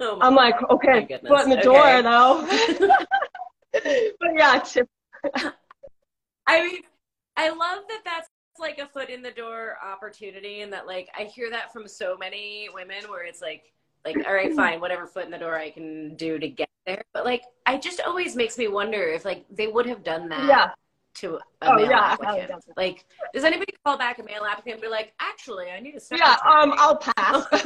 Oh 0.00 0.18
I'm 0.20 0.34
like, 0.34 0.54
"Okay, 0.70 1.06
foot 1.26 1.44
in 1.44 1.50
the 1.50 1.56
okay. 1.56 1.62
door 1.62 2.02
though." 2.02 2.46
but 3.72 4.30
yeah, 4.34 4.62
I 6.46 6.62
mean, 6.62 6.82
I 7.36 7.50
love 7.50 7.84
that 7.88 8.00
that's 8.04 8.28
like 8.58 8.78
a 8.78 8.86
foot 8.86 9.10
in 9.10 9.22
the 9.22 9.30
door 9.30 9.76
opportunity, 9.84 10.62
and 10.62 10.72
that 10.72 10.86
like 10.86 11.08
I 11.18 11.24
hear 11.24 11.50
that 11.50 11.72
from 11.72 11.86
so 11.86 12.16
many 12.16 12.68
women 12.72 13.04
where 13.08 13.24
it's 13.24 13.42
like, 13.42 13.72
like 14.04 14.16
all 14.26 14.34
right, 14.34 14.52
fine, 14.54 14.80
whatever 14.80 15.06
foot 15.06 15.24
in 15.26 15.30
the 15.30 15.38
door 15.38 15.56
I 15.56 15.70
can 15.70 16.16
do 16.16 16.38
to 16.38 16.48
get 16.48 16.68
there. 16.86 17.02
But 17.12 17.24
like, 17.24 17.42
I 17.66 17.76
just 17.76 18.00
always 18.00 18.36
makes 18.36 18.56
me 18.56 18.68
wonder 18.68 19.02
if 19.02 19.24
like 19.24 19.44
they 19.50 19.66
would 19.66 19.86
have 19.86 20.02
done 20.04 20.28
that 20.30 20.48
yeah, 20.48 20.70
to 21.16 21.36
a 21.36 21.40
Oh, 21.62 21.74
male 21.76 21.90
yeah, 21.90 22.00
applicant. 22.00 22.50
Like, 22.76 23.04
does 23.34 23.44
anybody 23.44 23.74
call 23.84 23.98
back 23.98 24.18
a 24.18 24.22
male 24.22 24.44
applicant 24.44 24.74
and 24.74 24.82
be 24.82 24.88
like, 24.88 25.12
actually, 25.20 25.70
I 25.70 25.80
need 25.80 25.96
a 25.96 26.00
yeah. 26.12 26.36
secretary? 26.36 26.62
Um, 26.62 26.74
I'll 26.76 26.96
pass. 26.96 27.46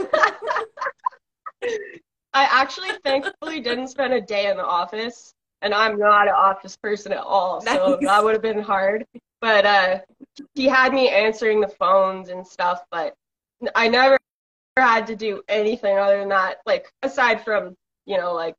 I 2.32 2.44
actually 2.44 2.90
thankfully 3.04 3.60
didn't 3.60 3.88
spend 3.88 4.12
a 4.12 4.20
day 4.20 4.48
in 4.50 4.56
the 4.56 4.64
office, 4.64 5.34
and 5.62 5.74
I'm 5.74 5.98
not 5.98 6.28
an 6.28 6.34
office 6.34 6.76
person 6.76 7.12
at 7.12 7.18
all, 7.18 7.60
so 7.60 7.96
Nice. 8.00 8.06
that 8.06 8.24
would 8.24 8.34
have 8.34 8.42
been 8.42 8.62
hard. 8.62 9.04
But 9.40 9.64
uh, 9.66 9.98
he 10.54 10.66
had 10.66 10.92
me 10.92 11.08
answering 11.08 11.60
the 11.60 11.68
phones 11.68 12.28
and 12.28 12.46
stuff, 12.46 12.82
but 12.90 13.14
I 13.74 13.88
never 13.88 14.18
had 14.76 15.06
to 15.08 15.16
do 15.16 15.42
anything 15.48 15.98
other 15.98 16.18
than 16.18 16.28
that, 16.28 16.58
like 16.66 16.90
aside 17.02 17.44
from 17.44 17.74
you 18.06 18.18
know 18.18 18.34
like 18.34 18.54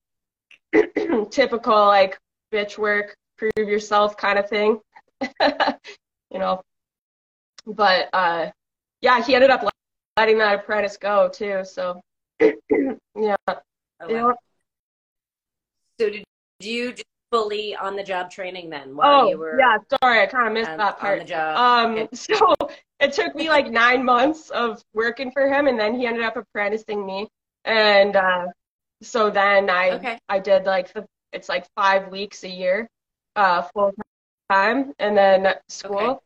typical 1.32 1.86
like 1.88 2.18
bitch 2.52 2.78
work, 2.78 3.16
prove 3.38 3.70
yourself 3.70 4.18
kind 4.18 4.40
of 4.40 4.50
thing, 4.50 4.80
you 5.42 6.40
know. 6.40 6.62
But 7.66 8.10
uh, 8.14 8.52
yeah, 9.02 9.24
he 9.24 9.36
ended 9.36 9.52
up 9.52 9.64
letting 10.18 10.40
that 10.40 10.60
apprentice 10.60 10.98
go 10.98 11.30
too, 11.30 11.64
so. 11.64 12.02
yeah. 12.40 13.36
Wow. 13.48 13.58
know, 14.08 14.36
So 16.00 16.10
did 16.10 16.24
you 16.60 16.94
just 16.94 17.06
fully 17.32 17.76
on 17.76 17.96
the 17.96 18.04
job 18.04 18.30
training 18.30 18.70
then 18.70 18.96
while 18.96 19.14
Oh, 19.14 19.30
you 19.30 19.38
were 19.38 19.60
yeah. 19.60 19.78
Sorry, 20.04 20.22
I 20.22 20.26
kind 20.28 20.48
of 20.48 20.54
missed 20.54 20.72
um, 20.72 20.78
that 20.78 20.96
on 20.96 21.00
part. 21.00 21.20
the 21.20 21.26
job? 21.26 21.58
Um, 21.58 21.98
Okay. 21.98 22.08
so 22.14 22.54
it 23.00 23.14
took 23.14 23.36
me 23.36 23.50
like 23.50 23.70
nine 23.72 24.04
months 24.06 24.50
of 24.52 24.82
working 24.94 25.32
for 25.32 25.48
him, 25.48 25.68
and 25.68 25.80
then 25.80 25.96
he 25.96 26.06
ended 26.06 26.24
up 26.24 26.38
apprenticing 26.38 27.06
me, 27.06 27.28
and 27.66 28.16
uh, 28.16 28.48
so 29.02 29.30
then 29.30 29.70
I 29.70 29.92
Okay. 29.92 30.20
I 30.30 30.40
did 30.40 30.66
like 30.66 30.94
the 30.94 31.06
it's 31.34 31.50
like 31.50 31.66
five 31.76 32.10
weeks 32.10 32.44
a 32.44 32.50
year, 32.50 32.88
uh, 33.36 33.64
full 33.74 33.92
time, 34.50 34.94
and 35.00 35.18
then 35.18 35.56
school, 35.70 35.96
Okay. 35.98 36.20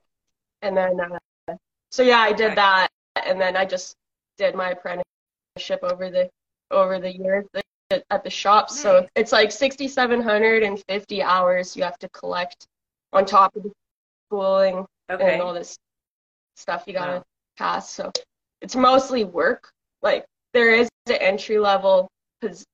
and 0.64 0.76
then 0.78 1.00
uh, 1.48 1.56
so 1.92 2.04
yeah, 2.04 2.20
I 2.20 2.34
did 2.34 2.56
that, 2.58 2.90
and 3.26 3.40
then 3.40 3.56
I 3.56 3.66
just 3.66 3.96
did 4.38 4.56
my 4.56 4.72
apprenticeship 4.72 5.80
over 5.84 6.10
the 6.10 6.30
over 6.72 7.00
the 7.00 7.14
at 8.10 8.24
the 8.24 8.30
shop. 8.30 8.70
So 8.70 9.08
it's 9.16 9.32
like 9.32 9.52
6,750 9.52 11.24
hours 11.24 11.76
you 11.76 11.84
have 11.84 11.98
to 12.00 12.10
collect 12.10 12.66
on 13.14 13.26
top 13.26 13.56
of 13.56 13.64
the 13.64 13.72
schooling 14.28 14.86
Okay. 15.10 15.34
and 15.34 15.42
all 15.42 15.54
this 15.54 15.78
stuff 16.56 16.84
you 16.88 16.94
gotta 16.94 17.18
Wow. 17.18 17.24
pass. 17.58 17.90
So 17.92 18.12
it's 18.62 18.76
mostly 18.76 19.24
work. 19.24 19.72
Like 20.02 20.26
there 20.54 20.74
is 20.74 20.90
an 21.08 21.14
entry 21.16 21.60
level 21.60 22.10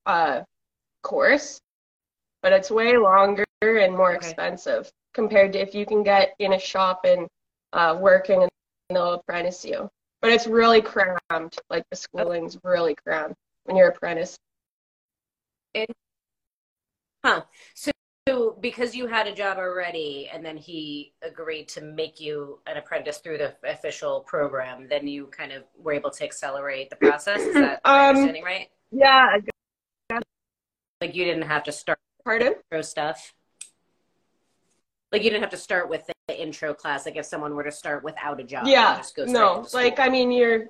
uh, 0.06 0.42
course, 1.02 1.60
but 2.42 2.52
it's 2.52 2.70
way 2.70 2.96
longer 2.96 3.44
and 3.62 3.92
more 3.96 4.14
Okay. 4.14 4.16
expensive 4.26 4.90
compared 5.14 5.52
to 5.52 5.60
if 5.60 5.74
you 5.74 5.84
can 5.86 6.02
get 6.02 6.34
in 6.38 6.54
a 6.54 6.58
shop 6.58 7.04
and 7.04 7.28
uh, 7.72 7.96
working 8.00 8.42
and 8.42 8.50
they'll 8.90 9.14
apprentice 9.14 9.64
you. 9.64 9.88
But 10.20 10.32
it's 10.32 10.46
really 10.46 10.80
crammed. 10.80 11.56
Like 11.70 11.84
the 11.90 11.96
schooling's 11.96 12.58
really 12.64 12.94
crammed 12.94 13.34
when 13.64 13.76
you're 13.76 13.88
apprentice. 13.88 14.36
Huh. 17.24 17.42
So, 17.74 17.90
so 18.28 18.56
because 18.60 18.94
you 18.94 19.06
had 19.06 19.26
a 19.26 19.34
job 19.34 19.58
already 19.58 20.28
and 20.32 20.44
then 20.44 20.56
he 20.56 21.12
agreed 21.22 21.68
to 21.68 21.80
make 21.80 22.20
you 22.20 22.60
an 22.66 22.76
apprentice 22.76 23.18
through 23.18 23.38
the 23.38 23.54
official 23.64 24.20
program, 24.20 24.88
then 24.88 25.06
you 25.06 25.26
kind 25.26 25.52
of 25.52 25.62
were 25.78 25.92
able 25.92 26.10
to 26.10 26.24
accelerate 26.24 26.90
the 26.90 26.96
process. 26.96 27.40
Is 27.40 27.54
that 27.54 27.80
my 27.84 28.08
Um, 28.08 28.16
understanding 28.16 28.44
right? 28.44 28.68
Yeah. 28.90 29.36
Like 31.00 31.14
you 31.14 31.24
didn't 31.24 31.42
have 31.48 31.64
to 31.64 31.72
start 31.72 31.98
Pardon? 32.24 32.54
intro 32.54 32.82
stuff. 32.82 33.34
Like 35.10 35.22
you 35.24 35.30
didn't 35.30 35.42
have 35.42 35.50
to 35.50 35.56
start 35.56 35.88
with 35.88 36.08
the 36.28 36.40
intro 36.40 36.74
class. 36.74 37.04
Like 37.06 37.16
if 37.16 37.26
someone 37.26 37.54
were 37.54 37.64
to 37.64 37.72
start 37.72 38.02
without 38.04 38.40
a 38.40 38.44
job, 38.44 38.66
Yeah. 38.66 38.92
would 38.94 38.98
just 38.98 39.16
go 39.16 39.24
No. 39.24 39.66
Like 39.72 39.98
I 40.00 40.08
mean, 40.08 40.30
you're 40.32 40.68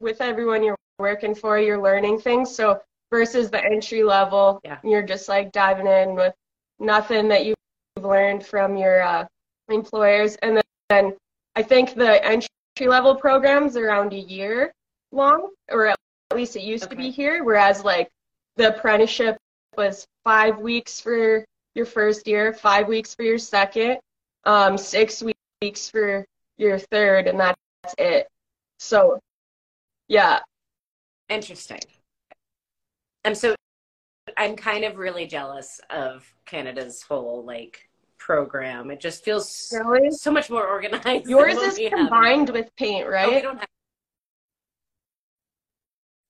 with 0.00 0.20
everyone 0.20 0.62
you're 0.62 0.76
working 0.98 1.34
for, 1.34 1.58
you're 1.58 1.80
learning 1.82 2.20
things. 2.20 2.54
So 2.54 2.80
versus 3.10 3.50
the 3.50 3.64
entry 3.64 4.02
level, 4.02 4.60
Yeah. 4.64 4.78
you're 4.84 5.02
just 5.02 5.28
like 5.28 5.52
diving 5.52 5.86
in 5.86 6.14
with 6.14 6.34
nothing 6.78 7.28
that 7.28 7.46
you've 7.46 7.56
learned 8.00 8.44
from 8.46 8.76
your 8.76 9.02
uh, 9.02 9.26
employers. 9.68 10.36
And 10.36 10.56
then, 10.56 10.64
then 10.88 11.16
I 11.56 11.62
think 11.62 11.94
the 11.94 12.24
entry 12.24 12.48
level 12.86 13.14
programs 13.14 13.76
around 13.76 14.12
a 14.12 14.18
year 14.18 14.72
long, 15.12 15.50
or 15.70 15.86
at 15.88 15.96
least 16.34 16.56
it 16.56 16.62
used 16.62 16.90
to 16.90 16.96
be 16.96 17.10
here. 17.10 17.44
Whereas 17.44 17.84
like 17.84 18.08
the 18.56 18.76
apprenticeship 18.76 19.36
was 19.76 20.06
five 20.24 20.58
weeks 20.58 21.00
for 21.00 21.44
your 21.74 21.86
first 21.86 22.26
year, 22.26 22.52
five 22.52 22.88
weeks 22.88 23.14
for 23.14 23.22
your 23.22 23.38
second, 23.38 23.98
um, 24.44 24.76
six 24.76 25.22
weeks 25.62 25.88
for 25.88 26.24
your 26.56 26.78
third, 26.78 27.28
and 27.28 27.38
that's 27.38 27.60
it. 27.98 28.28
So, 28.78 29.18
yeah, 30.08 30.40
Interesting. 31.28 31.80
I'm 33.28 33.34
so 33.34 33.54
I'm 34.38 34.56
kind 34.56 34.84
of 34.84 34.96
really 34.96 35.26
jealous 35.26 35.82
of 35.90 36.24
Canada's 36.46 37.02
whole 37.02 37.44
like 37.44 37.90
program. 38.16 38.90
It 38.90 39.00
just 39.00 39.22
feels 39.22 39.70
really. 39.70 40.10
so 40.12 40.32
much 40.32 40.48
more 40.48 40.66
organized. 40.66 41.28
Yours 41.28 41.58
is 41.58 41.78
have. 41.78 41.92
combined 41.92 42.48
with 42.48 42.74
paint, 42.76 43.04
Oh, 43.04 43.08
we 43.10 43.14
right? 43.14 43.42
don't 43.42 43.58
have. 43.58 43.68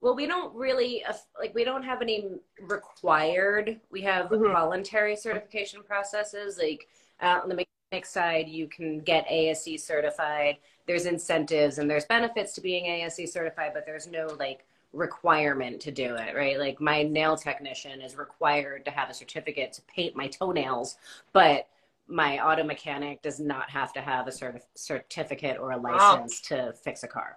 well, 0.00 0.16
we 0.16 0.26
don't 0.26 0.52
really 0.56 1.04
like 1.38 1.54
we 1.54 1.62
don't 1.62 1.84
have 1.84 2.02
any 2.02 2.30
required. 2.62 3.78
We 3.92 4.02
have 4.02 4.26
mm-hmm. 4.26 4.52
voluntary 4.52 5.14
certification 5.14 5.84
processes. 5.84 6.58
Like 6.60 6.88
uh, 7.22 7.42
on 7.44 7.48
the 7.48 7.54
mechanic 7.54 8.06
side, 8.06 8.48
you 8.48 8.66
can 8.66 8.98
get 8.98 9.24
ASE 9.30 9.84
certified. 9.84 10.56
There's 10.88 11.06
incentives 11.06 11.78
and 11.78 11.88
there's 11.88 12.06
benefits 12.06 12.54
to 12.54 12.60
being 12.60 12.86
ASE 12.86 13.32
certified, 13.32 13.70
but 13.72 13.86
there's 13.86 14.08
no 14.08 14.34
like 14.36 14.66
requirement 14.92 15.80
to 15.80 15.90
do 15.90 16.14
it, 16.14 16.34
right? 16.34 16.58
Like 16.58 16.80
my 16.80 17.02
nail 17.02 17.36
technician 17.36 18.00
is 18.00 18.16
required 18.16 18.84
to 18.86 18.90
have 18.90 19.10
a 19.10 19.14
certificate 19.14 19.72
to 19.74 19.82
paint 19.82 20.16
my 20.16 20.28
toenails, 20.28 20.96
but 21.32 21.68
my 22.06 22.38
auto 22.38 22.64
mechanic 22.64 23.20
does 23.20 23.38
not 23.38 23.68
have 23.70 23.92
to 23.92 24.00
have 24.00 24.26
a 24.26 24.30
certif- 24.30 24.62
certificate 24.74 25.58
or 25.58 25.72
a 25.72 25.76
license 25.76 26.42
wow. 26.50 26.56
to 26.56 26.72
fix 26.72 27.02
a 27.02 27.08
car. 27.08 27.36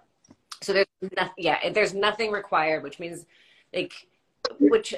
So 0.62 0.72
there's 0.72 0.86
nothing, 1.16 1.34
yeah, 1.36 1.70
there's 1.70 1.92
nothing 1.92 2.30
required, 2.30 2.82
which 2.82 2.98
means 2.98 3.26
like, 3.74 3.92
which 4.58 4.94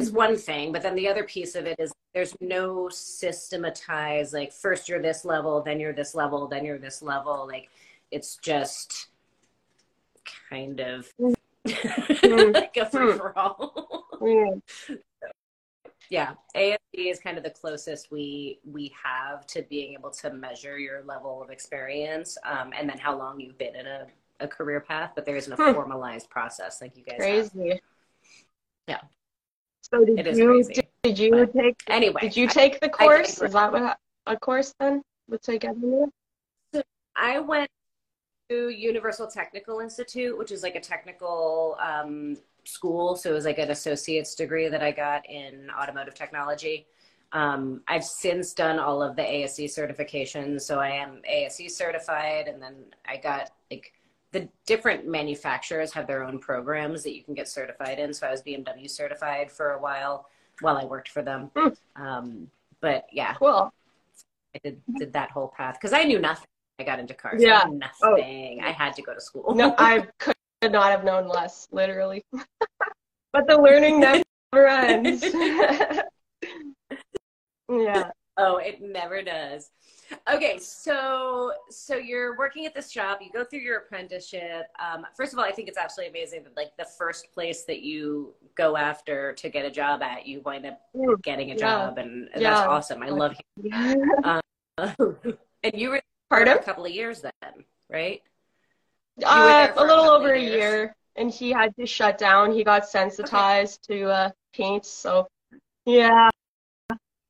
is 0.00 0.10
one 0.10 0.36
thing, 0.36 0.72
but 0.72 0.82
then 0.82 0.94
the 0.94 1.08
other 1.08 1.24
piece 1.24 1.54
of 1.54 1.66
it 1.66 1.76
is 1.78 1.92
there's 2.14 2.34
no 2.40 2.88
systematized, 2.88 4.32
like 4.32 4.52
first 4.52 4.88
you're 4.88 5.02
this 5.02 5.24
level, 5.24 5.60
then 5.62 5.78
you're 5.78 5.92
this 5.92 6.14
level, 6.14 6.46
then 6.46 6.64
you're 6.64 6.78
this 6.78 7.02
level. 7.02 7.46
Like 7.46 7.68
it's 8.10 8.36
just 8.36 9.08
kind 10.48 10.80
of 10.80 11.08
mm. 11.66 12.54
like 12.54 12.76
a 12.76 12.86
free 12.86 13.12
for 13.12 13.38
all. 13.38 14.06
Mm 14.20 14.62
yeah 16.12 16.34
ASE 16.54 16.78
is 16.94 17.18
kind 17.20 17.38
of 17.38 17.44
the 17.44 17.50
closest 17.50 18.10
we 18.10 18.58
we 18.64 18.92
have 19.02 19.46
to 19.46 19.62
being 19.62 19.94
able 19.94 20.10
to 20.10 20.30
measure 20.32 20.78
your 20.78 21.02
level 21.04 21.42
of 21.42 21.50
experience 21.50 22.36
um, 22.44 22.70
and 22.78 22.88
then 22.88 22.98
how 22.98 23.16
long 23.16 23.40
you've 23.40 23.56
been 23.56 23.74
in 23.74 23.86
a, 23.86 24.06
a 24.40 24.46
career 24.46 24.80
path 24.80 25.12
but 25.14 25.24
there 25.24 25.36
isn't 25.36 25.54
a 25.54 25.56
hmm. 25.56 25.72
formalized 25.72 26.28
process 26.28 26.82
like 26.82 26.96
you 26.96 27.02
guys 27.02 27.16
crazy 27.18 27.68
have. 27.70 27.78
yeah 28.88 29.00
so 29.80 30.04
did 30.04 30.36
you 30.36 30.46
crazy, 30.46 30.88
did 31.02 31.18
you 31.18 31.30
but 31.30 31.54
take 31.54 31.76
anyway 31.88 32.20
did 32.20 32.36
you 32.36 32.46
take 32.46 32.78
the 32.80 32.90
course 32.90 33.40
is 33.40 33.52
that 33.52 33.72
what 33.72 33.98
a 34.26 34.36
course 34.36 34.74
then 34.78 35.02
what's 35.26 35.48
I 35.48 35.56
get 35.56 35.74
so 36.74 36.82
I 37.16 37.38
went 37.40 37.70
Universal 38.52 39.28
Technical 39.28 39.80
Institute 39.80 40.36
which 40.36 40.52
is 40.52 40.62
like 40.62 40.74
a 40.74 40.80
technical 40.80 41.76
um, 41.80 42.36
school. 42.64 43.16
So 43.16 43.30
it 43.30 43.34
was 43.34 43.44
like 43.44 43.58
an 43.58 43.70
associate's 43.70 44.34
degree 44.34 44.68
that 44.68 44.82
I 44.82 44.92
got 44.92 45.28
in 45.28 45.68
automotive 45.70 46.14
technology. 46.14 46.86
Um, 47.32 47.82
I've 47.88 48.04
since 48.04 48.52
done 48.52 48.78
all 48.78 49.02
of 49.02 49.16
the 49.16 49.22
ASE 49.22 49.58
certifications. 49.58 50.62
So 50.62 50.78
I 50.78 50.90
am 50.90 51.22
ASE 51.24 51.74
certified. 51.74 52.48
And 52.48 52.62
then 52.62 52.74
I 53.06 53.16
got 53.16 53.50
like 53.70 53.92
the 54.32 54.48
different 54.66 55.06
manufacturers 55.06 55.92
have 55.92 56.06
their 56.06 56.24
own 56.24 56.38
programs 56.38 57.02
that 57.02 57.14
you 57.14 57.22
can 57.22 57.34
get 57.34 57.48
certified 57.48 57.98
in. 57.98 58.12
So 58.12 58.26
I 58.26 58.30
was 58.30 58.42
BMW 58.42 58.88
certified 58.88 59.50
for 59.50 59.72
a 59.72 59.80
while 59.80 60.26
while 60.60 60.76
I 60.76 60.84
worked 60.84 61.08
for 61.08 61.22
them. 61.22 61.50
Hmm. 61.56 61.68
Um, 61.96 62.50
but 62.80 63.06
yeah. 63.12 63.34
Cool. 63.34 63.72
I 64.54 64.58
did, 64.62 64.82
did 64.98 65.12
that 65.14 65.30
whole 65.30 65.48
path 65.48 65.78
because 65.80 65.94
I 65.94 66.04
knew 66.04 66.18
nothing. 66.18 66.46
I 66.82 66.84
got 66.84 66.98
into 66.98 67.14
cars. 67.14 67.40
Yeah. 67.40 67.64
Nothing. 67.70 68.60
Oh. 68.60 68.66
I 68.66 68.72
had 68.72 68.94
to 68.96 69.02
go 69.02 69.14
to 69.14 69.20
school. 69.20 69.54
No, 69.54 69.72
I 69.78 70.04
could 70.18 70.34
not 70.64 70.90
have 70.90 71.04
known 71.04 71.28
less, 71.28 71.68
literally. 71.70 72.24
but 73.32 73.46
the 73.46 73.56
learning 73.56 74.00
never 74.00 74.22
ends. 74.66 75.24
yeah. 77.70 78.10
Oh, 78.36 78.56
it 78.56 78.82
never 78.82 79.22
does. 79.22 79.70
Okay, 80.28 80.58
so 80.58 81.52
so 81.70 81.96
you're 81.96 82.36
working 82.36 82.66
at 82.66 82.74
this 82.74 82.90
job. 82.90 83.18
You 83.20 83.30
go 83.32 83.44
through 83.44 83.60
your 83.60 83.78
apprenticeship. 83.78 84.66
Um, 84.80 85.06
first 85.16 85.32
of 85.32 85.38
all, 85.38 85.44
I 85.44 85.52
think 85.52 85.68
it's 85.68 85.78
absolutely 85.78 86.18
amazing 86.18 86.42
that 86.44 86.56
like 86.56 86.76
the 86.78 86.86
first 86.98 87.32
place 87.32 87.62
that 87.64 87.82
you 87.82 88.34
go 88.56 88.76
after 88.76 89.32
to 89.34 89.48
get 89.48 89.64
a 89.64 89.70
job 89.70 90.02
at, 90.02 90.26
you 90.26 90.40
wind 90.40 90.66
up 90.66 90.80
getting 91.22 91.52
a 91.52 91.56
job, 91.56 91.94
yeah. 91.96 92.02
and, 92.02 92.28
and 92.32 92.42
yeah. 92.42 92.54
that's 92.54 92.66
awesome. 92.66 93.02
I 93.02 93.10
love 93.10 93.36
hearing. 93.62 94.08
um, 94.24 94.40
and 95.62 95.74
you 95.74 95.90
were 95.90 96.02
part 96.32 96.48
of 96.48 96.56
a 96.56 96.62
couple 96.62 96.84
of 96.86 96.90
years 96.90 97.20
then, 97.20 97.64
right? 97.90 98.22
Uh, 99.22 99.68
a 99.76 99.84
little 99.84 100.06
a 100.06 100.18
over 100.18 100.32
a 100.32 100.40
year, 100.40 100.96
and 101.16 101.30
he 101.30 101.50
had 101.50 101.76
to 101.76 101.84
shut 101.84 102.16
down. 102.16 102.52
He 102.52 102.64
got 102.64 102.88
sensitized 102.88 103.86
okay. 103.90 104.00
to 104.00 104.10
uh, 104.10 104.30
paint, 104.54 104.86
so 104.86 105.28
yeah, 105.84 106.30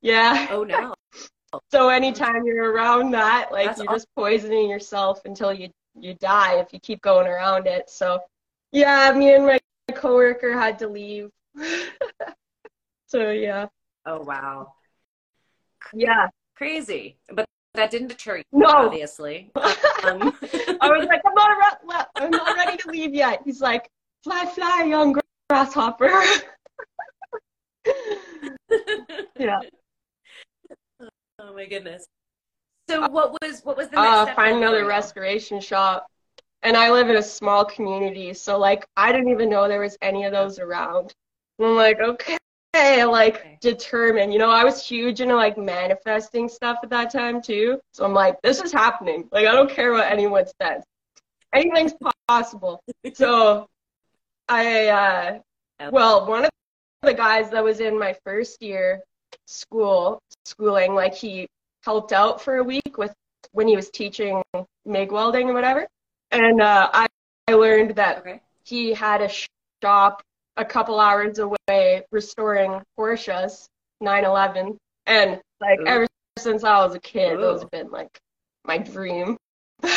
yeah. 0.01 0.47
Oh 0.51 0.63
no. 0.63 0.95
so 1.71 1.89
anytime 1.89 2.45
you're 2.45 2.71
around 2.71 3.11
that, 3.11 3.51
like 3.51 3.65
That's 3.65 3.79
you're 3.79 3.89
awesome. 3.89 3.97
just 3.97 4.15
poisoning 4.15 4.69
yourself 4.69 5.19
until 5.25 5.51
you 5.51 5.69
you 5.95 6.13
die 6.15 6.59
if 6.59 6.71
you 6.71 6.79
keep 6.79 7.01
going 7.01 7.27
around 7.27 7.67
it. 7.67 7.89
So 7.89 8.19
yeah, 8.71 9.11
me 9.11 9.33
and 9.33 9.45
my 9.45 9.59
coworker 9.93 10.57
had 10.57 10.79
to 10.79 10.87
leave. 10.87 11.29
so 13.07 13.31
yeah. 13.31 13.67
Oh 14.05 14.21
wow. 14.21 14.73
Yeah. 15.93 16.29
Crazy, 16.55 17.17
but 17.33 17.45
that 17.75 17.89
didn't 17.91 18.09
deter 18.09 18.37
you, 18.37 18.43
no. 18.51 18.67
obviously. 18.67 19.51
Um, 19.55 20.37
I 20.81 20.89
was 20.89 21.07
like, 21.07 21.21
I'm 21.25 21.33
not, 21.33 21.57
re- 21.57 22.05
I'm 22.15 22.31
not 22.31 22.55
ready 22.55 22.77
to 22.77 22.89
leave 22.89 23.15
yet. 23.15 23.41
He's 23.43 23.61
like, 23.61 23.89
fly, 24.23 24.45
fly, 24.45 24.85
young 24.87 25.19
grasshopper. 25.49 26.11
yeah. 29.39 29.59
Oh 31.39 31.53
my 31.53 31.65
goodness. 31.65 32.05
So 32.89 33.07
what 33.09 33.31
was 33.41 33.61
what 33.63 33.77
was 33.77 33.89
the 33.89 33.95
next 33.95 34.31
uh? 34.31 34.35
Find 34.35 34.57
another 34.57 34.85
restoration 34.85 35.59
shop. 35.59 36.05
And 36.61 36.77
I 36.77 36.91
live 36.91 37.09
in 37.09 37.17
a 37.17 37.23
small 37.23 37.65
community, 37.65 38.33
so 38.33 38.57
like 38.57 38.85
I 38.95 39.11
didn't 39.11 39.29
even 39.29 39.49
know 39.49 39.67
there 39.67 39.81
was 39.81 39.97
any 40.01 40.23
of 40.25 40.31
those 40.31 40.59
around. 40.59 41.13
And 41.59 41.67
I'm 41.67 41.75
like, 41.75 41.99
okay, 41.99 42.37
like 42.73 43.37
okay. 43.37 43.57
determined. 43.61 44.33
You 44.33 44.39
know, 44.39 44.49
I 44.49 44.63
was 44.63 44.85
huge 44.85 45.21
into 45.21 45.35
like 45.35 45.57
manifesting 45.57 46.49
stuff 46.49 46.79
at 46.83 46.89
that 46.89 47.11
time 47.11 47.41
too. 47.41 47.79
So 47.93 48.03
I'm 48.03 48.13
like, 48.13 48.41
this 48.41 48.61
is 48.61 48.71
happening. 48.71 49.27
Like 49.31 49.47
I 49.47 49.53
don't 49.53 49.69
care 49.69 49.91
what 49.91 50.11
anyone 50.11 50.45
says. 50.61 50.83
Anything's 51.53 51.93
possible. 52.27 52.83
so 53.13 53.67
I 54.49 54.87
uh 54.87 55.39
well, 55.91 56.27
one 56.27 56.45
of 56.45 56.51
the 57.01 57.13
guys 57.13 57.49
that 57.51 57.63
was 57.63 57.79
in 57.79 57.97
my 57.97 58.15
first 58.23 58.61
year 58.61 59.01
school 59.45 60.19
schooling, 60.45 60.95
like 60.95 61.13
he 61.13 61.47
helped 61.83 62.13
out 62.13 62.41
for 62.41 62.57
a 62.57 62.63
week 62.63 62.97
with 62.97 63.13
when 63.51 63.67
he 63.67 63.75
was 63.75 63.89
teaching 63.89 64.41
MIG 64.85 65.11
welding 65.11 65.47
and 65.47 65.55
whatever. 65.55 65.87
And 66.31 66.61
uh 66.61 66.89
I, 66.91 67.07
I 67.47 67.53
learned 67.53 67.95
that 67.95 68.19
okay. 68.19 68.41
he 68.63 68.93
had 68.93 69.21
a 69.21 69.29
shop 69.81 70.23
a 70.57 70.65
couple 70.65 70.99
hours 70.99 71.39
away 71.39 72.03
restoring 72.11 72.81
Porsches 72.97 73.67
911. 74.01 74.77
And 75.05 75.41
like 75.59 75.79
Ooh. 75.79 75.87
ever 75.87 76.07
since 76.37 76.63
I 76.63 76.85
was 76.85 76.95
a 76.95 76.99
kid, 76.99 77.33
Ooh. 77.33 77.41
those 77.41 77.61
have 77.61 77.71
been 77.71 77.89
like 77.89 78.19
my 78.65 78.77
dream. 78.77 79.37
so 79.83 79.89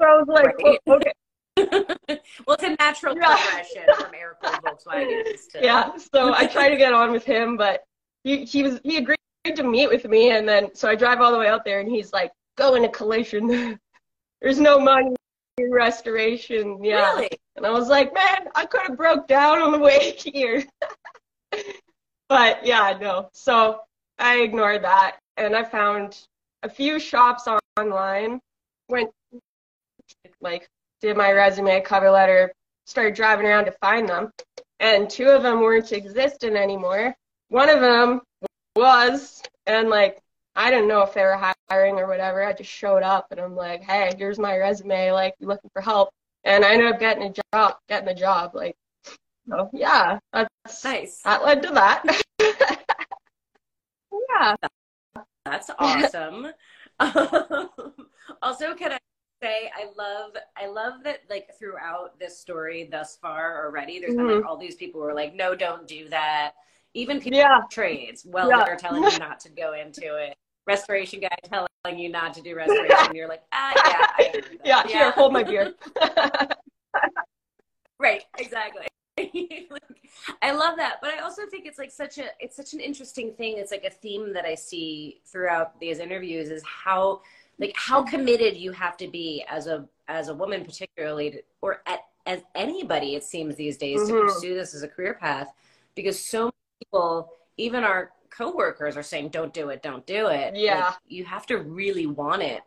I 0.00 0.16
was 0.18 0.26
like, 0.28 0.56
right. 0.58 0.78
well, 0.86 0.96
okay. 0.96 1.12
well, 2.46 2.56
it's 2.56 2.62
a 2.62 2.76
natural 2.78 3.16
yeah. 3.16 3.36
progression 3.36 3.82
from 3.96 4.14
air 4.14 4.36
Volkswagen. 4.42 5.24
To... 5.52 5.60
Yeah, 5.62 5.96
so 6.12 6.34
I 6.34 6.46
try 6.52 6.68
to 6.68 6.76
get 6.76 6.92
on 6.92 7.12
with 7.12 7.24
him, 7.24 7.56
but 7.56 7.84
he, 8.24 8.44
he 8.44 8.62
was 8.62 8.80
he 8.84 8.98
agreed 8.98 9.16
to 9.54 9.62
meet 9.62 9.88
with 9.88 10.04
me, 10.04 10.32
and 10.32 10.46
then 10.46 10.74
so 10.74 10.88
I 10.88 10.96
drive 10.96 11.20
all 11.20 11.32
the 11.32 11.38
way 11.38 11.48
out 11.48 11.64
there, 11.64 11.80
and 11.80 11.90
he's 11.90 12.12
like, 12.12 12.30
"Go 12.56 12.74
into 12.74 12.88
collision. 12.90 13.78
There's 14.42 14.60
no 14.60 14.78
money 14.78 15.16
restoration. 15.58 16.82
Yeah. 16.84 17.12
Really? 17.12 17.30
And 17.56 17.64
I 17.64 17.70
was 17.70 17.88
like, 17.88 18.12
man, 18.12 18.48
I 18.54 18.66
could 18.66 18.82
have 18.82 18.96
broke 18.96 19.26
down 19.26 19.60
on 19.60 19.72
the 19.72 19.78
way 19.78 20.14
here. 20.18 20.64
but 22.28 22.64
yeah, 22.64 22.96
no. 23.00 23.30
So 23.32 23.80
I 24.18 24.40
ignored 24.40 24.84
that 24.84 25.16
and 25.36 25.56
I 25.56 25.64
found 25.64 26.26
a 26.62 26.68
few 26.68 26.98
shops 26.98 27.48
online, 27.78 28.40
went 28.88 29.10
like 30.40 30.68
did 31.00 31.16
my 31.16 31.32
resume, 31.32 31.80
cover 31.80 32.10
letter, 32.10 32.52
started 32.84 33.14
driving 33.14 33.46
around 33.46 33.66
to 33.66 33.72
find 33.72 34.08
them. 34.08 34.30
And 34.80 35.08
two 35.08 35.28
of 35.28 35.42
them 35.42 35.60
weren't 35.60 35.92
existent 35.92 36.56
anymore. 36.56 37.14
One 37.48 37.68
of 37.68 37.80
them 37.80 38.20
was, 38.74 39.42
and 39.66 39.88
like 39.88 40.20
I 40.54 40.70
didn't 40.70 40.88
know 40.88 41.02
if 41.02 41.12
they 41.12 41.22
were 41.22 41.54
hiring 41.70 41.98
or 41.98 42.06
whatever. 42.06 42.42
I 42.42 42.52
just 42.52 42.70
showed 42.70 43.02
up 43.02 43.28
and 43.30 43.40
I'm 43.40 43.54
like, 43.54 43.82
hey, 43.82 44.12
here's 44.16 44.38
my 44.38 44.56
resume. 44.56 45.12
Like, 45.12 45.34
you 45.38 45.46
looking 45.46 45.70
for 45.72 45.82
help? 45.82 46.10
And 46.46 46.64
I 46.64 46.72
ended 46.74 46.92
up 46.92 47.00
getting 47.00 47.24
a 47.24 47.34
job, 47.52 47.74
getting 47.88 48.08
a 48.08 48.14
job. 48.14 48.54
Like, 48.54 48.76
so 49.48 49.68
yeah, 49.72 50.20
that's 50.32 50.84
nice. 50.84 51.20
That 51.22 51.44
led 51.44 51.60
to 51.62 51.70
that. 51.72 52.22
yeah. 54.30 54.54
That's 55.44 55.70
awesome. 55.78 56.46
also, 58.42 58.74
can 58.74 58.92
I 58.92 58.98
say 59.42 59.70
I 59.76 59.86
love 59.98 60.32
I 60.56 60.66
love 60.66 61.02
that 61.02 61.22
like 61.28 61.50
throughout 61.58 62.18
this 62.18 62.38
story 62.38 62.88
thus 62.90 63.18
far 63.20 63.66
already, 63.66 63.98
there's 63.98 64.14
mm-hmm. 64.14 64.26
been 64.26 64.36
like 64.36 64.46
all 64.46 64.56
these 64.56 64.76
people 64.76 65.00
who 65.00 65.08
are 65.08 65.14
like, 65.14 65.34
no, 65.34 65.56
don't 65.56 65.88
do 65.88 66.08
that. 66.10 66.52
Even 66.94 67.20
people 67.20 67.40
yeah. 67.40 67.60
trades, 67.70 68.24
well, 68.24 68.48
yeah. 68.48 68.64
they're 68.64 68.76
telling 68.76 69.02
you 69.02 69.18
not 69.18 69.40
to 69.40 69.50
go 69.50 69.74
into 69.74 70.16
it 70.16 70.36
restoration 70.66 71.20
guy 71.20 71.34
telling 71.44 71.68
you 71.90 72.08
not 72.08 72.34
to 72.34 72.42
do 72.42 72.54
restoration. 72.56 73.14
You're 73.14 73.28
like, 73.28 73.42
ah, 73.52 73.72
yeah, 74.18 74.32
yeah, 74.34 74.40
yeah, 74.64 74.86
here, 74.86 75.10
hold 75.12 75.32
my 75.32 75.42
beer. 75.42 75.74
right, 77.98 78.24
exactly. 78.38 78.86
I 80.42 80.52
love 80.52 80.76
that, 80.76 80.96
but 81.00 81.14
I 81.14 81.18
also 81.18 81.42
think 81.50 81.66
it's 81.66 81.78
like 81.78 81.90
such 81.90 82.18
a 82.18 82.26
it's 82.40 82.56
such 82.56 82.74
an 82.74 82.80
interesting 82.80 83.32
thing. 83.32 83.56
It's 83.56 83.70
like 83.70 83.84
a 83.84 83.90
theme 83.90 84.32
that 84.34 84.44
I 84.44 84.54
see 84.54 85.20
throughout 85.24 85.78
these 85.80 85.98
interviews 85.98 86.50
is 86.50 86.62
how 86.64 87.22
like 87.58 87.72
how 87.76 88.02
committed 88.02 88.56
you 88.56 88.72
have 88.72 88.96
to 88.98 89.08
be 89.08 89.44
as 89.48 89.66
a 89.66 89.86
as 90.08 90.28
a 90.28 90.34
woman 90.34 90.64
particularly 90.64 91.30
to, 91.30 91.42
or 91.62 91.82
at, 91.86 92.00
as 92.26 92.42
anybody 92.54 93.14
it 93.14 93.24
seems 93.24 93.56
these 93.56 93.76
days 93.76 94.00
mm-hmm. 94.00 94.14
to 94.16 94.32
pursue 94.32 94.54
this 94.54 94.74
as 94.74 94.82
a 94.82 94.88
career 94.88 95.14
path 95.14 95.52
because 95.94 96.22
so 96.22 96.44
many 96.44 96.52
people 96.80 97.32
even 97.56 97.82
our 97.82 98.12
coworkers 98.36 98.96
are 98.96 99.02
saying 99.02 99.28
don't 99.28 99.54
do 99.54 99.70
it 99.70 99.82
don't 99.82 100.06
do 100.06 100.26
it 100.26 100.54
yeah 100.54 100.86
like, 100.86 100.94
you 101.06 101.24
have 101.24 101.46
to 101.46 101.58
really 101.58 102.06
want 102.06 102.42
it 102.42 102.62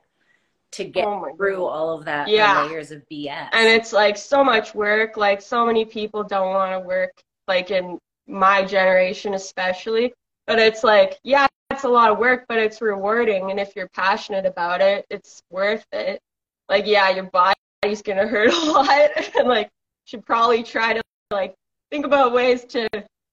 to 0.71 0.85
get 0.85 1.05
oh 1.05 1.33
through 1.35 1.57
God. 1.57 1.67
all 1.67 1.97
of 1.97 2.05
that 2.05 2.27
yeah. 2.27 2.63
layers 2.63 2.91
of 2.91 3.01
BS. 3.11 3.49
And 3.53 3.67
it's 3.67 3.93
like 3.93 4.17
so 4.17 4.43
much 4.43 4.75
work. 4.75 5.17
Like 5.17 5.41
so 5.41 5.65
many 5.65 5.85
people 5.85 6.23
don't 6.23 6.49
want 6.49 6.73
to 6.73 6.87
work 6.87 7.11
like 7.47 7.71
in 7.71 7.97
my 8.27 8.63
generation 8.63 9.33
especially. 9.33 10.13
But 10.45 10.59
it's 10.59 10.83
like, 10.83 11.19
yeah, 11.23 11.47
it's 11.71 11.83
a 11.83 11.89
lot 11.89 12.11
of 12.11 12.17
work, 12.17 12.45
but 12.47 12.57
it's 12.57 12.81
rewarding 12.81 13.51
and 13.51 13.59
if 13.59 13.75
you're 13.75 13.89
passionate 13.89 14.45
about 14.45 14.81
it, 14.81 15.05
it's 15.09 15.41
worth 15.49 15.85
it. 15.91 16.21
Like 16.67 16.85
yeah, 16.85 17.09
your 17.09 17.29
body's 17.31 18.01
gonna 18.03 18.27
hurt 18.27 18.53
a 18.53 18.71
lot 18.71 19.09
and 19.37 19.47
like 19.47 19.69
should 20.05 20.25
probably 20.25 20.63
try 20.63 20.93
to 20.93 21.01
like 21.31 21.55
think 21.91 22.05
about 22.05 22.33
ways 22.33 22.63
to, 22.65 22.87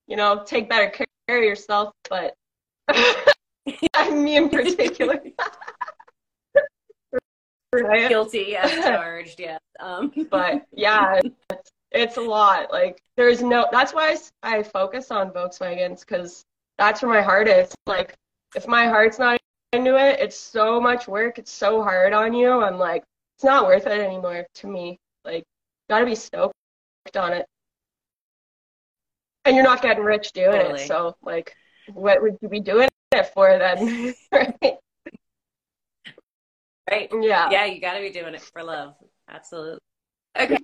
you 0.06 0.16
know, 0.16 0.42
take 0.44 0.68
better 0.68 0.90
care 0.90 1.38
of 1.38 1.44
yourself, 1.44 1.92
but 2.08 2.34
me 4.12 4.36
in 4.36 4.48
particular. 4.48 5.20
right? 7.72 8.08
guilty 8.08 8.56
as 8.56 8.70
charged. 8.72 9.40
yes. 9.40 9.60
Um. 9.80 10.12
but 10.30 10.66
yeah, 10.72 11.20
it's, 11.50 11.70
it's, 11.90 12.16
a 12.16 12.20
lot. 12.20 12.72
Like 12.72 13.02
there's 13.16 13.42
no. 13.42 13.66
That's 13.72 13.92
why 13.92 14.16
I, 14.42 14.58
I 14.58 14.62
focus 14.62 15.10
on 15.10 15.30
Volkswagens 15.30 16.00
because 16.00 16.44
that's 16.78 17.02
where 17.02 17.12
my 17.12 17.22
heart 17.22 17.48
is. 17.48 17.74
Like 17.86 18.14
if 18.54 18.66
my 18.66 18.86
heart's 18.86 19.18
not 19.18 19.38
into 19.72 19.96
it, 19.96 20.20
it's 20.20 20.38
so 20.38 20.80
much 20.80 21.08
work. 21.08 21.38
It's 21.38 21.52
so 21.52 21.82
hard 21.82 22.12
on 22.12 22.32
you. 22.32 22.62
I'm 22.62 22.78
like, 22.78 23.04
it's 23.36 23.44
not 23.44 23.66
worth 23.66 23.86
it 23.86 24.00
anymore 24.00 24.46
to 24.54 24.66
me. 24.66 24.98
Like, 25.24 25.44
gotta 25.90 26.06
be 26.06 26.14
stoked 26.14 26.54
on 27.16 27.32
it. 27.32 27.46
And 29.46 29.54
you're 29.54 29.64
not 29.64 29.82
getting 29.82 30.04
rich 30.04 30.32
doing 30.32 30.52
totally. 30.52 30.82
it. 30.82 30.88
So 30.88 31.16
like, 31.22 31.54
what 31.92 32.20
would 32.20 32.36
you 32.40 32.48
be 32.48 32.60
doing 32.60 32.88
it 33.12 33.26
for 33.34 33.58
then? 33.58 34.14
right? 34.32 34.56
Right. 36.88 37.10
Yeah. 37.20 37.50
Yeah, 37.50 37.64
you 37.64 37.80
got 37.80 37.94
to 37.94 38.00
be 38.00 38.10
doing 38.10 38.34
it 38.34 38.40
for 38.40 38.62
love. 38.62 38.94
Absolutely. 39.28 39.80
Okay. 40.40 40.56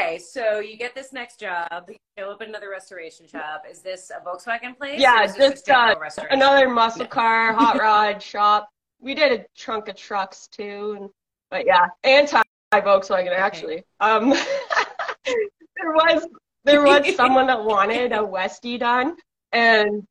Okay, 0.00 0.18
so 0.18 0.58
you 0.58 0.76
get 0.76 0.94
this 0.94 1.12
next 1.12 1.38
job. 1.38 1.84
You 1.88 1.96
show 2.18 2.30
up 2.32 2.42
at 2.42 2.48
another 2.48 2.68
restoration 2.68 3.28
shop. 3.28 3.64
Is 3.70 3.80
this 3.80 4.10
a 4.10 4.24
Volkswagen 4.26 4.76
place? 4.76 5.00
Yeah, 5.00 5.26
just 5.26 5.70
uh, 5.70 5.94
another 6.30 6.68
muscle 6.68 7.06
car, 7.06 7.52
hot 7.52 7.78
rod 7.80 8.20
shop. 8.20 8.68
We 9.00 9.14
did 9.14 9.40
a 9.40 9.44
trunk 9.56 9.88
of 9.88 9.96
trucks 9.96 10.48
too, 10.48 10.96
and, 10.98 11.10
but 11.50 11.64
yeah, 11.64 11.86
anti 12.02 12.42
Volkswagen 12.72 13.28
okay. 13.28 13.36
actually. 13.36 13.84
Um, 14.00 14.30
there 15.24 15.92
was 15.92 16.26
there 16.64 16.82
was 16.82 17.14
someone 17.16 17.46
that 17.46 17.64
wanted 17.64 18.12
a 18.12 18.18
Westie 18.18 18.78
done, 18.78 19.16
and 19.52 20.06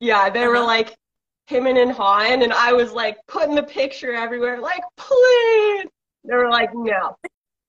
yeah, 0.00 0.30
they 0.30 0.40
uh-huh. 0.40 0.50
were 0.50 0.60
like, 0.60 0.96
him 1.46 1.66
and 1.66 1.92
Han, 1.92 2.42
and 2.42 2.52
I 2.52 2.72
was 2.72 2.92
like 2.92 3.18
putting 3.28 3.54
the 3.54 3.62
picture 3.62 4.12
everywhere, 4.12 4.60
like, 4.60 4.82
please. 4.96 5.86
They 6.24 6.34
were 6.34 6.50
like, 6.50 6.70
no, 6.74 7.16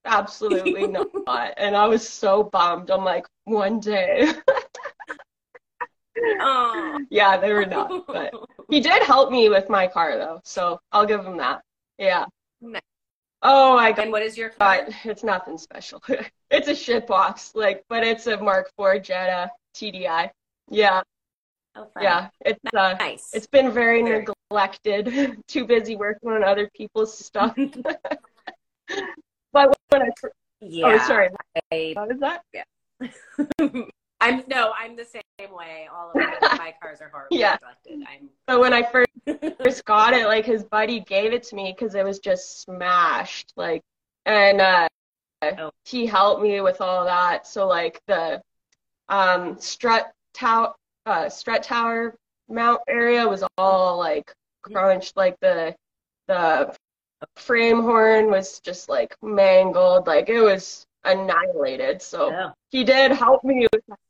absolutely 0.05 0.87
not. 1.27 1.53
And 1.57 1.75
I 1.75 1.87
was 1.87 2.07
so 2.07 2.43
bummed. 2.43 2.89
I'm 2.89 3.03
like, 3.03 3.25
one 3.43 3.79
day. 3.79 4.31
oh. 6.39 6.99
Yeah, 7.11 7.37
they 7.37 7.53
were 7.53 7.65
not. 7.65 8.07
But 8.07 8.33
he 8.69 8.79
did 8.79 9.03
help 9.03 9.31
me 9.31 9.49
with 9.49 9.69
my 9.69 9.87
car 9.87 10.17
though, 10.17 10.39
so 10.43 10.79
I'll 10.91 11.05
give 11.05 11.23
him 11.23 11.37
that. 11.37 11.61
Yeah. 11.99 12.25
Nice. 12.61 12.81
Oh, 13.41 13.75
my 13.75 13.91
god! 13.91 14.03
And 14.03 14.11
what 14.11 14.23
is 14.23 14.37
your 14.37 14.49
car? 14.49 14.87
It's 15.03 15.23
nothing 15.23 15.57
special. 15.57 16.01
it's 16.51 16.67
a 16.67 16.75
shit 16.75 17.07
box, 17.07 17.51
like, 17.55 17.83
but 17.89 18.03
it's 18.03 18.27
a 18.27 18.37
Mark 18.37 18.71
IV 18.79 19.03
Jetta 19.03 19.51
TDI. 19.75 20.31
Yeah. 20.69 21.01
Oh, 21.75 21.87
yeah, 22.01 22.29
it's 22.43 22.59
uh, 22.75 22.95
nice. 22.99 23.29
It's 23.33 23.45
been 23.45 23.71
very, 23.71 24.01
very 24.01 24.25
neglected. 24.49 25.37
Too 25.47 25.65
busy 25.65 25.95
working 25.95 26.31
on 26.31 26.43
other 26.43 26.69
people's 26.75 27.15
stuff. 27.15 27.55
but 29.53 29.77
when 29.89 30.01
I, 30.01 30.09
yeah, 30.59 30.85
oh, 30.87 31.07
sorry, 31.07 31.29
I, 31.71 31.93
what 31.95 32.11
is 32.11 32.19
that? 32.19 32.41
Yeah. 32.51 33.85
I'm 34.19 34.43
no, 34.47 34.73
I'm 34.77 34.95
the 34.95 35.05
same 35.05 35.51
way. 35.51 35.87
All 35.93 36.09
of 36.09 36.15
my 36.15 36.73
cars 36.81 37.01
are 37.01 37.09
horribly 37.09 37.39
yeah. 37.39 37.57
neglected. 37.61 38.03
I'm. 38.09 38.29
But 38.47 38.59
when 38.59 38.73
I 38.73 38.83
first 38.83 39.09
first 39.59 39.85
got 39.85 40.13
it, 40.13 40.25
like 40.25 40.45
his 40.45 40.63
buddy 40.63 40.99
gave 41.01 41.33
it 41.33 41.43
to 41.43 41.55
me 41.55 41.75
because 41.77 41.95
it 41.95 42.03
was 42.03 42.19
just 42.19 42.61
smashed, 42.61 43.53
like, 43.55 43.81
and 44.25 44.61
uh, 44.61 44.87
oh. 45.43 45.71
he 45.85 46.05
helped 46.05 46.41
me 46.41 46.61
with 46.61 46.81
all 46.81 47.05
that. 47.05 47.45
So 47.45 47.67
like 47.67 48.01
the 48.07 48.41
um 49.09 49.59
strut 49.59 50.11
tower 50.33 50.73
uh, 51.05 51.29
strut 51.29 51.63
tower 51.63 52.15
mount 52.49 52.81
area 52.87 53.27
was 53.27 53.43
all 53.57 53.97
like 53.97 54.33
crunched, 54.61 55.15
like 55.15 55.39
the 55.41 55.75
the 56.27 56.73
frame 57.35 57.81
horn 57.81 58.29
was 58.29 58.59
just 58.59 58.89
like 58.89 59.15
mangled, 59.21 60.07
like 60.07 60.29
it 60.29 60.41
was 60.41 60.85
annihilated. 61.03 62.01
So 62.01 62.29
yeah. 62.29 62.51
he 62.69 62.83
did 62.83 63.11
help 63.11 63.43
me 63.43 63.67
with 63.71 63.83
that. 63.87 63.99
So 63.99 64.06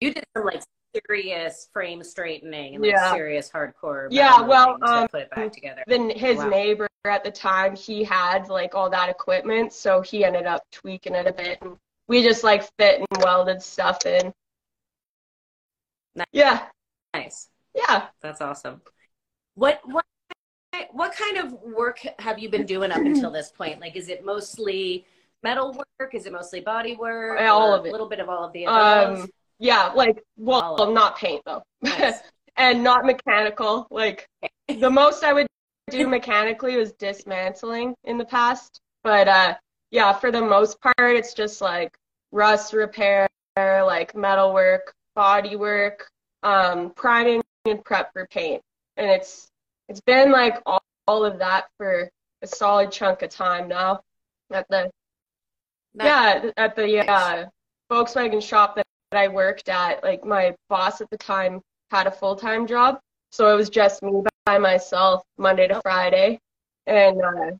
you, 0.00 0.14
did 0.14 0.24
some 0.36 0.44
like 0.44 0.62
serious 1.06 1.68
frame 1.72 2.02
straightening 2.02 2.74
and 2.74 2.82
like 2.82 2.92
yeah. 2.92 3.12
serious 3.12 3.50
hardcore. 3.50 4.08
Yeah, 4.10 4.40
well, 4.40 4.78
um, 4.82 5.08
put 5.08 5.22
it 5.22 5.30
back 5.30 5.52
together. 5.52 5.82
Then 5.86 6.10
his 6.10 6.38
wow. 6.38 6.48
neighbor 6.48 6.88
at 7.04 7.24
the 7.24 7.30
time, 7.30 7.76
he 7.76 8.04
had 8.04 8.48
like 8.48 8.74
all 8.74 8.90
that 8.90 9.08
equipment, 9.08 9.72
so 9.72 10.00
he 10.00 10.24
ended 10.24 10.46
up 10.46 10.62
tweaking 10.72 11.14
it 11.14 11.26
a 11.26 11.32
bit, 11.32 11.58
and 11.62 11.76
we 12.06 12.22
just 12.22 12.44
like 12.44 12.68
fit 12.78 13.00
and 13.10 13.22
welded 13.22 13.62
stuff 13.62 14.06
in. 14.06 14.32
Nice. 16.14 16.26
Yeah. 16.32 16.62
Nice. 17.14 17.48
Yeah. 17.74 18.06
That's 18.20 18.40
awesome. 18.40 18.80
What 19.54 19.80
what 19.84 20.04
what 20.92 21.14
kind 21.14 21.38
of 21.38 21.52
work 21.62 22.00
have 22.18 22.38
you 22.38 22.48
been 22.48 22.66
doing 22.66 22.90
up 22.92 22.98
until 22.98 23.30
this 23.30 23.50
point? 23.50 23.80
Like, 23.80 23.96
is 23.96 24.08
it 24.08 24.24
mostly 24.24 25.06
metal 25.42 25.76
work? 25.98 26.14
Is 26.14 26.26
it 26.26 26.32
mostly 26.32 26.60
body 26.60 26.96
work? 26.96 27.40
All 27.40 27.74
of 27.74 27.84
it. 27.86 27.88
A 27.88 27.92
little 27.92 28.08
bit 28.08 28.20
of 28.20 28.28
all 28.28 28.44
of 28.44 28.52
the 28.52 28.64
above. 28.64 29.20
Um, 29.20 29.30
yeah, 29.58 29.92
like 29.94 30.22
well, 30.36 30.92
not 30.92 31.16
paint 31.16 31.42
though, 31.44 31.62
nice. 31.82 32.20
and 32.56 32.82
not 32.82 33.04
mechanical. 33.04 33.86
Like 33.90 34.28
the 34.68 34.90
most 34.90 35.24
I 35.24 35.32
would 35.32 35.46
do 35.90 36.06
mechanically 36.06 36.76
was 36.76 36.92
dismantling 36.92 37.94
in 38.04 38.18
the 38.18 38.24
past, 38.24 38.80
but 39.02 39.28
uh, 39.28 39.54
yeah, 39.90 40.12
for 40.12 40.30
the 40.30 40.40
most 40.40 40.80
part, 40.80 41.16
it's 41.16 41.34
just 41.34 41.60
like 41.60 41.96
rust 42.30 42.72
repair, 42.72 43.28
like 43.56 44.14
metal 44.14 44.52
work, 44.52 44.94
body 45.14 45.56
work, 45.56 46.08
um, 46.42 46.90
priming 46.90 47.42
and 47.64 47.84
prep 47.84 48.12
for 48.12 48.26
paint. 48.26 48.62
And 48.96 49.10
it's 49.10 49.48
it's 49.88 50.00
been 50.00 50.30
like 50.30 50.60
all, 50.66 50.82
all 51.06 51.24
of 51.24 51.38
that 51.38 51.66
for 51.76 52.10
a 52.42 52.46
solid 52.46 52.92
chunk 52.92 53.22
of 53.22 53.30
time 53.30 53.68
now. 53.68 54.00
At 54.52 54.66
the 54.68 54.90
nice. 55.94 56.06
yeah, 56.06 56.50
at 56.56 56.76
the 56.76 56.88
yeah 56.88 57.12
uh, 57.12 57.46
Volkswagen 57.90 58.42
shop 58.42 58.76
that 58.76 58.86
I 59.12 59.28
worked 59.28 59.68
at, 59.68 60.02
like 60.02 60.24
my 60.24 60.54
boss 60.68 61.00
at 61.00 61.10
the 61.10 61.16
time 61.16 61.60
had 61.90 62.06
a 62.06 62.10
full 62.10 62.36
time 62.36 62.66
job, 62.66 63.00
so 63.30 63.52
it 63.52 63.56
was 63.56 63.70
just 63.70 64.02
me 64.02 64.22
by 64.44 64.58
myself 64.58 65.22
Monday 65.38 65.68
to 65.68 65.80
Friday, 65.82 66.38
and 66.86 67.22
uh, 67.22 67.50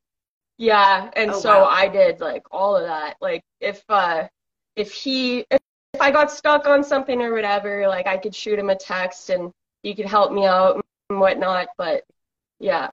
yeah, 0.59 1.11
and 1.17 1.31
oh, 1.31 1.39
so 1.39 1.61
wow. 1.63 1.69
I 1.71 1.89
did 1.89 2.21
like 2.21 2.43
all 2.51 2.77
of 2.77 2.85
that. 2.87 3.17
Like 3.21 3.43
if 3.61 3.83
uh, 3.89 4.29
if 4.77 4.93
he 4.93 5.47
if 5.51 5.61
if 5.95 6.01
I 6.01 6.11
got 6.11 6.31
stuck 6.31 6.67
on 6.67 6.85
something 6.85 7.21
or 7.23 7.33
whatever, 7.33 7.89
like 7.89 8.07
I 8.07 8.19
could 8.19 8.35
shoot 8.35 8.59
him 8.59 8.71
a 8.71 8.77
text 8.77 9.31
and 9.31 9.51
he 9.83 9.95
could 9.95 10.07
help 10.07 10.33
me 10.33 10.47
out 10.47 10.83
and 11.11 11.21
whatnot. 11.21 11.69
But 11.77 12.05
yeah. 12.61 12.91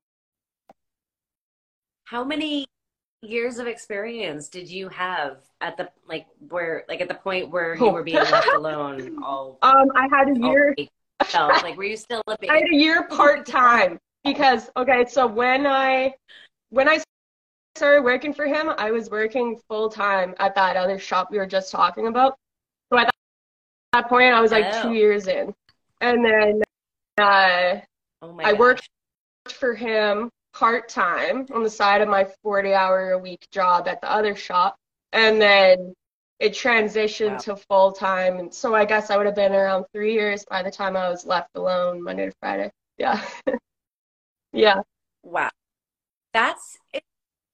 How 2.06 2.24
many 2.24 2.68
years 3.26 3.60
of 3.60 3.68
experience 3.68 4.50
did 4.50 4.70
you 4.70 4.88
have 4.90 5.38
at 5.62 5.78
the 5.78 5.90
like 6.08 6.26
where 6.50 6.84
like 6.88 7.02
at 7.02 7.08
the 7.08 7.16
point 7.16 7.50
where 7.50 7.76
you 7.76 7.90
were 7.90 8.04
being 8.04 8.18
left 8.18 8.48
alone 8.56 9.18
all 9.24 9.58
um 9.62 9.92
i 9.96 10.08
had 10.10 10.30
a 10.30 10.40
year 10.40 10.76
like 11.34 11.78
were 11.78 11.84
you 11.84 11.98
still 11.98 12.22
a 12.28 12.38
baby? 12.40 12.50
i 12.50 12.56
had 12.56 12.70
a 12.72 12.76
year 12.76 13.08
part-time 13.08 13.98
because 14.24 14.70
okay 14.78 15.06
so 15.08 15.26
when 15.26 15.66
i 15.66 16.14
when 16.70 16.88
i 16.88 17.00
started 17.76 18.04
working 18.04 18.34
for 18.34 18.46
him 18.46 18.70
i 18.78 18.92
was 18.92 19.10
working 19.10 19.60
full-time 19.68 20.34
at 20.40 20.56
that 20.56 20.78
other 20.78 20.98
shop 20.98 21.30
we 21.32 21.38
were 21.38 21.46
just 21.46 21.72
talking 21.72 22.08
about 22.08 22.38
so 22.92 23.00
at 23.00 23.10
that 23.94 24.10
point, 24.10 24.34
I 24.34 24.42
was 24.42 24.52
like 24.52 24.66
oh. 24.68 24.84
two 24.84 24.94
years 24.94 25.28
in, 25.28 25.54
and 26.02 26.26
then 26.26 26.62
uh, 27.18 27.80
oh 28.22 28.40
I 28.44 28.54
worked 28.54 28.88
for 29.50 29.74
him 29.74 30.30
part 30.56 30.88
time 30.90 31.46
on 31.54 31.64
the 31.64 31.70
side 31.70 32.02
of 32.02 32.08
my 32.08 32.26
40 32.42 32.74
hour 32.74 33.12
a 33.12 33.18
week 33.20 33.46
job 33.52 33.88
at 33.88 34.00
the 34.02 34.10
other 34.12 34.36
shop, 34.36 34.78
and 35.12 35.40
then 35.42 35.94
it 36.40 36.54
transitioned 36.54 37.32
Wow. 37.32 37.38
to 37.38 37.56
full 37.56 37.92
time. 37.92 38.40
And 38.40 38.54
so 38.54 38.74
I 38.74 38.86
guess 38.86 39.10
I 39.10 39.18
would 39.18 39.26
have 39.26 39.36
been 39.36 39.54
around 39.54 39.86
three 39.94 40.14
years 40.14 40.46
by 40.50 40.64
the 40.64 40.72
time 40.72 40.96
I 40.98 41.10
was 41.10 41.26
left 41.26 41.50
alone 41.56 42.02
Monday 42.02 42.26
to 42.28 42.34
Friday. 42.42 42.72
Yeah. 42.98 43.22
yeah. 44.54 44.82
Wow. 45.24 45.50
That's 46.34 46.78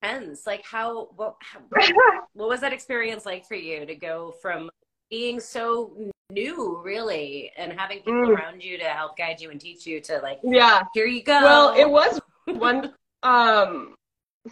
intense. 0.02 0.48
Like 0.48 0.64
how 0.66 1.10
what 1.16 1.36
how, 1.42 1.60
what 2.34 2.50
was 2.50 2.62
that 2.62 2.74
experience 2.74 3.26
like 3.26 3.46
for 3.48 3.56
you 3.56 3.86
to 3.86 3.96
go 3.96 4.32
from 4.42 4.70
being 5.10 5.40
so 5.40 5.94
new 6.32 6.82
really 6.84 7.52
and 7.58 7.74
having 7.74 7.98
people 8.00 8.14
Mm. 8.14 8.38
around 8.38 8.64
you 8.64 8.78
to 8.78 8.86
help 8.86 9.18
guide 9.18 9.42
you 9.42 9.52
and 9.52 9.60
teach 9.60 9.86
you 9.86 10.00
to 10.02 10.20
like 10.20 10.40
yeah. 10.44 10.84
here 10.94 11.06
you 11.06 11.22
go. 11.24 11.40
Well, 11.42 11.74
it 11.76 11.90
was 11.90 12.20
one 12.58 12.94
um 13.24 13.96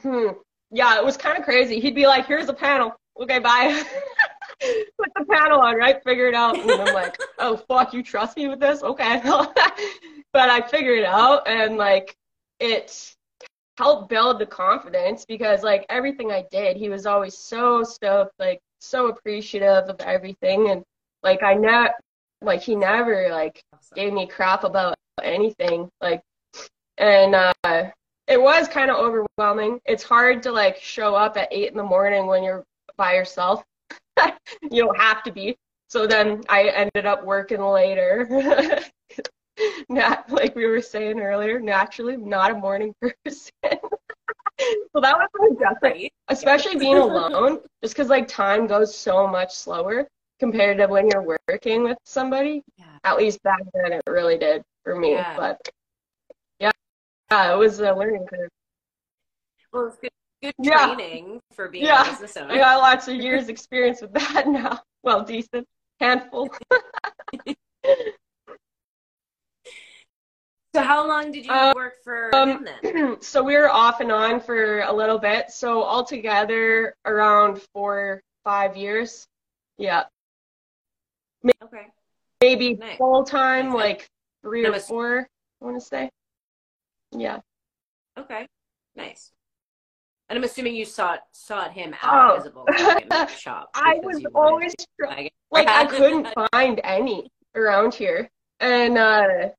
hmm, 0.02 0.28
yeah, 0.72 0.98
it 0.98 1.06
was 1.06 1.18
kind 1.18 1.38
of 1.38 1.44
crazy. 1.44 1.80
He'd 1.80 1.96
be 1.96 2.08
like, 2.08 2.28
"Here's 2.28 2.50
a 2.50 2.54
panel. 2.54 2.96
Okay, 3.20 3.40
bye." 3.40 3.84
Put 4.62 5.10
the 5.16 5.26
panel 5.32 5.62
on, 5.62 5.76
right? 5.78 6.04
Figure 6.04 6.28
it 6.28 6.36
out. 6.36 6.64
And 6.64 6.82
I'm 6.82 6.92
like, 6.92 7.18
"Oh 7.40 7.58
fuck, 7.58 7.94
you 7.94 8.04
trust 8.04 8.38
me 8.38 8.48
with 8.48 8.60
this? 8.60 8.84
Okay." 8.84 9.22
but 10.34 10.50
I 10.50 10.62
figured 10.68 11.00
it 11.00 11.06
out, 11.06 11.48
and 11.48 11.78
like 11.78 12.16
it 12.60 13.16
helped 13.78 14.10
build 14.10 14.40
the 14.40 14.46
confidence 14.46 15.26
because 15.26 15.64
like 15.64 15.86
everything 15.90 16.32
I 16.32 16.46
did, 16.52 16.78
he 16.78 16.90
was 16.90 17.06
always 17.06 17.38
so 17.38 17.84
stoked, 17.84 18.34
like 18.38 18.60
so 18.80 19.08
appreciative 19.08 19.90
of 19.90 20.00
everything, 20.02 20.70
and 20.70 20.84
like 21.24 21.42
I 21.44 21.54
never, 21.56 21.94
like 22.42 22.62
he 22.62 22.76
never 22.76 23.30
like 23.32 23.62
gave 23.96 24.14
me 24.14 24.28
crap 24.28 24.64
about 24.64 24.96
anything. 25.24 25.90
Like, 26.02 26.22
and 27.00 27.36
uh, 27.36 27.92
it 28.28 28.40
was 28.40 28.68
kind 28.68 28.92
of 28.92 28.98
overwhelming. 28.98 29.80
It's 29.86 30.04
hard 30.04 30.44
to 30.44 30.52
like 30.52 30.78
show 30.78 31.16
up 31.16 31.38
at 31.38 31.48
eight 31.52 31.72
in 31.72 31.78
the 31.78 31.84
morning 31.84 32.28
when 32.28 32.44
you're 32.44 32.64
by 32.98 33.14
yourself. 33.14 33.64
you 34.62 34.84
don't 34.84 34.98
have 34.98 35.24
to 35.24 35.32
be. 35.32 35.58
So 35.88 36.06
then 36.06 36.44
I 36.50 36.68
ended 36.68 37.08
up 37.08 37.26
working 37.26 37.62
later. 37.62 38.84
Not 39.90 40.32
like 40.32 40.56
we 40.56 40.68
were 40.68 40.82
saying 40.82 41.20
earlier, 41.20 41.60
naturally, 41.60 42.16
not 42.16 42.52
a 42.52 42.54
morning 42.54 42.94
person. 43.02 43.52
so 43.64 45.02
that 45.02 45.18
was 45.18 45.28
an 45.34 45.58
adjustment 45.58 46.12
especially 46.30 46.78
being 46.78 46.96
alone, 46.96 47.60
just 47.82 47.94
because 47.94 48.08
like 48.08 48.28
time 48.28 48.68
goes 48.68 48.96
so 48.96 49.28
much 49.28 49.54
slower 49.54 50.08
compared 50.40 50.78
to 50.78 50.88
when 50.88 51.10
you're 51.10 51.38
working 51.48 51.84
with 51.84 51.98
somebody. 52.06 52.64
Yeah. 52.78 52.86
At 53.04 53.18
least 53.18 53.44
back 53.44 53.62
then, 53.74 53.94
it 53.94 54.02
really 54.08 54.38
did 54.38 54.64
for 54.84 54.96
me. 54.96 55.14
Yeah. 55.14 55.36
But 55.36 55.60
yeah, 57.32 57.54
it 57.54 57.58
was 57.58 57.80
a 57.80 57.94
learning 57.94 58.26
curve. 58.28 58.50
Well, 59.72 59.88
it's 59.88 59.98
good, 59.98 60.10
good 60.42 60.54
Yeah. 60.60 60.94
training 60.96 61.40
for 61.54 61.70
being 61.70 61.86
Yeah. 61.86 62.02
a 62.08 62.10
business 62.10 62.38
owner. 62.38 62.54
I 62.54 62.58
got 62.58 62.78
lots 62.80 63.08
of 63.08 63.16
years 63.16 63.50
experience 63.50 64.02
with 64.02 64.14
that 64.14 64.48
now. 64.48 64.82
Well, 65.04 65.24
decent 65.24 65.68
handful. 66.00 66.50
So 70.76 70.84
how 70.84 71.08
long 71.08 71.32
did 71.32 71.48
you 71.48 71.52
Um, 71.52 71.74
work 71.74 71.96
for 72.04 72.34
um, 72.36 72.50
him 72.64 72.68
then? 72.84 73.18
so 73.24 73.42
we 73.42 73.58
were 73.58 73.70
off 73.72 74.02
and 74.02 74.12
on 74.12 74.40
for 74.40 74.82
a 74.82 74.94
little 74.94 75.18
bit. 75.18 75.50
So 75.50 75.84
altogether, 75.84 76.96
around 77.06 77.60
four, 77.74 78.22
five 78.44 78.78
years. 78.78 79.28
Yeah, 79.80 80.04
Maybe, 81.42 81.58
Okay. 81.64 81.88
maybe 82.40 82.74
Nice. 82.76 82.98
full 83.00 83.24
time, 83.24 83.68
Nice. 83.70 83.76
like 83.76 84.10
three 84.44 84.62
That 84.62 84.70
or 84.70 84.72
was- 84.74 84.88
four. 84.88 85.28
I 85.60 85.66
want 85.66 85.80
to 85.80 85.86
say. 85.86 86.12
Yeah. 87.12 87.40
Okay. 88.18 88.48
Nice. 88.96 89.32
And 90.30 90.38
I'm 90.38 90.44
assuming 90.44 90.76
you 90.76 90.86
sought 90.86 91.22
sought 91.32 91.72
him 91.72 91.96
out 92.04 92.32
Oh. 92.32 92.36
as 92.38 92.46
a 92.46 92.52
Volkswagen 92.52 93.30
shop. 93.40 93.70
I 93.74 94.00
was 94.04 94.24
always 94.36 94.74
to 94.76 94.86
tr- 95.00 95.06
Volkswagen. 95.08 95.30
like 95.52 95.68
I 95.68 95.86
couldn't 95.86 96.28
find 96.52 96.80
any 96.84 97.32
around 97.56 97.94
here, 97.96 98.30
and 98.60 98.98
uh, 98.98 99.50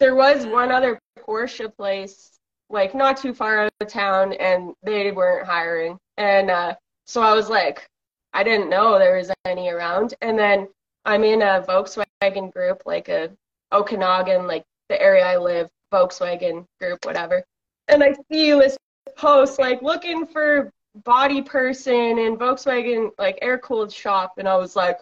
there 0.00 0.16
was 0.16 0.44
one 0.46 0.72
other 0.72 0.98
Porsche 1.20 1.74
place 1.76 2.32
like 2.70 2.94
not 2.94 3.16
too 3.16 3.32
far 3.32 3.60
out 3.60 3.72
of 3.80 3.88
town, 3.88 4.32
and 4.34 4.74
they 4.82 5.12
weren't 5.12 5.46
hiring, 5.46 5.98
and 6.16 6.50
uh, 6.50 6.74
so 7.06 7.22
I 7.22 7.32
was 7.34 7.48
like, 7.48 7.86
I 8.32 8.42
didn't 8.42 8.68
know 8.70 8.98
there 8.98 9.16
was 9.18 9.30
any 9.44 9.68
around, 9.70 10.14
and 10.20 10.36
then 10.38 10.68
I'm 11.04 11.22
in 11.24 11.42
a 11.42 11.64
Volkswagen 11.66 12.52
group, 12.52 12.82
like 12.86 13.08
a 13.08 13.30
Okanagan, 13.72 14.46
like 14.48 14.64
the 14.88 15.00
area 15.00 15.24
I 15.24 15.36
live, 15.36 15.70
Volkswagen 15.92 16.64
group, 16.80 17.04
whatever, 17.04 17.44
and 17.88 18.02
I 18.02 18.12
see 18.30 18.48
you 18.48 18.60
this 18.60 18.76
post 19.16 19.58
like 19.58 19.82
looking 19.82 20.26
for 20.26 20.70
body 21.04 21.42
person 21.42 22.18
in 22.18 22.36
Volkswagen 22.36 23.10
like 23.18 23.38
air 23.42 23.58
cooled 23.58 23.92
shop 23.92 24.34
and 24.38 24.48
I 24.48 24.56
was 24.56 24.74
like 24.76 24.98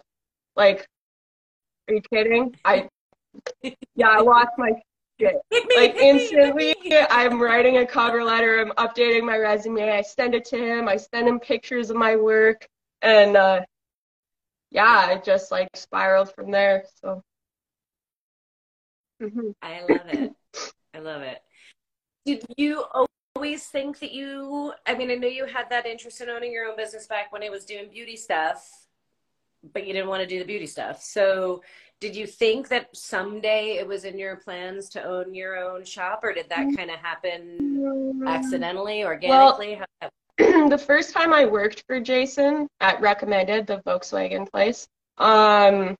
like 0.55 0.85
are 1.87 1.95
you 1.95 2.01
kidding? 2.13 2.55
I 2.65 2.87
yeah, 3.95 4.09
I 4.09 4.19
lost 4.19 4.51
my 4.57 4.71
shit. 5.19 5.35
Hit 5.51 5.65
me, 5.65 5.75
Like 5.75 5.95
hit 5.95 6.15
me, 6.15 6.19
hit 6.19 6.21
instantly 6.21 6.75
me. 6.83 6.97
I'm 7.09 7.41
writing 7.41 7.77
a 7.77 7.85
cover 7.85 8.23
letter, 8.23 8.59
I'm 8.59 8.71
updating 8.73 9.23
my 9.23 9.37
resume, 9.37 9.89
I 9.89 10.01
send 10.01 10.35
it 10.35 10.45
to 10.45 10.57
him, 10.57 10.87
I 10.87 10.97
send 10.97 11.27
him 11.27 11.39
pictures 11.39 11.89
of 11.89 11.97
my 11.97 12.15
work 12.15 12.67
and 13.01 13.35
uh 13.37 13.61
yeah, 14.69 15.11
it 15.11 15.23
just 15.23 15.51
like 15.51 15.69
spiraled 15.75 16.33
from 16.33 16.51
there. 16.51 16.83
So 17.01 17.21
Mhm. 19.21 19.55
I 19.61 19.81
love 19.81 20.07
it. 20.09 20.33
I 20.97 20.99
love 20.99 21.21
it. 21.21 21.43
Did 22.25 22.43
you 22.57 22.83
always 23.35 23.65
think 23.67 23.99
that 23.99 24.11
you, 24.11 24.73
I 24.87 24.95
mean, 24.95 25.11
I 25.11 25.15
know 25.15 25.27
you 25.27 25.45
had 25.45 25.69
that 25.69 25.85
interest 25.85 26.21
in 26.21 26.29
owning 26.29 26.51
your 26.51 26.65
own 26.65 26.75
business 26.75 27.05
back 27.05 27.31
when 27.31 27.43
it 27.43 27.51
was 27.51 27.65
doing 27.65 27.89
beauty 27.91 28.15
stuff, 28.15 28.67
but 29.73 29.85
you 29.85 29.93
didn't 29.93 30.09
want 30.09 30.21
to 30.21 30.27
do 30.27 30.39
the 30.39 30.45
beauty 30.45 30.65
stuff. 30.65 31.03
So 31.03 31.61
did 32.01 32.15
you 32.15 32.25
think 32.25 32.69
that 32.69 32.95
someday 32.95 33.77
it 33.77 33.87
was 33.87 34.05
in 34.05 34.17
your 34.17 34.37
plans 34.37 34.89
to 34.89 35.03
own 35.03 35.35
your 35.35 35.57
own 35.57 35.85
shop 35.85 36.21
or 36.23 36.33
did 36.33 36.49
that 36.49 36.75
kind 36.75 36.89
of 36.89 36.97
happen 36.97 38.23
accidentally, 38.25 39.03
organically? 39.03 39.79
How 40.01 40.09
the 40.69 40.83
first 40.83 41.13
time 41.13 41.31
I 41.31 41.45
worked 41.45 41.83
for 41.85 41.99
Jason 41.99 42.67
at 42.81 42.99
Recommended, 43.01 43.67
the 43.67 43.83
Volkswagen 43.85 44.49
place, 44.49 44.87
um, 45.19 45.95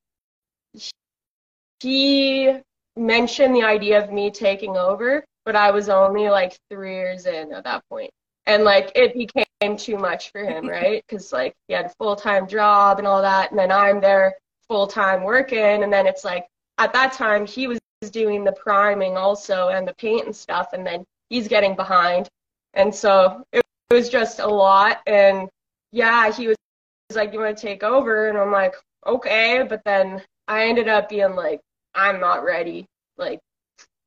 he 1.80 2.58
mentioned 2.98 3.56
the 3.56 3.64
idea 3.64 4.02
of 4.04 4.12
me 4.12 4.32
taking 4.32 4.78
over, 4.78 5.24
but 5.46 5.56
I 5.56 5.72
was 5.72 5.90
only 5.90 6.30
like 6.30 6.58
three 6.70 6.94
years 6.94 7.26
in 7.26 7.54
at 7.54 7.64
that 7.64 7.84
point. 7.90 8.12
And 8.46 8.64
like 8.64 8.92
it 8.96 9.14
became 9.14 9.78
too 9.78 9.98
much 9.98 10.32
for 10.32 10.44
him, 10.44 10.68
right? 10.70 11.04
Because 11.08 11.32
like 11.34 11.56
he 11.68 11.74
had 11.74 11.86
a 11.86 11.90
full 11.90 12.16
time 12.16 12.48
job 12.48 13.00
and 13.00 13.08
all 13.08 13.22
that, 13.22 13.52
and 13.52 13.60
then 13.60 13.72
I'm 13.72 14.00
there 14.02 14.36
full 14.68 14.88
time 14.88 15.24
working, 15.24 15.84
and 15.84 15.92
then 15.92 16.08
it's 16.08 16.24
like 16.24 16.48
at 16.78 16.94
that 16.94 17.14
time 17.14 17.46
he 17.46 17.68
was 17.68 17.80
doing 18.12 18.44
the 18.44 18.52
priming 18.52 19.18
also 19.18 19.70
and 19.70 19.88
the 19.88 19.94
paint 19.96 20.26
and 20.26 20.36
stuff, 20.36 20.74
and 20.74 20.86
then 20.86 21.04
he's 21.30 21.48
getting 21.48 21.76
behind, 21.76 22.30
and 22.74 22.94
so 22.94 23.44
it 23.52 23.64
it 23.90 23.94
was 23.94 24.10
just 24.10 24.40
a 24.40 24.48
lot. 24.48 25.00
And 25.08 25.50
yeah 25.92 26.32
he 26.32 26.48
was, 26.48 26.58
he 26.58 27.14
was 27.14 27.18
like 27.18 27.34
you 27.34 27.40
want 27.40 27.58
to 27.58 27.62
take 27.62 27.84
over? 27.84 28.30
And 28.30 28.38
i'm 28.38 28.52
like 28.52 28.76
okay. 29.06 29.66
But 29.68 29.82
then 29.86 30.22
i 30.48 30.66
ended 30.68 30.88
up 30.88 31.10
being 31.10 31.36
like 31.36 31.62
i'm 31.98 32.20
not 32.20 32.44
ready. 32.44 32.86
Like 33.18 33.40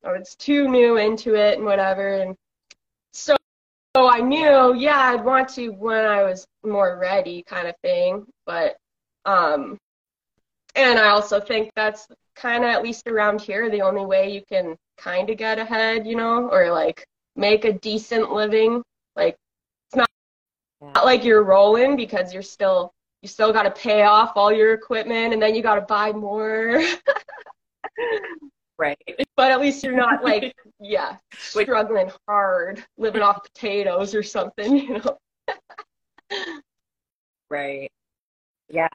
I 0.04 0.12
was 0.12 0.34
too 0.36 0.68
new 0.68 0.96
into 0.96 1.34
it 1.34 1.58
and 1.58 1.66
whatever. 1.66 2.14
And 2.14 2.36
so 3.12 3.36
so 3.96 4.08
i 4.08 4.20
knew 4.20 4.74
yeah 4.76 4.98
i'd 5.12 5.24
want 5.24 5.48
to 5.48 5.70
when 5.70 6.04
i 6.04 6.22
was 6.22 6.46
more 6.64 6.96
ready 6.98 7.42
kind 7.42 7.66
of 7.68 7.74
thing. 7.82 8.24
But 8.46 8.76
um 9.26 9.78
and 10.76 10.98
i 10.98 11.08
also 11.08 11.40
think 11.40 11.72
that's 11.74 12.06
kind 12.36 12.64
of 12.64 12.70
at 12.70 12.82
least 12.82 13.08
around 13.08 13.40
here 13.40 13.68
the 13.68 13.82
only 13.82 14.06
way 14.06 14.32
you 14.32 14.42
can 14.48 14.76
kind 14.96 15.28
of 15.28 15.36
get 15.36 15.58
ahead 15.58 16.06
you 16.06 16.14
know 16.16 16.48
or 16.50 16.70
like 16.70 17.04
make 17.36 17.64
a 17.64 17.72
decent 17.72 18.32
living. 18.32 18.82
Like 19.16 19.36
it's 19.88 19.96
not 19.96 20.08
not 20.80 21.04
like 21.04 21.24
you're 21.24 21.42
rolling 21.42 21.96
because 21.96 22.32
you're 22.32 22.42
still 22.42 22.92
you 23.22 23.28
still 23.28 23.52
got 23.52 23.64
to 23.64 23.70
pay 23.70 24.02
off 24.02 24.32
all 24.36 24.52
your 24.52 24.72
equipment 24.72 25.32
and 25.32 25.42
then 25.42 25.54
you 25.54 25.62
got 25.62 25.74
to 25.74 25.82
buy 25.82 26.12
more 26.12 26.80
right. 28.78 28.98
but 29.36 29.50
at 29.50 29.60
least 29.60 29.82
you're 29.84 29.96
not 29.96 30.22
like 30.24 30.54
yeah 30.80 31.16
struggling 31.38 32.10
hard 32.26 32.84
living 32.98 33.22
off 33.22 33.42
potatoes 33.44 34.14
or 34.14 34.22
something 34.22 34.76
you 34.76 34.98
know 34.98 35.18
Right. 37.50 37.90
Yeah. 38.68 38.86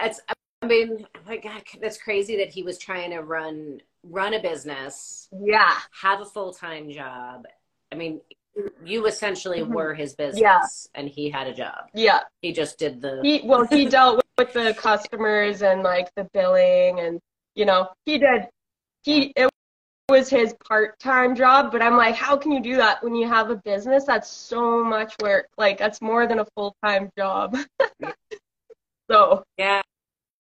It's, 0.00 0.20
I 0.62 0.66
mean, 0.66 1.04
my 1.26 1.36
God, 1.36 1.62
that's 1.80 1.98
crazy 2.00 2.36
that 2.36 2.48
he 2.50 2.62
was 2.62 2.78
trying 2.78 3.10
to 3.10 3.20
run 3.22 3.80
run 4.06 4.34
a 4.34 4.40
business, 4.40 5.28
yeah 5.44 5.72
have 6.00 6.20
a 6.20 6.24
full 6.24 6.52
time 6.52 6.90
job. 6.90 7.46
I 7.90 7.96
mean, 7.96 8.20
you 8.84 9.06
essentially 9.06 9.60
Mhm. 9.62 9.68
were 9.74 9.94
his 9.94 10.14
business, 10.14 10.40
Yeah. 10.40 10.60
and 10.94 11.08
he 11.08 11.28
had 11.30 11.46
a 11.48 11.54
job. 11.54 11.88
yeah 11.94 12.20
He 12.42 12.52
just 12.52 12.78
did 12.78 13.00
the. 13.00 13.20
he 13.22 13.40
well 13.44 13.66
he 13.66 13.86
dealt 13.86 14.22
with 14.38 14.52
the 14.52 14.74
customers 14.74 15.62
and 15.62 15.82
like 15.82 16.14
the 16.14 16.24
billing 16.34 17.00
and 17.00 17.20
you 17.54 17.64
know 17.64 17.88
he 18.06 18.18
did 18.18 18.46
he 19.02 19.32
it 19.36 19.48
was 20.08 20.28
his 20.28 20.54
part-time 20.68 21.34
job 21.34 21.72
but 21.72 21.80
i'm 21.80 21.96
like 21.96 22.14
how 22.14 22.36
can 22.36 22.52
you 22.52 22.60
do 22.60 22.76
that 22.76 23.02
when 23.02 23.14
you 23.14 23.26
have 23.26 23.50
a 23.50 23.56
business 23.56 24.04
that's 24.04 24.28
so 24.28 24.84
much 24.84 25.14
work 25.22 25.46
like 25.56 25.78
that's 25.78 26.00
more 26.02 26.26
than 26.26 26.40
a 26.40 26.44
full-time 26.56 27.10
job 27.16 27.56
So 29.10 29.44
yeah, 29.58 29.82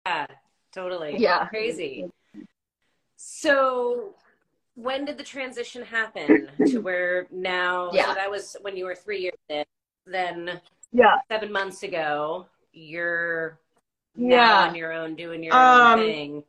yeah, 0.04 0.26
totally. 0.72 1.16
Yeah. 1.18 1.46
Crazy. 1.46 2.10
So 3.16 4.14
when 4.74 5.04
did 5.04 5.18
the 5.18 5.22
transition 5.24 5.82
happen 5.84 6.48
to 6.66 6.80
where 6.82 7.28
now 7.30 7.90
Yeah. 7.92 8.06
so 8.06 8.14
that 8.14 8.28
was 8.30 8.56
when 8.62 8.76
you 8.76 8.86
were 8.86 8.96
three 8.96 9.20
years 9.20 9.38
in, 9.48 9.64
then 10.04 10.60
yeah. 10.92 11.16
seven 11.30 11.52
months 11.52 11.84
ago, 11.84 12.46
you're 12.72 13.58
now 14.16 14.34
Yeah. 14.34 14.68
on 14.68 14.74
your 14.74 14.92
own 14.92 15.14
doing 15.14 15.44
your 15.44 15.54
Um, 15.54 16.00
own 16.00 16.06
thing. 16.06 16.44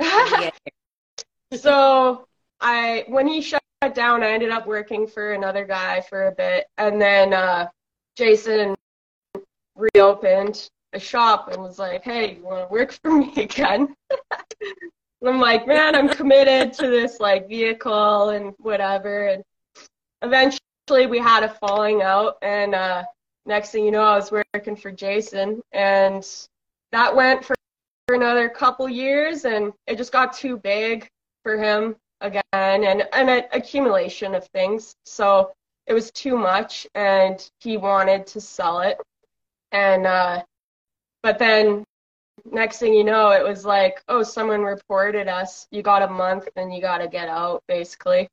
So 1.52 2.26
I 2.60 3.04
when 3.08 3.26
he 3.26 3.40
shut 3.40 3.62
down, 3.94 4.22
I 4.22 4.30
ended 4.32 4.50
up 4.50 4.66
working 4.66 5.06
for 5.06 5.32
another 5.32 5.64
guy 5.64 6.00
for 6.02 6.26
a 6.26 6.32
bit, 6.32 6.66
and 6.76 7.00
then 7.00 7.32
uh, 7.32 7.68
Jason 8.16 8.74
reopened 9.76 10.68
a 10.92 10.98
shop 10.98 11.48
and 11.48 11.62
was 11.62 11.78
like, 11.78 12.02
"Hey, 12.02 12.36
you 12.36 12.42
want 12.42 12.68
to 12.68 12.72
work 12.72 12.92
for 12.92 13.10
me 13.10 13.32
again?" 13.36 13.94
I'm 15.24 15.40
like, 15.40 15.66
"Man, 15.66 15.94
I'm 15.94 16.08
committed 16.08 16.74
to 16.74 16.88
this 16.88 17.18
like 17.18 17.48
vehicle 17.48 18.30
and 18.30 18.54
whatever." 18.58 19.28
And 19.28 19.42
eventually, 20.22 21.06
we 21.06 21.18
had 21.18 21.44
a 21.44 21.48
falling 21.48 22.02
out, 22.02 22.36
and 22.42 22.74
uh, 22.74 23.04
next 23.46 23.70
thing 23.70 23.84
you 23.84 23.90
know, 23.90 24.02
I 24.02 24.16
was 24.16 24.30
working 24.30 24.76
for 24.76 24.90
Jason, 24.92 25.62
and 25.72 26.26
that 26.92 27.16
went 27.16 27.44
for 27.44 27.54
for 28.08 28.14
another 28.14 28.48
couple 28.48 28.88
years, 28.88 29.44
and 29.44 29.72
it 29.86 29.98
just 29.98 30.12
got 30.12 30.32
too 30.32 30.56
big 30.56 31.06
for 31.42 31.62
him 31.62 31.94
again, 32.22 32.42
and 32.52 33.02
and 33.12 33.30
an 33.30 33.44
accumulation 33.52 34.34
of 34.34 34.46
things. 34.46 34.94
So 35.04 35.52
it 35.86 35.92
was 35.92 36.10
too 36.12 36.36
much, 36.36 36.86
and 36.94 37.48
he 37.60 37.76
wanted 37.76 38.26
to 38.28 38.40
sell 38.40 38.80
it, 38.80 38.96
and 39.72 40.06
uh, 40.06 40.42
but 41.22 41.38
then 41.38 41.84
next 42.50 42.78
thing 42.78 42.94
you 42.94 43.04
know, 43.04 43.30
it 43.32 43.44
was 43.46 43.66
like, 43.66 44.02
oh, 44.08 44.22
someone 44.22 44.62
reported 44.62 45.28
us. 45.28 45.66
You 45.70 45.82
got 45.82 46.00
a 46.00 46.08
month, 46.08 46.48
and 46.56 46.74
you 46.74 46.80
got 46.80 46.98
to 46.98 47.08
get 47.08 47.28
out, 47.28 47.62
basically. 47.68 48.26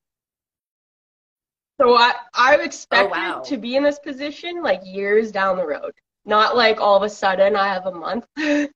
So 1.82 1.96
I 1.98 2.14
I 2.34 2.56
expected 2.56 3.12
wow. 3.12 3.42
to 3.46 3.58
be 3.58 3.76
in 3.76 3.84
this 3.84 4.00
position 4.00 4.64
like 4.64 4.80
years 4.86 5.34
down 5.34 5.58
the 5.58 5.68
road, 5.68 5.92
not 6.26 6.56
like 6.58 6.80
all 6.80 6.98
of 6.98 7.04
a 7.04 7.10
sudden 7.10 7.56
I 7.56 7.68
have 7.68 7.86
a 7.86 7.92
month. 7.92 8.26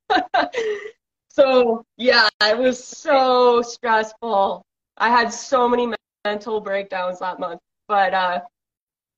so 1.30 1.84
yeah, 1.97 2.28
it 2.41 2.58
was 2.58 2.84
so 2.84 3.62
stressful. 3.62 4.64
I 4.97 5.10
had 5.10 5.34
so 5.34 5.68
many 5.68 5.93
mental 6.26 6.62
breakdowns 6.62 7.20
that 7.20 7.39
month, 7.39 7.62
but 7.88 8.14
uh, 8.14 8.41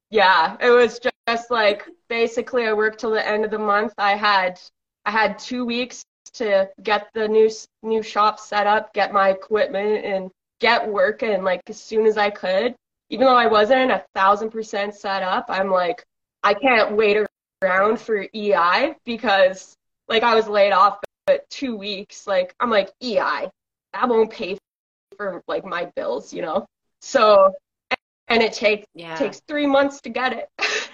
yeah, 0.09 0.57
it 0.61 0.69
was 0.69 0.99
just 0.99 1.51
like 1.51 1.87
basically 2.09 2.65
I 2.67 2.73
worked 2.73 2.99
till 2.99 3.11
the 3.11 3.27
end 3.27 3.45
of 3.45 3.51
the 3.51 3.59
month. 3.59 3.93
I 3.97 4.15
had 4.15 4.59
I 5.05 5.11
had 5.11 5.39
two 5.39 5.65
weeks 5.65 6.03
to 6.33 6.69
get 6.83 7.09
the 7.13 7.27
new 7.27 7.49
new 7.83 8.03
shop 8.03 8.39
set 8.39 8.67
up, 8.67 8.93
get 8.93 9.13
my 9.13 9.29
equipment, 9.29 10.05
and 10.05 10.31
get 10.59 10.87
working 10.87 11.43
like 11.43 11.61
as 11.67 11.81
soon 11.81 12.05
as 12.05 12.17
I 12.17 12.29
could. 12.29 12.75
Even 13.09 13.25
though 13.25 13.35
I 13.35 13.47
wasn't 13.47 13.91
a 13.91 14.05
thousand 14.15 14.51
percent 14.51 14.95
set 14.95 15.23
up, 15.23 15.45
I'm 15.49 15.69
like 15.71 16.03
I 16.43 16.53
can't 16.53 16.95
wait 16.95 17.17
around 17.61 17.99
for 17.99 18.25
EI 18.35 18.95
because 19.05 19.75
like 20.07 20.23
I 20.23 20.35
was 20.35 20.47
laid 20.47 20.71
off 20.71 20.99
but 21.25 21.49
two 21.49 21.75
weeks. 21.75 22.27
Like 22.27 22.55
I'm 22.59 22.69
like 22.69 22.91
EI, 23.03 23.49
that 23.93 24.09
won't 24.09 24.31
pay 24.31 24.57
for 25.17 25.43
like 25.47 25.65
my 25.65 25.85
bills, 25.95 26.33
you 26.33 26.41
know. 26.41 26.65
So 27.01 27.53
and 28.27 28.41
it 28.41 28.53
takes 28.53 28.85
Yeah. 28.93 29.15
takes 29.17 29.41
three 29.47 29.67
months 29.67 30.01
to 30.01 30.09
get 30.09 30.33
it. 30.33 30.49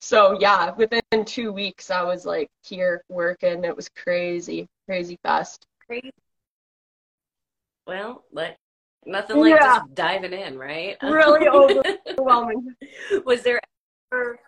so 0.00 0.38
yeah, 0.40 0.72
within 0.74 1.02
two 1.24 1.52
weeks 1.52 1.90
I 1.90 2.02
was 2.02 2.24
like 2.24 2.48
here 2.62 3.02
working. 3.08 3.64
It 3.64 3.74
was 3.76 3.88
crazy, 3.88 4.66
crazy 4.86 5.18
fast. 5.22 5.64
Crazy. 5.86 6.10
Well, 7.86 8.24
like 8.32 8.56
nothing 9.06 9.38
like 9.38 9.54
Yeah. 9.54 9.78
just 9.80 9.94
diving 9.94 10.32
in, 10.32 10.58
right? 10.58 10.96
Really 11.02 11.48
overwhelming. 12.18 12.74
was 13.24 13.42
there 13.42 13.60
ever 14.12 14.38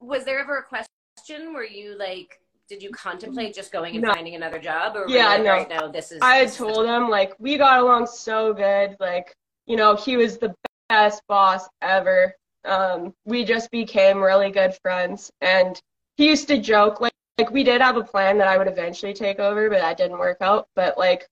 was 0.00 0.24
there 0.24 0.40
ever 0.40 0.58
a 0.58 0.62
question 0.62 1.52
where 1.52 1.64
you 1.64 1.96
like 1.98 2.40
did 2.68 2.82
you 2.82 2.90
contemplate 2.90 3.54
just 3.54 3.72
going 3.72 3.96
and 3.96 4.04
No. 4.04 4.14
finding 4.14 4.34
another 4.34 4.58
job 4.58 4.96
or 4.96 5.06
Yeah, 5.08 5.26
like, 5.28 5.42
no. 5.42 5.50
right 5.50 5.68
now 5.68 5.88
this 5.88 6.12
is 6.12 6.22
I 6.22 6.36
had 6.36 6.48
this 6.48 6.52
is 6.52 6.58
told 6.58 6.86
him 6.86 7.08
like 7.08 7.34
we 7.38 7.56
got 7.56 7.80
along 7.80 8.06
so 8.06 8.54
good. 8.54 8.96
Like 9.00 9.34
you 9.66 9.76
know 9.76 9.94
he 9.94 10.16
was 10.16 10.38
the 10.38 10.54
best 10.88 11.22
boss 11.28 11.68
ever. 11.82 12.34
Um, 12.64 13.14
we 13.24 13.44
just 13.44 13.70
became 13.70 14.22
really 14.22 14.50
good 14.50 14.74
friends, 14.82 15.30
and 15.40 15.80
he 16.16 16.28
used 16.28 16.48
to 16.48 16.58
joke 16.58 17.00
like 17.00 17.12
like 17.38 17.50
we 17.50 17.64
did 17.64 17.80
have 17.80 17.96
a 17.96 18.04
plan 18.04 18.38
that 18.38 18.48
I 18.48 18.56
would 18.58 18.68
eventually 18.68 19.14
take 19.14 19.38
over, 19.40 19.68
but 19.68 19.80
that 19.80 19.96
didn't 19.96 20.18
work 20.18 20.38
out. 20.40 20.68
But 20.76 20.96
like 20.96 21.26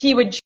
he 0.00 0.14
would 0.14 0.38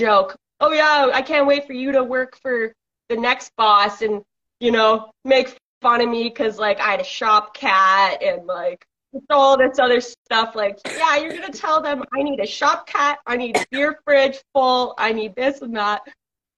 joke, 0.00 0.36
"Oh 0.60 0.72
yeah, 0.72 1.10
I 1.12 1.22
can't 1.22 1.46
wait 1.46 1.66
for 1.66 1.72
you 1.74 1.92
to 1.92 2.02
work 2.02 2.36
for 2.42 2.72
the 3.08 3.16
next 3.16 3.52
boss," 3.56 4.02
and 4.02 4.22
you 4.58 4.72
know 4.72 5.10
make 5.24 5.56
fun 5.80 6.00
of 6.00 6.08
me 6.08 6.24
because 6.24 6.58
like 6.58 6.80
I 6.80 6.92
had 6.92 7.00
a 7.00 7.04
shop 7.04 7.54
cat 7.54 8.22
and 8.22 8.46
like 8.46 8.86
all 9.30 9.56
this 9.56 9.78
other 9.78 10.00
stuff. 10.00 10.54
Like, 10.54 10.78
yeah, 10.86 11.16
you're 11.16 11.32
gonna 11.32 11.50
tell 11.50 11.80
them 11.80 12.04
I 12.12 12.22
need 12.22 12.40
a 12.40 12.46
shop 12.46 12.86
cat, 12.86 13.18
I 13.26 13.36
need 13.36 13.56
a 13.56 13.64
beer 13.70 13.98
fridge 14.04 14.38
full, 14.54 14.94
I 14.98 15.12
need 15.12 15.34
this 15.34 15.62
and 15.62 15.76
that, 15.76 16.02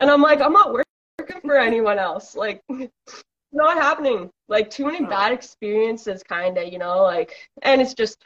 and 0.01 0.11
I'm 0.11 0.23
like, 0.23 0.41
I'm 0.41 0.53
not 0.53 0.73
working 0.73 1.41
for 1.43 1.57
anyone 1.57 1.99
else. 1.99 2.35
Like, 2.35 2.63
it's 2.69 3.23
not 3.53 3.77
happening. 3.77 4.31
Like, 4.49 4.71
too 4.71 4.87
many 4.87 5.05
bad 5.05 5.33
experiences, 5.33 6.23
kind 6.23 6.59
of, 6.59 6.73
you 6.73 6.79
know. 6.79 7.03
Like, 7.03 7.35
and 7.63 7.81
it's 7.81 7.95
just, 7.95 8.23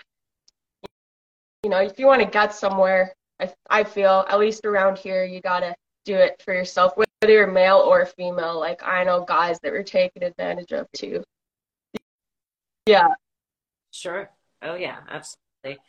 you 1.62 1.70
know, 1.70 1.80
if 1.80 1.98
you 1.98 2.06
want 2.06 2.22
to 2.22 2.28
get 2.28 2.54
somewhere, 2.54 3.14
I 3.40 3.52
I 3.68 3.84
feel 3.84 4.24
at 4.28 4.38
least 4.38 4.64
around 4.64 4.98
here, 4.98 5.24
you 5.24 5.40
gotta 5.40 5.74
do 6.04 6.14
it 6.16 6.40
for 6.42 6.52
yourself, 6.54 6.92
whether 6.96 7.32
you're 7.32 7.46
male 7.46 7.78
or 7.78 8.04
female. 8.06 8.58
Like, 8.58 8.82
I 8.84 9.04
know 9.04 9.24
guys 9.24 9.58
that 9.60 9.72
were 9.72 9.82
taken 9.82 10.22
advantage 10.22 10.72
of 10.72 10.86
too. 10.92 11.22
Yeah. 12.86 13.08
Sure. 13.90 14.30
Oh 14.62 14.74
yeah, 14.74 14.98
absolutely. 15.08 15.82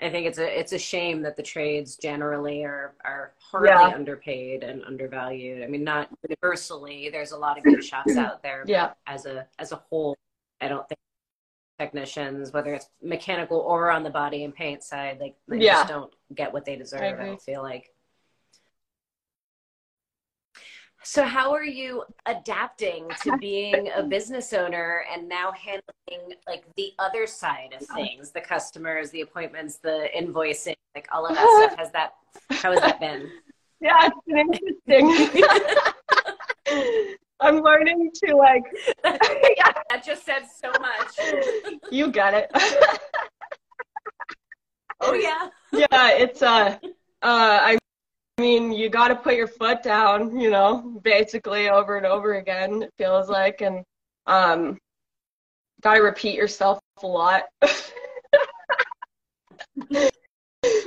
I 0.00 0.10
think 0.10 0.26
it's 0.26 0.38
a 0.38 0.58
it's 0.58 0.72
a 0.72 0.78
shame 0.78 1.22
that 1.22 1.36
the 1.36 1.42
trades 1.42 1.96
generally 1.96 2.64
are 2.64 2.94
are 3.04 3.34
horribly 3.38 3.70
Yeah. 3.88 3.94
underpaid 3.94 4.62
and 4.64 4.82
undervalued. 4.84 5.62
I 5.62 5.66
mean, 5.68 5.84
not 5.84 6.08
universally. 6.28 7.08
There's 7.10 7.32
a 7.32 7.38
lot 7.38 7.56
of 7.58 7.64
good 7.64 7.84
shops 7.84 8.16
out 8.16 8.42
there. 8.42 8.62
but 8.64 8.70
Yeah. 8.70 8.92
As 9.06 9.26
a 9.26 9.46
as 9.58 9.72
a 9.72 9.76
whole, 9.76 10.16
I 10.60 10.68
don't 10.68 10.86
think 10.88 10.98
technicians, 11.78 12.52
whether 12.52 12.74
it's 12.74 12.88
mechanical 13.00 13.58
or 13.58 13.90
on 13.90 14.02
the 14.02 14.10
body 14.10 14.44
and 14.44 14.54
paint 14.54 14.82
side, 14.82 15.18
like 15.20 15.36
they 15.48 15.58
Yeah. 15.58 15.74
just 15.74 15.88
don't 15.88 16.12
get 16.34 16.52
what 16.52 16.64
they 16.64 16.76
deserve. 16.76 17.00
I, 17.02 17.06
agree. 17.06 17.26
don't 17.26 17.42
feel 17.42 17.62
like. 17.62 17.90
So, 21.04 21.24
how 21.24 21.52
are 21.52 21.64
you 21.64 22.04
adapting 22.26 23.08
to 23.22 23.36
being 23.38 23.90
a 23.94 24.02
business 24.02 24.52
owner 24.52 25.04
and 25.12 25.28
now 25.28 25.52
handling 25.52 26.36
like 26.46 26.64
the 26.76 26.92
other 26.98 27.26
side 27.26 27.74
of 27.78 27.86
things, 27.88 28.30
the 28.30 28.40
customers, 28.40 29.10
the 29.10 29.22
appointments, 29.22 29.76
the 29.78 30.08
invoicing, 30.16 30.76
like 30.94 31.08
all 31.12 31.26
of 31.26 31.34
that 31.34 31.68
stuff? 31.68 31.78
Has 31.78 31.90
that 31.92 32.14
how 32.50 32.72
has 32.72 32.80
that 32.80 33.00
been? 33.00 33.28
Yeah, 33.80 34.08
it's 34.08 34.16
been 34.26 34.38
interesting. 34.88 35.42
I'm 37.40 37.56
learning 37.56 38.10
to 38.24 38.36
like, 38.36 38.62
yeah, 39.04 39.72
That 39.90 40.04
just 40.06 40.24
said 40.24 40.46
so 40.46 40.70
much. 40.80 41.80
you 41.90 42.12
get 42.12 42.34
it. 42.34 42.50
Oh 45.00 45.14
yeah. 45.14 45.48
yeah, 45.72 46.10
it's 46.12 46.42
uh, 46.42 46.78
uh, 46.80 46.88
I 47.22 47.78
mean, 48.42 48.72
you 48.72 48.90
got 48.90 49.08
to 49.08 49.14
put 49.14 49.36
your 49.36 49.46
foot 49.46 49.82
down, 49.82 50.38
you 50.38 50.50
know, 50.50 51.00
basically 51.02 51.70
over 51.70 51.96
and 51.96 52.04
over 52.04 52.34
again. 52.34 52.82
It 52.82 52.90
feels 52.98 53.28
like, 53.28 53.60
and 53.60 53.84
um, 54.26 54.78
got 55.80 55.94
to 55.94 56.00
repeat 56.00 56.34
yourself 56.34 56.80
a 57.02 57.06
lot, 57.06 57.44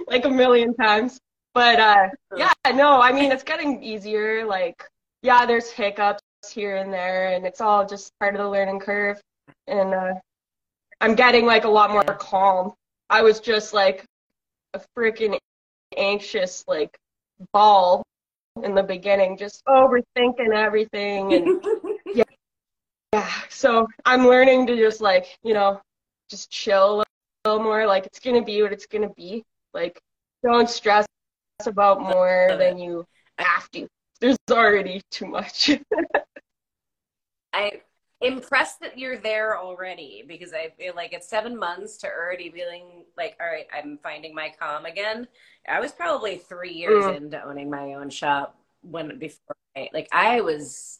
like 0.08 0.26
a 0.26 0.30
million 0.30 0.76
times. 0.76 1.20
But 1.54 1.80
uh, 1.80 2.10
yeah, 2.36 2.52
no, 2.74 3.02
I 3.02 3.14
mean, 3.14 3.32
it's 3.32 3.44
getting 3.44 3.82
easier. 3.82 4.46
Like, 4.46 4.84
yeah, 5.24 5.46
there's 5.46 5.70
hiccups 5.70 6.22
here 6.52 6.76
and 6.76 6.92
there, 6.92 7.30
and 7.30 7.46
it's 7.46 7.62
all 7.62 7.86
just 7.86 8.12
part 8.20 8.36
of 8.36 8.42
the 8.42 8.50
learning 8.50 8.82
curve. 8.82 9.22
And 9.68 9.94
uh, 9.94 10.14
I'm 11.00 11.16
getting 11.16 11.46
like 11.46 11.64
a 11.64 11.70
lot 11.70 11.92
more 11.92 12.04
calm. 12.04 12.74
I 13.10 13.22
was 13.22 13.40
just 13.40 13.74
like 13.74 14.04
a 14.74 14.82
freaking 14.98 15.38
anxious 15.96 16.66
like 16.68 16.98
ball 17.54 18.04
in 18.64 18.76
the 18.76 18.84
beginning, 18.84 19.38
just 19.38 19.64
overthinking 19.66 20.56
everything 20.56 21.34
and 21.34 21.64
yeah. 22.14 22.24
yeah. 23.14 23.30
So 23.50 23.88
I'm 24.06 24.28
learning 24.28 24.68
to 24.68 24.76
just 24.76 25.02
like, 25.02 25.38
you 25.44 25.54
know, 25.54 25.82
just 26.30 26.50
chill 26.50 27.02
a 27.02 27.06
little 27.50 27.64
more. 27.64 27.86
Like 27.86 28.06
it's 28.06 28.20
gonna 28.20 28.44
be 28.44 28.62
what 28.62 28.74
it's 28.74 28.86
gonna 28.86 29.14
be. 29.16 29.44
Like 29.74 30.00
don't 30.44 30.70
stress 30.70 31.06
about 31.66 32.02
more 32.02 32.56
than 32.58 32.78
you 32.78 33.06
have 33.38 33.70
to. 33.72 33.88
There's 34.22 34.38
already 34.50 35.02
too 35.12 35.26
much. 35.26 35.72
I 37.54 37.82
impressed 38.22 38.80
that 38.80 38.98
you're 38.98 39.18
there 39.18 39.60
already 39.60 40.24
because 40.28 40.54
I 40.54 40.70
feel 40.78 40.94
like 40.96 41.14
it's 41.14 41.28
seven 41.28 41.58
months 41.58 41.98
to 41.98 42.08
already 42.08 42.50
feeling 42.50 43.04
like, 43.18 43.36
all 43.42 43.48
right, 43.48 43.68
I'm 43.74 44.00
finding 44.02 44.34
my 44.34 44.52
calm 44.58 44.86
again. 44.86 45.28
I 45.68 45.80
was 45.80 45.92
probably 45.92 46.38
three 46.38 46.72
years 46.72 47.04
mm. 47.06 47.18
into 47.18 47.44
owning 47.44 47.70
my 47.70 47.94
own 47.94 48.10
shop 48.10 48.58
when 48.82 49.20
before 49.20 49.56
I, 49.76 49.90
like 49.94 50.08
I 50.12 50.42
was 50.42 51.00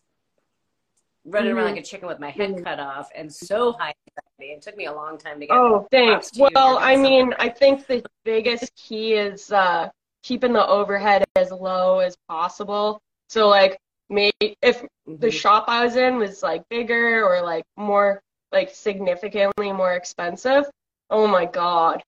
running 1.26 1.52
mm. 1.52 1.56
around 1.56 1.72
like 1.72 1.80
a 1.80 1.84
chicken 1.84 2.08
with 2.08 2.20
my 2.20 2.30
head 2.30 2.52
mm. 2.52 2.64
cut 2.64 2.80
off 2.80 3.10
and 3.16 3.34
so 3.34 3.74
high 3.74 3.94
anxiety. 4.40 4.54
It 4.54 4.62
took 4.62 4.76
me 4.76 4.86
a 4.86 4.94
long 4.94 5.18
time 5.18 5.40
to 5.40 5.48
get. 5.48 5.56
Oh, 5.56 5.88
thanks. 5.92 6.32
Well, 6.38 6.78
I 6.80 6.96
mean, 6.96 7.34
I 7.40 7.50
think 7.50 7.88
the 7.88 8.04
biggest 8.24 8.76
key 8.76 9.14
is 9.14 9.52
uh, 9.52 9.90
keeping 10.22 10.54
the 10.54 10.68
overhead 10.68 11.24
as 11.36 11.52
low 11.52 12.00
as 12.00 12.18
possible. 12.28 13.02
So 13.30 13.48
like 13.48 13.80
maybe 14.10 14.56
if 14.62 14.82
mm-hmm. 14.82 15.18
the 15.18 15.32
shop 15.32 15.66
I 15.68 15.84
was 15.86 15.96
in 15.96 16.18
was 16.18 16.44
like 16.44 16.68
bigger 16.70 17.26
or 17.26 17.42
like 17.42 17.66
more 17.78 18.22
like 18.52 18.70
significantly 18.70 19.72
more 19.72 19.94
expensive, 19.94 20.66
oh 21.10 21.28
my 21.28 21.46
god. 21.46 22.04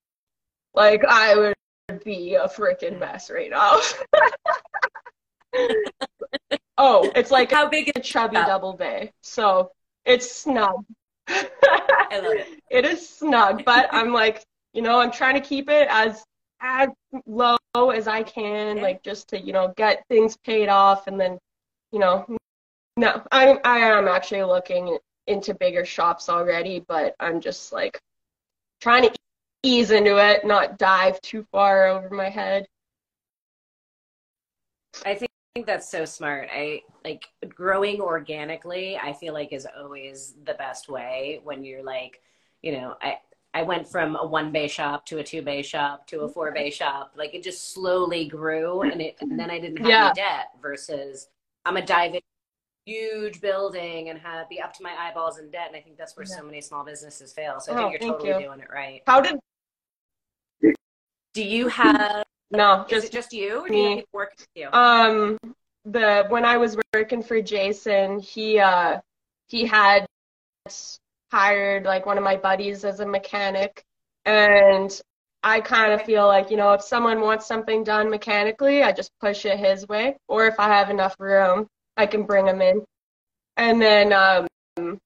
Like 0.74 1.04
I 1.04 1.34
would 1.36 1.54
be 2.04 2.34
a 2.34 2.48
freaking 2.48 2.98
mess 2.98 3.30
right 3.30 3.50
now. 3.50 3.80
oh, 6.78 7.10
it's 7.14 7.30
like 7.30 7.50
how 7.50 7.68
big 7.68 7.88
is 7.88 7.94
a 7.96 8.00
chubby 8.00 8.36
double 8.36 8.74
bay. 8.74 9.12
So 9.22 9.72
it's 10.04 10.30
snug. 10.30 10.84
I 11.28 12.20
love 12.22 12.32
it. 12.32 12.46
It 12.70 12.84
is 12.84 13.08
snug, 13.08 13.64
but 13.64 13.88
I'm 13.92 14.12
like, 14.12 14.44
you 14.74 14.82
know, 14.82 15.00
I'm 15.00 15.10
trying 15.10 15.34
to 15.34 15.40
keep 15.40 15.70
it 15.70 15.88
as 15.90 16.22
as 16.60 16.88
low 17.26 17.56
as 17.74 18.08
I 18.08 18.22
can, 18.22 18.82
like 18.82 19.02
just 19.02 19.28
to, 19.28 19.40
you 19.40 19.52
know, 19.52 19.72
get 19.76 20.04
things 20.08 20.36
paid 20.36 20.68
off 20.68 21.06
and 21.06 21.18
then 21.18 21.38
you 21.92 21.98
know, 21.98 22.26
no, 22.96 23.22
I 23.32 23.58
I 23.64 23.78
am 23.78 24.08
actually 24.08 24.42
looking 24.42 24.98
into 25.26 25.54
bigger 25.54 25.84
shops 25.84 26.28
already, 26.28 26.80
but 26.80 27.14
I'm 27.20 27.40
just 27.40 27.72
like 27.72 28.00
trying 28.80 29.02
to 29.04 29.14
ease 29.62 29.90
into 29.90 30.16
it, 30.16 30.44
not 30.46 30.78
dive 30.78 31.20
too 31.20 31.46
far 31.52 31.86
over 31.86 32.10
my 32.10 32.28
head. 32.28 32.66
I 35.04 35.14
think 35.14 35.30
that's 35.66 35.88
so 35.88 36.04
smart. 36.04 36.48
I 36.52 36.82
like 37.04 37.26
growing 37.48 38.00
organically, 38.00 38.96
I 38.96 39.12
feel 39.12 39.34
like 39.34 39.52
is 39.52 39.66
always 39.78 40.34
the 40.44 40.54
best 40.54 40.88
way 40.88 41.40
when 41.44 41.64
you're 41.64 41.84
like, 41.84 42.22
you 42.62 42.72
know, 42.72 42.96
I 43.02 43.18
I 43.54 43.62
went 43.62 43.88
from 43.88 44.16
a 44.16 44.26
one 44.26 44.52
bay 44.52 44.68
shop 44.68 45.06
to 45.06 45.18
a 45.18 45.24
two 45.24 45.42
bay 45.42 45.62
shop 45.62 46.06
to 46.08 46.20
a 46.20 46.24
mm-hmm. 46.24 46.32
four 46.32 46.52
bay 46.52 46.70
shop. 46.70 47.12
Like 47.16 47.34
it 47.34 47.42
just 47.42 47.72
slowly 47.72 48.26
grew 48.26 48.82
and 48.82 49.00
it 49.00 49.16
and 49.20 49.38
then 49.38 49.50
I 49.50 49.58
didn't 49.58 49.78
have 49.78 49.88
yeah. 49.88 50.04
any 50.06 50.14
debt 50.14 50.50
versus 50.60 51.28
I'm 51.64 51.76
a 51.76 51.84
dive 51.84 52.14
in 52.14 52.20
huge 52.86 53.40
building 53.40 54.08
and 54.08 54.18
have 54.18 54.48
be 54.48 54.60
up 54.60 54.72
to 54.74 54.82
my 54.82 54.94
eyeballs 54.98 55.38
in 55.38 55.50
debt. 55.50 55.66
And 55.68 55.76
I 55.76 55.80
think 55.80 55.96
that's 55.98 56.16
where 56.16 56.26
yeah. 56.28 56.36
so 56.36 56.42
many 56.42 56.60
small 56.60 56.84
businesses 56.84 57.32
fail. 57.32 57.60
So 57.60 57.72
I 57.72 57.74
oh, 57.74 57.78
think 57.78 57.92
you're 58.00 58.12
totally 58.12 58.30
you. 58.30 58.46
doing 58.46 58.60
it 58.60 58.68
right. 58.72 59.02
How 59.06 59.20
did? 59.20 59.38
Do 61.34 61.44
you 61.44 61.68
have? 61.68 62.24
No, 62.50 62.86
just, 62.88 63.04
is 63.04 63.10
it 63.10 63.12
just 63.12 63.32
you, 63.32 63.64
or 63.64 63.68
do 63.68 63.76
you 63.76 64.02
work 64.12 64.32
with 64.38 64.48
you? 64.54 64.68
Um, 64.72 65.36
the 65.84 66.24
when 66.28 66.44
I 66.44 66.56
was 66.56 66.76
working 66.94 67.22
for 67.22 67.42
Jason, 67.42 68.18
he 68.20 68.58
uh 68.58 69.00
he 69.48 69.66
had 69.66 70.06
hired 71.30 71.84
like 71.84 72.06
one 72.06 72.16
of 72.16 72.24
my 72.24 72.36
buddies 72.36 72.84
as 72.84 73.00
a 73.00 73.06
mechanic, 73.06 73.84
and 74.24 74.98
I 75.42 75.60
kind 75.60 75.92
of 75.92 76.02
feel 76.02 76.26
like, 76.26 76.50
you 76.50 76.56
know, 76.56 76.72
if 76.72 76.82
someone 76.82 77.20
wants 77.20 77.46
something 77.46 77.84
done 77.84 78.10
mechanically, 78.10 78.82
I 78.82 78.92
just 78.92 79.12
push 79.20 79.44
it 79.46 79.58
his 79.58 79.86
way. 79.86 80.16
Or 80.26 80.46
if 80.46 80.58
I 80.58 80.68
have 80.68 80.90
enough 80.90 81.16
room, 81.18 81.68
I 81.96 82.06
can 82.06 82.24
bring 82.24 82.46
him 82.46 82.60
in. 82.60 82.84
And 83.56 83.80
then 83.80 84.12
um, 84.12 84.98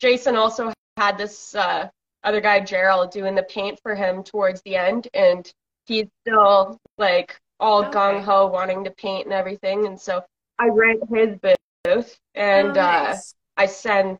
Jason 0.00 0.36
also 0.36 0.72
had 0.96 1.16
this 1.16 1.54
uh, 1.54 1.88
other 2.24 2.40
guy, 2.40 2.60
Gerald, 2.60 3.12
doing 3.12 3.34
the 3.34 3.44
paint 3.44 3.78
for 3.82 3.94
him 3.94 4.22
towards 4.24 4.62
the 4.62 4.76
end. 4.76 5.08
And 5.14 5.50
he's 5.86 6.06
still 6.22 6.78
like 6.96 7.38
all 7.60 7.84
okay. 7.84 7.92
gung 7.92 8.22
ho 8.22 8.46
wanting 8.46 8.84
to 8.84 8.90
paint 8.90 9.26
and 9.26 9.32
everything. 9.32 9.86
And 9.86 10.00
so 10.00 10.24
I 10.58 10.68
rent 10.68 11.02
his 11.12 11.36
booth 11.84 12.18
and 12.34 12.68
oh, 12.76 12.80
uh, 12.80 13.04
nice. 13.04 13.32
uh, 13.32 13.62
I 13.62 13.66
send 13.66 14.18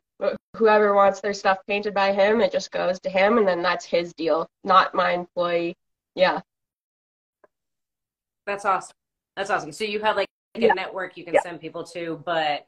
whoever 0.59 0.93
wants 0.93 1.21
their 1.21 1.33
stuff 1.33 1.57
painted 1.67 1.93
by 1.93 2.11
him, 2.11 2.41
it 2.41 2.51
just 2.51 2.69
goes 2.69 2.99
to 2.99 3.09
him, 3.09 3.37
and 3.37 3.47
then 3.47 3.63
that's 3.63 3.85
his 3.85 4.13
deal, 4.13 4.47
not 4.65 4.93
my 4.93 5.13
employee. 5.13 5.75
Yeah. 6.15 6.41
That's 8.45 8.65
awesome. 8.65 8.93
That's 9.37 9.49
awesome. 9.49 9.71
So 9.71 9.85
you 9.85 10.01
have 10.01 10.17
like 10.17 10.27
a 10.55 10.59
yeah. 10.59 10.73
network 10.73 11.15
you 11.15 11.23
can 11.23 11.33
yeah. 11.33 11.41
send 11.41 11.61
people 11.61 11.83
to, 11.85 12.21
but 12.25 12.67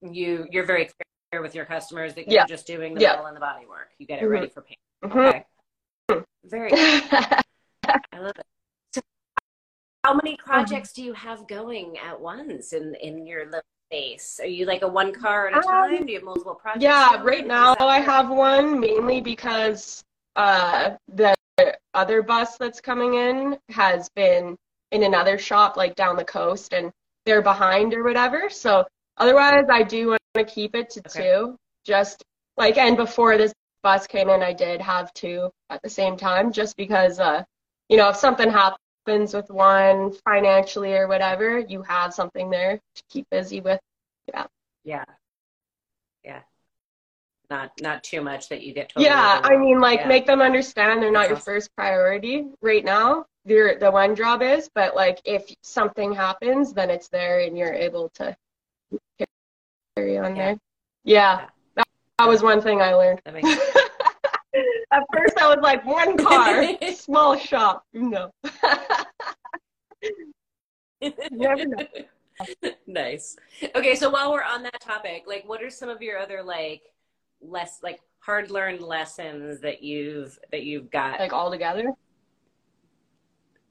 you 0.00 0.46
you're 0.50 0.66
very 0.66 0.90
clear 1.30 1.42
with 1.42 1.54
your 1.54 1.64
customers 1.64 2.14
that 2.14 2.26
you're 2.26 2.40
yeah. 2.40 2.46
just 2.46 2.66
doing 2.66 2.94
the 2.94 3.00
metal 3.00 3.26
and 3.26 3.36
the 3.36 3.40
body 3.40 3.66
work. 3.66 3.90
You 3.98 4.06
get 4.06 4.18
it 4.18 4.22
mm-hmm. 4.24 4.32
ready 4.32 4.48
for 4.48 4.62
paint. 4.62 4.80
Mm-hmm. 5.04 5.18
Okay. 5.18 5.44
Very. 6.44 6.70
I 6.74 8.18
love 8.18 8.32
it. 8.36 8.46
So 8.94 9.00
how 10.02 10.14
many 10.14 10.32
mm-hmm. 10.32 10.50
projects 10.50 10.90
mm-hmm. 10.90 11.02
do 11.02 11.06
you 11.06 11.12
have 11.12 11.46
going 11.46 11.98
at 11.98 12.20
once 12.20 12.72
in 12.72 12.96
in 13.00 13.26
your 13.26 13.44
little 13.44 13.62
space? 13.92 14.40
Are 14.42 14.46
you 14.46 14.66
like 14.66 14.82
a 14.82 14.88
one 14.88 15.12
car 15.12 15.48
at 15.48 15.54
a 15.54 15.56
um, 15.58 15.62
time? 15.62 15.94
Um, 15.94 16.06
Do 16.06 16.12
you 16.12 16.18
have 16.18 16.24
multiple 16.24 16.54
projects? 16.54 16.82
Yeah, 16.82 17.22
right 17.22 17.46
now 17.46 17.76
I 17.78 18.00
have 18.00 18.30
one 18.30 18.80
mainly 18.80 19.20
because 19.20 20.02
uh, 20.36 20.90
the 21.08 21.34
other 21.94 22.22
bus 22.22 22.56
that's 22.56 22.80
coming 22.80 23.14
in 23.14 23.58
has 23.68 24.08
been 24.10 24.56
in 24.90 25.02
another 25.02 25.38
shop 25.38 25.76
like 25.76 25.94
down 25.94 26.16
the 26.16 26.24
coast 26.24 26.72
and 26.72 26.90
they're 27.26 27.42
behind 27.42 27.94
or 27.94 28.02
whatever. 28.02 28.48
So 28.48 28.84
otherwise 29.18 29.66
I 29.70 29.82
do 29.82 30.08
want 30.08 30.20
to 30.34 30.44
keep 30.44 30.74
it 30.74 30.90
to 30.90 31.00
okay. 31.00 31.22
two. 31.22 31.56
Just 31.84 32.22
like 32.56 32.78
and 32.78 32.96
before 32.96 33.36
this 33.36 33.52
bus 33.82 34.06
came 34.06 34.28
in 34.28 34.42
I 34.42 34.52
did 34.52 34.80
have 34.80 35.12
two 35.14 35.50
at 35.70 35.82
the 35.82 35.90
same 35.90 36.16
time 36.16 36.52
just 36.52 36.76
because 36.76 37.18
uh 37.18 37.42
you 37.88 37.96
know 37.96 38.08
if 38.08 38.16
something 38.16 38.48
happens 38.48 38.78
happens 39.06 39.34
with 39.34 39.50
one 39.50 40.12
financially 40.24 40.94
or 40.94 41.08
whatever, 41.08 41.58
you 41.58 41.82
have 41.82 42.14
something 42.14 42.50
there 42.50 42.80
to 42.94 43.02
keep 43.08 43.28
busy 43.30 43.60
with. 43.60 43.80
Yeah. 44.28 44.46
Yeah. 44.84 45.04
Yeah. 46.24 46.40
Not 47.50 47.72
not 47.80 48.02
too 48.02 48.22
much 48.22 48.48
that 48.48 48.62
you 48.62 48.72
get 48.72 48.88
totally 48.88 49.06
Yeah, 49.06 49.40
I 49.42 49.56
mean 49.56 49.80
like 49.80 50.00
yeah. 50.00 50.08
make 50.08 50.26
them 50.26 50.40
understand 50.40 51.02
they're 51.02 51.10
not 51.10 51.20
That's 51.20 51.28
your 51.28 51.36
awesome. 51.38 51.54
first 51.54 51.76
priority 51.76 52.46
right 52.62 52.84
now. 52.84 53.26
Your 53.44 53.78
the 53.78 53.90
one 53.90 54.14
job 54.14 54.40
is, 54.42 54.70
but 54.74 54.94
like 54.94 55.20
if 55.24 55.52
something 55.62 56.14
happens, 56.14 56.72
then 56.72 56.88
it's 56.88 57.08
there 57.08 57.40
and 57.40 57.58
you're 57.58 57.72
able 57.74 58.10
to 58.14 58.36
carry 59.96 60.18
on 60.18 60.36
yeah. 60.36 60.42
there. 60.42 60.56
Yeah. 61.04 61.40
yeah. 61.40 61.46
That, 61.76 61.88
that 62.18 62.28
was 62.28 62.42
one 62.42 62.62
thing 62.62 62.80
I 62.80 62.94
learned. 62.94 63.20
At 64.92 65.04
first, 65.12 65.38
I 65.38 65.48
was 65.48 65.58
like, 65.62 65.84
one 65.86 66.18
car, 66.18 66.64
small 66.94 67.36
shop. 67.38 67.86
No. 67.94 68.30
never 71.30 71.64
know. 71.64 71.86
nice. 72.86 73.36
Okay, 73.74 73.94
so 73.94 74.10
while 74.10 74.32
we're 74.32 74.42
on 74.42 74.62
that 74.64 74.80
topic, 74.80 75.24
like, 75.26 75.48
what 75.48 75.62
are 75.62 75.70
some 75.70 75.88
of 75.88 76.02
your 76.02 76.18
other 76.18 76.42
like 76.42 76.82
less 77.40 77.80
like 77.82 78.00
hard 78.20 78.50
learned 78.50 78.80
lessons 78.80 79.60
that 79.60 79.82
you've 79.82 80.38
that 80.52 80.62
you've 80.62 80.90
got 80.90 81.18
like 81.18 81.32
all 81.32 81.50
together 81.50 81.92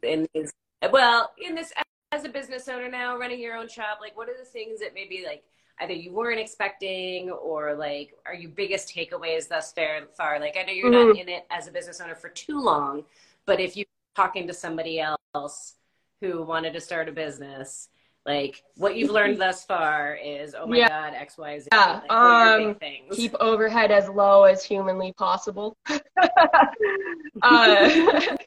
in 0.02 0.28
this? 0.34 0.52
Well, 0.92 1.32
in 1.38 1.54
this 1.54 1.72
as 2.12 2.26
a 2.26 2.30
business 2.30 2.68
owner 2.68 2.90
now, 2.90 3.16
running 3.18 3.40
your 3.40 3.56
own 3.56 3.68
shop, 3.70 4.00
like, 4.02 4.18
what 4.18 4.28
are 4.28 4.38
the 4.38 4.46
things 4.46 4.80
that 4.80 4.94
maybe 4.94 5.24
like 5.26 5.44
either 5.82 5.94
you 5.94 6.12
weren't 6.12 6.40
expecting 6.40 7.30
or 7.30 7.74
like 7.74 8.14
are 8.26 8.34
your 8.34 8.52
biggest 8.52 8.94
takeaways 8.94 9.48
thus 9.48 9.74
far 10.16 10.40
like 10.40 10.56
i 10.58 10.64
know 10.64 10.72
you're 10.72 10.92
mm-hmm. 10.92 11.10
not 11.10 11.18
in 11.18 11.30
it 11.30 11.46
as 11.50 11.68
a 11.68 11.72
business 11.72 12.00
owner 12.00 12.16
for 12.16 12.30
too 12.30 12.60
long 12.60 13.04
but 13.46 13.60
if 13.60 13.76
you're 13.76 13.86
talking 14.16 14.48
to 14.48 14.54
somebody 14.54 15.00
else 15.34 15.76
who 16.22 16.44
wanted 16.44 16.74
to 16.74 16.80
start 16.80 17.10
a 17.10 17.12
business 17.12 17.90
like 18.26 18.64
what 18.76 18.96
you've 18.96 19.10
learned 19.10 19.42
thus 19.42 19.66
far 19.66 20.16
is 20.24 20.54
oh 20.58 20.68
my 20.68 20.78
yeah. 20.78 20.88
god 20.88 21.14
x 21.16 21.38
y 21.38 21.58
z 21.58 21.68
yeah 21.72 22.02
like, 22.02 22.12
um 22.12 22.76
keep 23.12 23.34
overhead 23.40 23.92
as 23.92 24.08
low 24.10 24.44
as 24.44 24.64
humanly 24.64 25.12
possible 25.14 25.76
uh, 27.42 27.90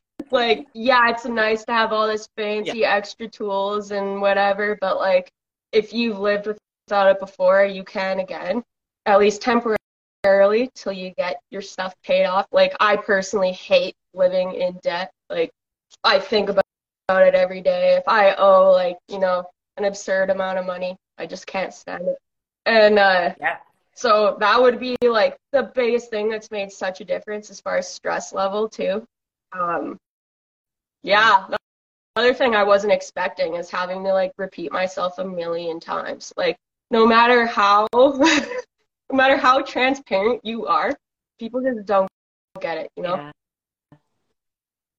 like 0.30 0.66
yeah 0.74 1.10
it's 1.10 1.24
nice 1.24 1.64
to 1.64 1.72
have 1.72 1.92
all 1.92 2.06
this 2.06 2.28
fancy 2.36 2.78
yeah. 2.78 2.94
extra 2.94 3.26
tools 3.26 3.90
and 3.90 4.20
whatever 4.20 4.78
but 4.80 4.98
like 4.98 5.32
if 5.72 5.92
you've 5.92 6.20
lived 6.20 6.46
with 6.46 6.58
without 6.86 7.10
it 7.10 7.20
before, 7.20 7.64
you 7.64 7.84
can 7.84 8.20
again, 8.20 8.62
at 9.06 9.18
least 9.18 9.42
temporarily 9.42 10.70
till 10.74 10.92
you 10.92 11.12
get 11.16 11.40
your 11.50 11.62
stuff 11.62 11.94
paid 12.02 12.24
off. 12.24 12.46
Like 12.52 12.74
I 12.80 12.96
personally 12.96 13.52
hate 13.52 13.94
living 14.14 14.54
in 14.54 14.78
debt. 14.82 15.10
Like 15.30 15.50
I 16.02 16.18
think 16.18 16.48
about 16.48 16.64
it 17.08 17.34
every 17.34 17.60
day. 17.60 17.94
If 17.96 18.04
I 18.08 18.34
owe 18.34 18.70
like, 18.72 18.96
you 19.08 19.18
know, 19.18 19.44
an 19.76 19.84
absurd 19.84 20.30
amount 20.30 20.58
of 20.58 20.66
money, 20.66 20.96
I 21.18 21.26
just 21.26 21.46
can't 21.46 21.74
stand 21.74 22.08
it. 22.08 22.18
And 22.66 22.98
uh 22.98 23.34
yeah. 23.40 23.58
so 23.94 24.36
that 24.40 24.60
would 24.60 24.80
be 24.80 24.96
like 25.02 25.36
the 25.52 25.70
biggest 25.74 26.10
thing 26.10 26.28
that's 26.28 26.50
made 26.50 26.72
such 26.72 27.00
a 27.00 27.04
difference 27.04 27.50
as 27.50 27.60
far 27.60 27.76
as 27.76 27.88
stress 27.88 28.32
level 28.32 28.68
too. 28.68 29.06
Um 29.52 29.98
yeah, 31.02 31.44
the 31.50 31.58
other 32.16 32.32
thing 32.32 32.54
I 32.54 32.62
wasn't 32.62 32.94
expecting 32.94 33.56
is 33.56 33.70
having 33.70 34.02
to 34.04 34.12
like 34.12 34.32
repeat 34.38 34.72
myself 34.72 35.18
a 35.18 35.24
million 35.24 35.80
times. 35.80 36.32
Like 36.36 36.56
no 36.94 37.04
matter 37.04 37.44
how 37.44 37.88
no 37.92 38.16
matter 39.12 39.36
how 39.36 39.60
transparent 39.60 40.40
you 40.44 40.66
are, 40.66 40.92
people 41.40 41.60
just 41.60 41.84
don't 41.84 42.08
get 42.60 42.78
it, 42.78 42.90
you 42.96 43.02
know? 43.02 43.16
Yeah. 43.16 43.32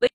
Like, 0.01 0.11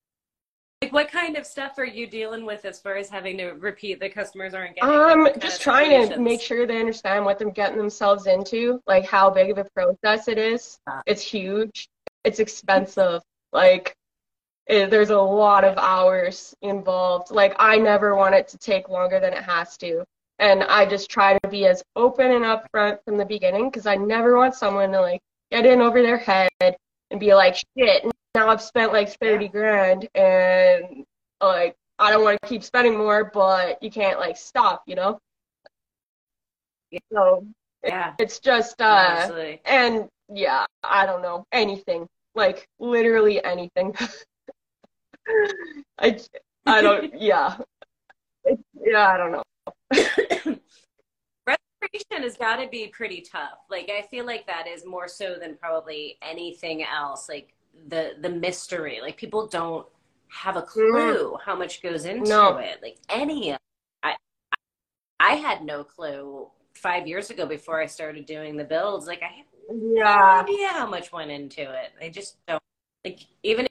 like, 0.82 0.92
what 0.92 1.10
kind 1.10 1.38
of 1.38 1.46
stuff 1.46 1.78
are 1.78 1.86
you 1.86 2.06
dealing 2.06 2.44
with 2.44 2.66
as 2.66 2.78
far 2.78 2.96
as 2.96 3.08
having 3.08 3.38
to 3.38 3.52
repeat 3.52 3.98
that 4.00 4.14
customers 4.14 4.52
aren't 4.52 4.76
getting? 4.76 4.90
Um, 4.90 5.28
just 5.38 5.62
trying 5.62 6.10
to 6.10 6.18
make 6.18 6.42
sure 6.42 6.66
they 6.66 6.78
understand 6.78 7.24
what 7.24 7.38
they're 7.38 7.50
getting 7.50 7.78
themselves 7.78 8.26
into, 8.26 8.80
like 8.86 9.06
how 9.06 9.30
big 9.30 9.50
of 9.50 9.56
a 9.56 9.64
process 9.74 10.28
it 10.28 10.36
is. 10.36 10.78
Ah. 10.86 11.00
It's 11.06 11.22
huge. 11.22 11.88
It's 12.24 12.40
expensive. 12.40 13.22
Like, 13.54 13.94
it, 14.66 14.90
there's 14.90 15.10
a 15.10 15.18
lot 15.18 15.64
of 15.64 15.78
hours 15.78 16.54
involved. 16.60 17.30
Like, 17.30 17.56
I 17.58 17.78
never 17.78 18.14
want 18.14 18.34
it 18.34 18.48
to 18.48 18.58
take 18.58 18.90
longer 18.90 19.18
than 19.18 19.32
it 19.32 19.42
has 19.42 19.78
to. 19.78 20.04
And 20.40 20.64
I 20.64 20.86
just 20.86 21.10
try 21.10 21.38
to 21.38 21.48
be 21.48 21.66
as 21.66 21.82
open 21.96 22.30
and 22.30 22.44
upfront 22.44 22.98
from 23.04 23.18
the 23.18 23.26
beginning 23.26 23.68
because 23.68 23.86
I 23.86 23.96
never 23.96 24.36
want 24.36 24.54
someone 24.54 24.90
to 24.92 25.00
like 25.00 25.20
get 25.50 25.66
in 25.66 25.82
over 25.82 26.00
their 26.02 26.16
head 26.16 26.50
and 27.10 27.20
be 27.20 27.34
like, 27.34 27.56
shit, 27.76 28.04
now 28.34 28.48
I've 28.48 28.62
spent 28.62 28.92
like 28.92 29.10
30 29.20 29.48
grand 29.48 30.08
and 30.14 31.04
like 31.42 31.76
I 31.98 32.10
don't 32.10 32.24
want 32.24 32.40
to 32.40 32.48
keep 32.48 32.64
spending 32.64 32.96
more, 32.96 33.30
but 33.32 33.82
you 33.82 33.90
can't 33.90 34.18
like 34.18 34.38
stop, 34.38 34.82
you 34.86 34.94
know? 34.94 35.18
Yeah. 36.90 37.00
So 37.12 37.46
Yeah, 37.84 38.14
it's 38.18 38.40
just 38.40 38.80
uh 38.80 39.30
and 39.66 40.08
yeah, 40.32 40.64
I 40.82 41.04
don't 41.04 41.20
know, 41.20 41.44
anything. 41.52 42.06
Like 42.34 42.66
literally 42.78 43.44
anything. 43.44 43.94
I 45.98 46.18
I 46.66 46.80
don't 46.80 47.12
yeah. 47.20 47.58
It's, 48.44 48.62
yeah, 48.74 49.08
I 49.08 49.18
don't 49.18 49.32
know. 49.32 49.42
Restoration 49.92 50.60
has 52.22 52.36
got 52.36 52.56
to 52.56 52.68
be 52.68 52.88
pretty 52.88 53.20
tough. 53.20 53.58
Like 53.70 53.90
I 53.90 54.02
feel 54.02 54.26
like 54.26 54.46
that 54.46 54.66
is 54.66 54.86
more 54.86 55.08
so 55.08 55.36
than 55.40 55.56
probably 55.56 56.18
anything 56.22 56.84
else. 56.84 57.28
Like 57.28 57.54
the 57.88 58.12
the 58.20 58.28
mystery. 58.28 59.00
Like 59.00 59.16
people 59.16 59.46
don't 59.46 59.86
have 60.28 60.56
a 60.56 60.62
mm-hmm. 60.62 60.70
clue 60.70 61.38
how 61.44 61.56
much 61.56 61.82
goes 61.82 62.04
into 62.04 62.30
No. 62.30 62.58
it. 62.58 62.80
Like 62.82 62.98
any 63.08 63.52
of 63.52 63.58
I 64.02 64.16
I 65.18 65.34
had 65.34 65.64
no 65.64 65.84
clue 65.84 66.48
five 66.74 67.06
years 67.06 67.30
ago 67.30 67.46
before 67.46 67.80
I 67.80 67.86
started 67.86 68.26
doing 68.26 68.56
the 68.56 68.64
builds. 68.64 69.06
Like 69.06 69.22
I 69.22 69.28
had 69.28 69.46
no 69.70 70.02
idea 70.02 70.68
how 70.68 70.86
much 70.86 71.12
went 71.12 71.30
into 71.30 71.62
it. 71.62 71.92
They 71.98 72.10
just 72.10 72.44
don't 72.46 72.62
like 73.04 73.20
even 73.42 73.66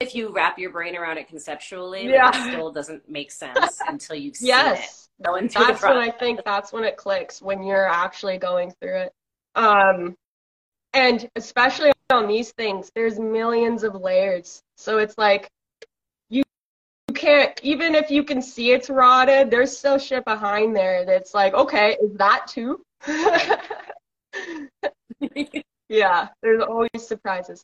if 0.00 0.14
you 0.14 0.30
wrap 0.30 0.58
your 0.58 0.70
brain 0.70 0.96
around 0.96 1.18
it 1.18 1.28
conceptually, 1.28 2.08
like, 2.08 2.34
it 2.34 2.48
still 2.48 2.72
doesn't 2.72 3.08
make 3.08 3.30
sense 3.30 3.80
until 3.88 4.16
you've 4.16 4.36
seen 4.36 4.48
Yes. 4.48 5.08
it. 5.20 5.24
Go 5.24 5.34
into 5.36 5.58
That's 5.58 5.82
when. 5.82 5.98
I 5.98 6.10
think 6.10 6.40
that's 6.46 6.72
when 6.72 6.84
it 6.84 6.96
clicks 6.96 7.42
when 7.42 7.62
you're 7.62 7.86
actually 7.86 8.38
going 8.38 8.72
through 8.80 9.00
it. 9.02 9.12
Um, 9.54 10.16
and 10.94 11.28
especially 11.36 11.92
on 12.10 12.26
these 12.26 12.52
things, 12.52 12.90
there's 12.94 13.18
millions 13.18 13.84
of 13.84 13.94
layers. 13.94 14.62
So 14.78 14.96
it's 14.96 15.18
like 15.18 15.50
you 16.30 16.42
you 17.08 17.14
can't 17.14 17.60
even 17.62 17.94
if 17.94 18.10
you 18.10 18.24
can 18.24 18.40
see 18.40 18.72
it's 18.72 18.88
rotted, 18.88 19.50
there's 19.50 19.76
still 19.76 19.98
shit 19.98 20.24
behind 20.24 20.74
there 20.74 21.04
that's 21.04 21.34
like, 21.34 21.52
okay, 21.52 21.98
is 22.02 22.14
that 22.14 22.46
too? 22.46 22.80
yeah, 25.90 26.28
there's 26.42 26.62
always 26.62 26.88
surprises. 26.96 27.62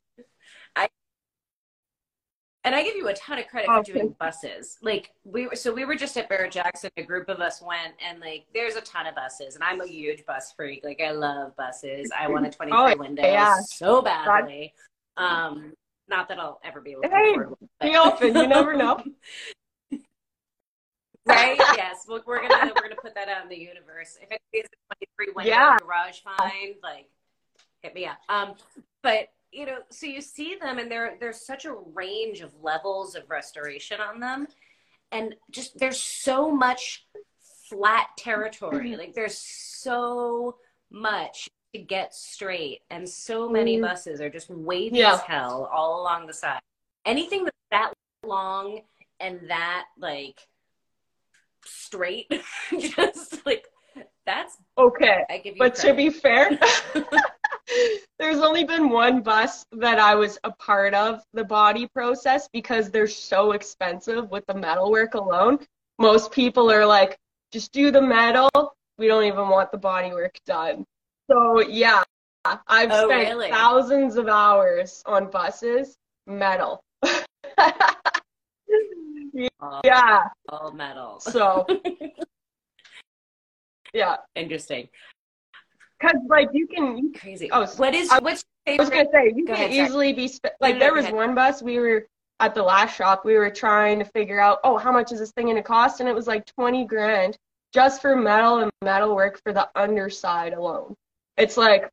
And 2.67 2.75
I 2.75 2.83
give 2.83 2.97
you 2.97 3.07
a 3.07 3.15
ton 3.15 3.39
of 3.39 3.47
credit 3.47 3.71
Oh, 3.71 3.83
for 3.83 3.93
doing 3.93 4.17
buses. 4.19 4.77
Like 4.83 5.13
we 5.25 5.47
were, 5.47 5.55
so 5.55 5.73
we 5.73 5.85
were 5.85 5.95
just 5.95 6.17
at 6.17 6.29
Barrett 6.29 6.51
Jackson. 6.51 6.91
A 6.97 7.03
group 7.05 7.29
of 7.29 7.39
us 7.39 7.63
went, 7.63 7.95
and 8.05 8.19
like 8.21 8.45
there's 8.53 8.75
a 8.75 8.81
ton 8.81 9.07
of 9.07 9.15
buses, 9.15 9.55
and 9.55 9.63
I'm 9.63 9.81
a 9.81 9.87
huge 9.87 10.27
bus 10.27 10.53
freak. 10.57 10.83
Like 10.85 11.01
I 11.01 11.13
love 11.13 11.57
buses. 11.57 12.11
I 12.19 12.27
want 12.29 12.45
a 12.45 12.51
23 12.51 12.77
Oh, 12.95 12.97
window 12.99 13.23
yeah. 13.23 13.55
so 13.61 14.03
badly. 14.03 14.75
Um, 15.17 15.75
not 16.09 16.29
that 16.29 16.41
I'll 16.41 16.61
ever 16.65 16.81
be 16.81 16.91
able 16.93 17.03
to 17.03 17.09
Hey, 17.09 17.31
afford 17.31 17.51
one. 17.51 17.69
but- 17.79 17.87
Be 17.89 17.97
open, 17.97 18.35
you 18.37 18.47
never 18.49 18.75
know. 18.77 19.01
right? 21.27 21.57
Yes, 21.77 22.05
we're, 22.09 22.21
we're 22.27 22.49
gonna 22.49 22.73
we're 22.75 22.83
gonna 22.83 22.97
put 23.01 23.15
that 23.15 23.29
out 23.29 23.45
in 23.45 23.49
the 23.49 23.57
universe. 23.59 24.19
If 24.21 24.31
it 24.33 24.41
is 24.53 24.67
a 24.91 24.95
23 25.27 25.33
window 25.37 25.51
Yeah. 25.51 25.77
garage 25.81 26.19
find, 26.21 26.75
like 26.83 27.09
hit 27.83 27.95
me 27.95 28.07
up. 28.07 28.19
Um, 28.29 28.55
but 29.03 29.29
you 29.53 29.67
know, 29.67 29.79
so 29.91 30.07
you 30.07 30.21
see 30.21 30.57
them, 30.61 30.79
and 30.79 30.91
there 30.91 31.17
there's 31.21 31.47
such 31.47 31.65
a 31.65 31.75
range 31.95 32.41
of 32.41 32.53
levels 32.63 33.15
of 33.15 33.29
restoration 33.31 34.01
on 34.01 34.21
them, 34.21 34.47
and 35.13 35.35
just 35.51 35.79
there's 35.79 36.01
so 36.01 36.51
much 36.51 37.07
flat 37.69 38.09
territory. 38.19 38.97
Like 38.97 39.15
there's 39.15 39.39
so 39.39 40.57
much 40.91 41.49
to 41.75 41.81
get 41.81 42.15
straight, 42.15 42.83
and 42.91 43.09
so 43.09 43.49
many 43.49 43.79
Mhm. 43.79 43.83
buses 43.83 44.21
are 44.21 44.31
just 44.31 44.51
wavy 44.51 44.99
Yeah. 44.99 45.15
as 45.15 45.21
hell 45.23 45.69
all 45.73 46.01
along 46.01 46.27
the 46.27 46.35
side. 46.35 46.61
Anything 47.05 47.45
that's 47.45 47.57
that 47.71 47.93
long 48.25 48.83
and 49.21 49.49
that 49.51 49.87
like 49.99 50.41
straight, 51.65 52.31
just 52.79 53.45
like 53.47 53.67
that's 54.27 54.59
Okay. 54.79 55.25
I 55.31 55.39
give 55.39 55.55
you. 55.55 55.59
But 55.59 55.75
to 55.77 55.95
be 55.95 56.11
fair, 56.11 56.51
there's 58.19 58.39
only 58.39 58.65
been 58.65 58.91
one 58.91 59.23
bus 59.23 59.65
that 59.73 59.99
I 59.99 60.15
was 60.15 60.39
a 60.45 60.51
part 60.53 60.93
of 60.95 61.23
the 61.33 61.45
body 61.45 61.87
process 61.95 62.49
because 62.53 62.91
they're 62.91 63.07
so 63.07 63.53
expensive 63.53 64.31
with 64.31 64.45
the 64.47 64.55
metal 64.55 64.91
work 64.91 65.15
alone. 65.15 65.59
Most 65.99 66.31
people 66.33 66.71
are 66.71 66.85
like, 66.85 67.17
just 67.53 67.73
do 67.73 67.91
the 67.91 68.03
metal. 68.03 68.51
We 68.99 69.09
don't 69.09 69.25
even 69.25 69.49
want 69.49 69.73
the 69.73 69.79
body 69.79 70.11
work 70.13 70.39
done. 70.47 70.85
So 71.31 71.61
yeah, 71.61 72.03
I've 72.45 72.91
Oh, 72.93 73.09
spent 73.09 73.29
really? 73.29 73.51
thousands 73.51 74.17
of 74.17 74.29
hours 74.29 75.03
on 75.07 75.31
buses, 75.31 75.97
metal. 76.27 76.83
all, 79.61 79.81
yeah. 79.85 80.25
all 80.49 80.73
metal. 80.73 81.21
So 81.21 81.67
yeah, 83.93 84.17
Interesting. 84.35 84.89
because 85.99 86.17
like 86.29 86.49
you 86.53 86.67
can 86.67 86.97
you 86.99 87.13
Crazy. 87.13 87.51
Oh, 87.53 87.67
what 87.77 87.95
is 87.95 88.11
I- 88.11 88.19
what's 88.19 88.45
I 88.69 88.77
was 88.79 88.91
gonna 88.91 89.07
say 89.13 89.33
you 89.35 89.47
Go 89.47 89.55
can 89.55 89.65
ahead, 89.65 89.71
sorry. 89.73 89.87
easily 89.87 90.13
be 90.13 90.29
sp- 90.29 90.57
like 90.61 90.75
no, 90.75 90.81
there 90.81 90.95
was 90.95 91.05
ahead. 91.05 91.15
one 91.15 91.35
bus 91.35 91.63
we 91.63 91.79
were 91.79 92.07
at 92.41 92.55
the 92.55 92.63
last 92.63 92.97
shop 92.97 93.25
we 93.25 93.35
were 93.35 93.49
trying 93.51 93.99
to 93.99 94.05
figure 94.05 94.41
out 94.41 94.59
oh 94.65 94.77
how 94.77 94.93
much 94.93 95.13
is 95.13 95.19
this 95.21 95.31
thing 95.33 95.47
gonna 95.47 95.63
cost 95.63 96.01
and 96.01 96.09
it 96.09 96.15
was 96.15 96.27
like 96.27 96.45
20 96.47 96.85
grand 96.85 97.39
just 97.73 98.03
for 98.03 98.15
metal 98.17 98.59
and 98.59 98.71
metal 98.83 99.15
work 99.15 99.41
for 99.43 99.53
the 99.53 99.69
underside 99.77 100.53
alone 100.53 100.95
it's 101.37 101.57
like 101.57 101.89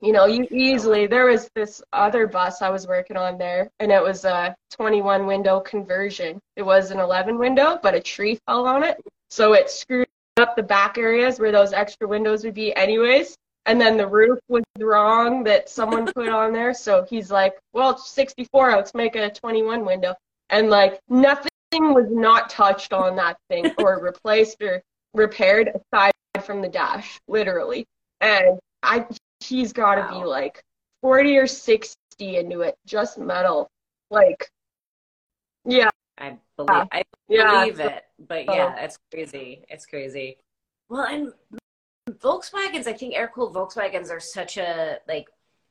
you 0.00 0.12
know 0.12 0.26
you 0.26 0.44
oh, 0.44 0.54
easily 0.54 1.06
there 1.06 1.24
was 1.26 1.50
this 1.54 1.82
other 1.92 2.26
bus 2.26 2.62
i 2.62 2.70
was 2.70 2.86
working 2.86 3.16
on 3.16 3.36
there 3.38 3.68
and 3.80 3.90
it 3.90 4.02
was 4.02 4.24
a 4.24 4.54
21 4.70 5.26
window 5.26 5.60
conversion 5.60 6.38
it 6.56 6.62
was 6.62 6.90
an 6.90 7.00
11 7.00 7.36
window 7.38 7.78
but 7.82 7.94
a 7.94 8.00
tree 8.00 8.38
fell 8.46 8.66
on 8.66 8.82
it 8.84 8.96
so 9.30 9.52
it 9.54 9.68
screwed 9.70 10.06
up 10.40 10.56
the 10.56 10.62
back 10.62 10.98
areas 10.98 11.38
where 11.38 11.52
those 11.52 11.72
extra 11.72 12.06
windows 12.06 12.44
would 12.44 12.54
be 12.54 12.74
anyways. 12.76 13.36
And 13.66 13.80
then 13.80 13.96
the 13.96 14.06
roof 14.06 14.38
was 14.48 14.64
wrong 14.78 15.44
that 15.44 15.68
someone 15.68 16.06
put 16.06 16.28
on 16.28 16.52
there. 16.52 16.74
So 16.74 17.06
he's 17.08 17.30
like 17.30 17.54
well 17.72 17.90
it's 17.90 18.10
64 18.10 18.72
let's 18.72 18.94
make 18.94 19.16
it 19.16 19.20
a 19.20 19.40
21 19.40 19.84
window. 19.84 20.14
And 20.48 20.70
like 20.70 20.98
nothing 21.08 21.50
was 21.72 22.06
not 22.10 22.50
touched 22.50 22.92
on 22.92 23.16
that 23.16 23.36
thing 23.48 23.70
or 23.78 24.02
replaced 24.02 24.60
or 24.62 24.82
repaired 25.14 25.68
aside 25.68 26.12
from 26.42 26.62
the 26.62 26.68
dash 26.68 27.20
literally. 27.28 27.86
And 28.20 28.58
i 28.82 29.06
he's 29.40 29.72
got 29.72 29.94
to 29.96 30.08
be 30.14 30.24
like 30.24 30.62
40 31.02 31.36
or 31.38 31.46
60 31.46 31.96
into 32.18 32.62
it 32.62 32.76
just 32.86 33.18
metal. 33.18 33.68
Like 34.10 34.48
yeah 35.64 35.90
I 36.20 36.36
believe 36.56 36.86
I 36.92 37.02
yeah 37.28 37.60
believe 37.60 37.80
it, 37.80 38.04
but 38.18 38.44
yeah, 38.44 38.76
it's 38.76 38.98
crazy. 39.10 39.64
It's 39.68 39.86
crazy. 39.86 40.38
Well, 40.88 41.04
and 41.04 41.32
Volkswagens, 42.10 42.86
I 42.86 42.92
think 42.92 43.14
air 43.14 43.30
cooled 43.34 43.54
Volkswagens 43.54 44.10
are 44.10 44.20
such 44.20 44.56
a 44.58 44.98
like 45.08 45.28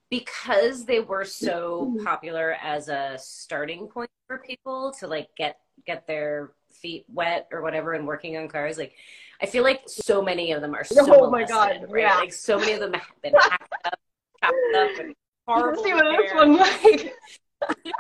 because 0.10 0.86
they 0.86 1.00
were 1.00 1.26
so 1.26 1.92
mm-hmm. 1.92 2.06
popular 2.06 2.56
as 2.64 2.90
a 2.90 3.16
starting 3.20 3.88
point 3.88 4.10
for 4.28 4.40
people 4.40 4.92
to 5.00 5.08
like 5.08 5.30
get 5.38 5.60
get 5.86 6.08
their 6.08 6.52
feet 6.72 7.06
wet 7.10 7.48
or 7.52 7.62
whatever 7.62 7.94
and 7.94 8.08
working 8.08 8.38
on 8.38 8.48
cars. 8.48 8.78
Like 8.78 8.94
I 9.42 9.46
feel 9.46 9.64
like 9.64 9.82
so 9.88 10.22
many 10.22 10.52
of 10.52 10.62
them 10.62 10.74
are 10.74 10.86
oh 10.92 11.06
so 11.06 11.26
Oh 11.26 11.30
my 11.30 11.44
God, 11.44 11.86
right? 11.90 12.04
yeah. 12.04 12.16
Like 12.16 12.34
so 12.34 12.58
many 12.58 12.74
of 12.74 12.80
them 12.80 12.94
have 12.94 13.22
been 13.22 13.34
hacked 13.34 13.74
up, 13.86 14.00
chopped 14.42 14.56
up, 14.76 15.00
and 15.00 15.16
horrible. 15.48 15.84
Let's 15.84 15.84
see 15.84 15.94
what 15.94 16.18
this 16.18 16.34
one 16.34 16.58
like 16.58 17.14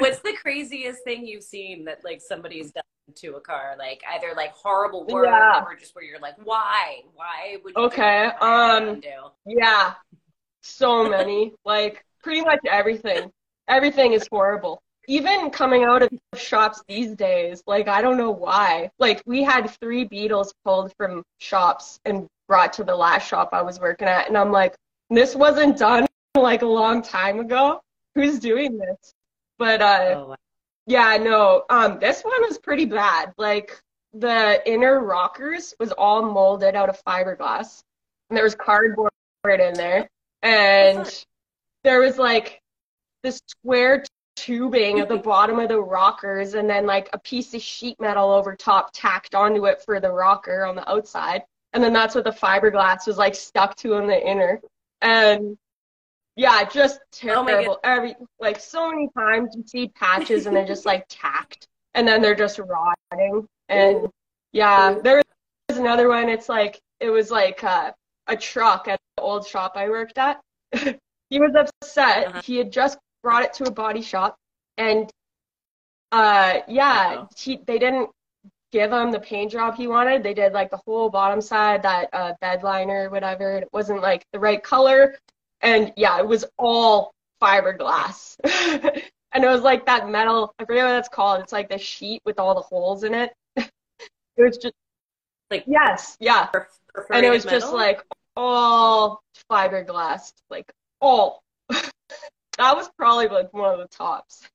What's 0.00 0.20
the 0.20 0.34
craziest 0.40 1.04
thing 1.04 1.26
you've 1.26 1.42
seen 1.44 1.84
that 1.86 2.04
like 2.04 2.20
somebody's 2.20 2.72
done 2.72 2.82
to 3.16 3.36
a 3.36 3.40
car? 3.40 3.74
Like 3.78 4.02
either 4.14 4.32
like 4.36 4.52
horrible 4.52 5.06
work 5.06 5.26
Yeah. 5.26 5.62
or 5.64 5.74
just 5.76 5.94
where 5.94 6.04
you're 6.04 6.18
like, 6.20 6.34
why? 6.44 7.02
Why 7.14 7.56
would 7.64 7.74
you 7.76 7.82
Okay, 7.84 7.96
do 7.96 8.30
that? 8.30 8.40
Why 8.40 8.80
would 8.80 9.04
um? 9.06 9.30
Yeah, 9.46 9.94
so 10.62 11.08
many. 11.08 11.54
like 11.64 12.04
pretty 12.22 12.40
much 12.42 12.60
everything. 12.68 13.30
Everything 13.68 14.12
is 14.12 14.26
horrible. 14.30 14.80
Even 15.08 15.50
coming 15.50 15.84
out 15.84 16.02
of 16.02 16.10
shops 16.36 16.82
these 16.86 17.14
days, 17.14 17.62
like 17.66 17.88
I 17.88 18.02
don't 18.02 18.18
know 18.18 18.30
why. 18.30 18.90
Like 18.98 19.22
we 19.26 19.42
had 19.42 19.70
three 19.80 20.04
beetles 20.04 20.52
pulled 20.64 20.92
from 20.98 21.22
shops 21.38 21.98
and 22.04 22.26
brought 22.46 22.72
to 22.74 22.84
the 22.84 22.94
last 22.94 23.26
shop 23.28 23.50
I 23.52 23.62
was 23.62 23.80
working 23.80 24.08
at, 24.08 24.28
and 24.28 24.36
I'm 24.36 24.52
like, 24.52 24.74
this 25.10 25.34
wasn't 25.34 25.78
done 25.78 26.06
like 26.36 26.62
a 26.62 26.66
long 26.66 27.02
time 27.02 27.40
ago. 27.40 27.80
Who's 28.14 28.38
doing 28.38 28.76
this? 28.78 29.14
But 29.58 29.82
uh, 29.82 30.14
Oh, 30.16 30.28
wow. 30.28 30.36
yeah, 30.86 31.16
no, 31.16 31.64
um, 31.70 31.98
this 31.98 32.22
one 32.22 32.40
was 32.42 32.58
pretty 32.58 32.84
bad. 32.84 33.32
Like 33.36 33.80
the 34.12 34.62
inner 34.70 35.00
rockers 35.00 35.74
was 35.78 35.92
all 35.92 36.22
molded 36.22 36.74
out 36.74 36.88
of 36.88 37.02
fiberglass, 37.04 37.82
and 38.30 38.36
there 38.36 38.44
was 38.44 38.54
cardboard 38.54 39.10
in 39.44 39.74
there, 39.74 40.08
and 40.42 41.24
there 41.84 42.00
was 42.00 42.18
like 42.18 42.60
this 43.22 43.40
square 43.46 44.04
tubing 44.36 45.00
at 45.00 45.08
the 45.08 45.16
bottom 45.32 45.58
of 45.58 45.68
the 45.68 45.80
rockers, 45.80 46.54
and 46.54 46.68
then 46.70 46.86
like 46.86 47.08
a 47.12 47.18
piece 47.18 47.52
of 47.54 47.60
sheet 47.62 47.98
metal 48.00 48.30
over 48.30 48.54
top 48.54 48.90
tacked 48.92 49.34
onto 49.34 49.66
it 49.66 49.82
for 49.84 50.00
the 50.00 50.10
rocker 50.10 50.64
on 50.64 50.76
the 50.76 50.88
outside, 50.88 51.42
and 51.72 51.82
then 51.82 51.92
that's 51.92 52.14
what 52.14 52.24
the 52.24 52.30
fiberglass 52.30 53.06
was 53.06 53.18
like 53.18 53.34
stuck 53.34 53.74
to 53.76 53.94
on 53.96 54.06
the 54.06 54.26
inner, 54.26 54.60
and 55.02 55.58
yeah, 56.38 56.62
just 56.62 57.00
Oh 57.24 57.44
terrible. 57.44 57.80
Every 57.82 58.14
like 58.38 58.60
so 58.60 58.88
many 58.90 59.08
times 59.12 59.56
you 59.56 59.64
see 59.66 59.88
patches 59.88 60.46
and 60.46 60.54
they're 60.54 60.64
just 60.64 60.86
like 60.86 61.04
tacked, 61.08 61.66
and 61.94 62.06
then 62.06 62.22
they're 62.22 62.36
just 62.36 62.60
rotting. 62.60 63.44
And 63.68 64.08
yeah, 64.52 64.96
there 65.02 65.20
was 65.68 65.78
another 65.78 66.08
one. 66.08 66.28
It's 66.28 66.48
like 66.48 66.80
it 67.00 67.10
was 67.10 67.32
like 67.32 67.64
uh, 67.64 67.90
a 68.28 68.36
truck 68.36 68.86
at 68.86 69.00
the 69.16 69.22
old 69.24 69.48
shop 69.48 69.72
I 69.74 69.88
worked 69.88 70.16
at. 70.16 70.40
he 70.72 71.40
was 71.40 71.56
upset. 71.56 72.28
Uh-huh. 72.28 72.42
He 72.42 72.56
had 72.58 72.70
just 72.70 72.98
brought 73.24 73.42
it 73.42 73.52
to 73.54 73.64
a 73.64 73.72
body 73.72 74.00
shop, 74.00 74.36
and 74.76 75.10
uh, 76.12 76.60
yeah, 76.68 77.16
Uh-oh. 77.16 77.28
he 77.36 77.58
they 77.66 77.80
didn't 77.80 78.10
give 78.70 78.92
him 78.92 79.10
the 79.10 79.18
paint 79.18 79.50
job 79.50 79.74
he 79.74 79.88
wanted. 79.88 80.22
They 80.22 80.34
did 80.34 80.52
like 80.52 80.70
the 80.70 80.80
whole 80.86 81.10
bottom 81.10 81.40
side, 81.40 81.82
that 81.82 82.10
uh, 82.12 82.34
bed 82.40 82.62
liner, 82.62 83.10
whatever. 83.10 83.56
It 83.56 83.68
wasn't 83.72 84.02
like 84.02 84.24
the 84.32 84.38
right 84.38 84.62
color, 84.62 85.16
and 85.60 85.92
yeah, 85.96 86.18
it 86.18 86.26
was 86.26 86.44
all 86.58 87.12
fiberglass. 87.42 88.36
and 89.32 89.44
it 89.44 89.48
was 89.48 89.62
like 89.62 89.86
that 89.86 90.08
metal. 90.08 90.54
I 90.58 90.64
forget 90.64 90.84
what 90.84 90.90
that's 90.92 91.08
called. 91.08 91.40
It's 91.40 91.52
like 91.52 91.68
the 91.68 91.78
sheet 91.78 92.22
with 92.24 92.38
all 92.38 92.54
the 92.54 92.60
holes 92.62 93.04
in 93.04 93.14
it. 93.14 93.32
it 93.56 93.70
was 94.36 94.56
just 94.58 94.74
Like- 95.50 95.64
yes, 95.66 96.16
yeah 96.20 96.46
Per- 96.46 96.68
and 97.12 97.24
it 97.24 97.30
was 97.30 97.44
perforated 97.44 97.60
just 97.62 97.72
like 97.72 98.02
all 98.36 99.22
fiberglass, 99.50 100.32
like 100.50 100.70
all. 101.00 101.42
that 101.68 102.76
was 102.76 102.88
probably 102.96 103.28
like 103.28 103.52
one 103.52 103.72
of 103.72 103.78
the 103.78 103.88
tops. 103.88 104.48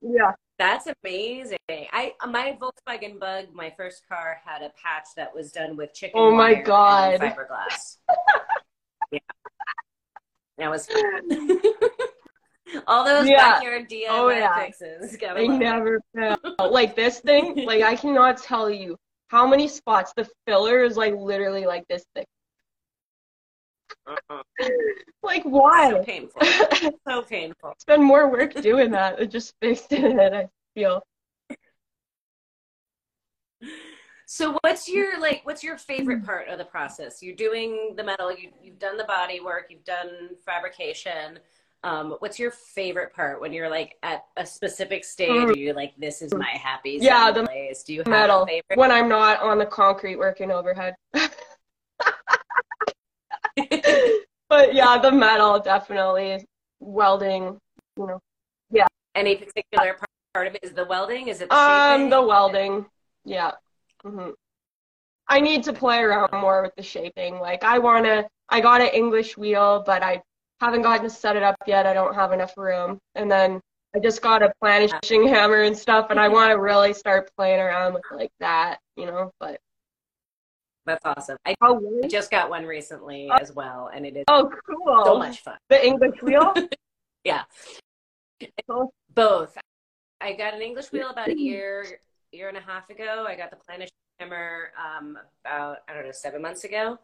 yeah. 0.00 0.32
That's 0.58 0.86
amazing. 1.02 1.58
I 1.68 2.12
my 2.28 2.56
Volkswagen 2.60 3.18
Bug, 3.18 3.46
my 3.52 3.72
first 3.76 4.02
car 4.08 4.38
had 4.44 4.62
a 4.62 4.70
patch 4.80 5.06
that 5.16 5.34
was 5.34 5.50
done 5.50 5.76
with 5.76 5.92
chicken 5.92 6.20
Oh 6.20 6.30
my 6.30 6.36
wire 6.52 6.54
and 6.56 6.64
God. 6.66 7.20
fiberglass. 7.20 7.96
Yeah, 9.12 9.18
that 10.58 10.70
was 10.70 10.86
fun. 10.86 11.60
all 12.86 13.04
those 13.04 13.28
Yeah. 13.28 13.60
backyard 13.60 13.88
DIY 13.88 14.08
Oh, 14.08 14.28
yeah. 14.30 14.64
fixes. 14.64 15.16
Gotta 15.16 15.40
They 15.40 15.48
never 15.48 16.00
fail. 16.14 16.36
like 16.58 16.96
this 16.96 17.20
thing, 17.20 17.64
like 17.66 17.82
I 17.82 17.94
cannot 17.96 18.38
tell 18.38 18.70
you 18.70 18.96
how 19.28 19.46
many 19.46 19.68
spots 19.68 20.12
the 20.16 20.28
filler 20.46 20.82
is 20.84 20.96
like 20.96 21.14
literally 21.14 21.66
like 21.66 21.86
this 21.88 22.04
thick. 22.14 22.26
Uh-uh. 24.06 24.42
Like 25.24 25.44
So 25.44 25.50
why? 25.50 26.02
painful. 26.04 26.42
So 27.08 27.22
painful. 27.22 27.74
Spend 27.78 28.02
more 28.02 28.28
work 28.28 28.54
doing 28.54 28.90
that 28.90 29.18
than 29.18 29.30
just 29.30 29.54
fixing 29.62 30.18
it. 30.18 30.32
I 30.32 30.48
feel. 30.74 31.00
So 34.32 34.56
what's 34.62 34.88
your 34.88 35.20
like 35.20 35.42
what's 35.44 35.62
your 35.62 35.76
favorite 35.76 36.24
part 36.24 36.48
of 36.48 36.56
the 36.56 36.64
process? 36.64 37.22
You're 37.22 37.36
doing 37.36 37.92
the 37.98 38.02
metal, 38.02 38.32
you 38.32 38.48
you've 38.62 38.78
done 38.78 38.96
the 38.96 39.04
body 39.04 39.40
work, 39.40 39.66
you've 39.68 39.84
done 39.84 40.30
fabrication. 40.46 41.38
Um, 41.84 42.16
what's 42.20 42.38
your 42.38 42.50
favorite 42.50 43.12
part 43.12 43.42
when 43.42 43.52
you're 43.52 43.68
like 43.68 43.98
at 44.02 44.24
a 44.38 44.46
specific 44.46 45.04
stage 45.04 45.28
Mm. 45.28 45.56
you're 45.56 45.74
like, 45.74 45.92
this 45.98 46.22
is 46.22 46.32
my 46.32 46.48
happy 46.48 46.96
Yeah, 46.98 47.30
the 47.30 47.42
place? 47.44 47.82
Do 47.82 47.92
you 47.92 48.00
have 48.00 48.08
Metal. 48.08 48.44
a 48.44 48.46
favorite? 48.46 48.78
When 48.78 48.90
I'm 48.90 49.06
not 49.06 49.42
on 49.42 49.58
the 49.58 49.66
concrete 49.66 50.16
working 50.16 50.50
overhead. 50.50 50.94
but 54.48 54.74
yeah, 54.74 54.96
the 54.96 55.12
metal 55.12 55.60
definitely 55.60 56.46
welding. 56.80 57.58
You 57.98 58.06
know, 58.06 58.20
yeah. 58.70 58.86
Any 59.14 59.36
particular 59.36 59.92
part, 59.92 60.08
part 60.32 60.46
of 60.46 60.54
it 60.54 60.60
is 60.62 60.72
the 60.72 60.86
welding? 60.86 61.28
Is 61.28 61.42
it 61.42 61.50
the 61.50 61.54
um, 61.54 61.98
shaping? 61.98 62.08
the 62.08 62.22
welding. 62.22 62.86
Yeah. 63.26 63.50
Hmm 64.04 64.30
I 65.28 65.40
need 65.40 65.62
to 65.64 65.72
play 65.72 66.00
around 66.00 66.30
more 66.32 66.62
with 66.62 66.74
the 66.76 66.82
shaping. 66.82 67.38
Like 67.38 67.64
I 67.64 67.78
wanna, 67.78 68.28
I 68.48 68.60
got 68.60 68.80
an 68.80 68.88
English 68.88 69.36
wheel, 69.36 69.82
but 69.86 70.02
I 70.02 70.20
haven't 70.60 70.82
gotten 70.82 71.04
to 71.04 71.10
set 71.10 71.36
it 71.36 71.42
up 71.42 71.56
yet. 71.66 71.86
I 71.86 71.94
don't 71.94 72.14
have 72.14 72.32
enough 72.32 72.56
room. 72.56 72.98
And 73.14 73.30
then 73.30 73.60
I 73.94 73.98
just 73.98 74.22
got 74.22 74.42
a 74.42 74.52
planishing 74.62 75.28
hammer 75.28 75.62
and 75.62 75.76
stuff, 75.76 76.08
and 76.10 76.18
I 76.18 76.28
want 76.28 76.50
to 76.50 76.58
really 76.58 76.92
start 76.92 77.30
playing 77.36 77.60
around 77.60 77.94
with 77.94 78.02
like 78.10 78.32
that, 78.40 78.78
you 78.96 79.06
know. 79.06 79.30
But 79.38 79.58
That's 80.86 81.04
awesome. 81.04 81.36
I 81.46 81.54
oh, 81.60 81.76
really? 81.76 82.08
just 82.08 82.30
got 82.30 82.48
one 82.48 82.64
recently 82.64 83.30
as 83.30 83.52
well, 83.52 83.90
and 83.94 84.06
it 84.06 84.16
is 84.16 84.24
oh, 84.28 84.50
cool. 84.66 85.04
so 85.04 85.18
much 85.18 85.42
fun. 85.42 85.56
The 85.68 85.84
English 85.84 86.22
wheel. 86.22 86.54
Yeah. 87.24 87.44
Both. 89.14 89.56
I 90.20 90.32
got 90.32 90.54
an 90.54 90.60
English 90.60 90.90
wheel 90.90 91.10
about 91.10 91.28
a 91.28 91.38
year, 91.38 92.00
year 92.32 92.48
and 92.48 92.56
a 92.56 92.60
half 92.60 92.90
ago. 92.90 93.24
I 93.28 93.36
got 93.36 93.50
the 93.50 93.56
Planish 93.56 93.88
hammer 94.18 94.70
um, 94.78 95.18
about 95.44 95.78
I 95.88 95.94
don't 95.94 96.04
know 96.04 96.12
seven 96.12 96.42
months 96.42 96.64
ago, 96.64 96.98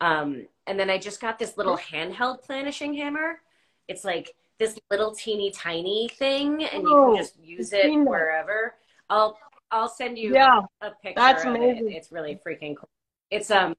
um, 0.00 0.46
and 0.66 0.78
then 0.78 0.90
I 0.90 0.98
just 0.98 1.20
got 1.20 1.38
this 1.38 1.56
little 1.56 1.76
handheld 1.78 2.46
planishing 2.46 2.96
hammer. 2.96 3.40
It's 3.88 4.04
like 4.04 4.34
this 4.58 4.78
little 4.90 5.14
teeny 5.14 5.50
tiny 5.50 6.08
thing, 6.08 6.64
and 6.64 6.88
you 6.88 6.96
Oh, 6.96 7.02
can 7.02 7.14
just 7.14 7.38
use 7.38 7.72
it 7.72 7.98
wherever. 8.04 8.74
I'll 9.10 9.38
I'll 9.70 9.88
send 9.88 10.18
you 10.18 10.34
Yeah, 10.34 10.60
a 10.80 10.90
picture 10.90 11.16
That's 11.16 11.44
of 11.44 11.54
amazing. 11.54 11.90
it. 11.90 11.96
It's 11.96 12.12
really 12.12 12.40
freaking 12.46 12.76
cool. 12.76 12.88
It's 13.30 13.50
um, 13.50 13.74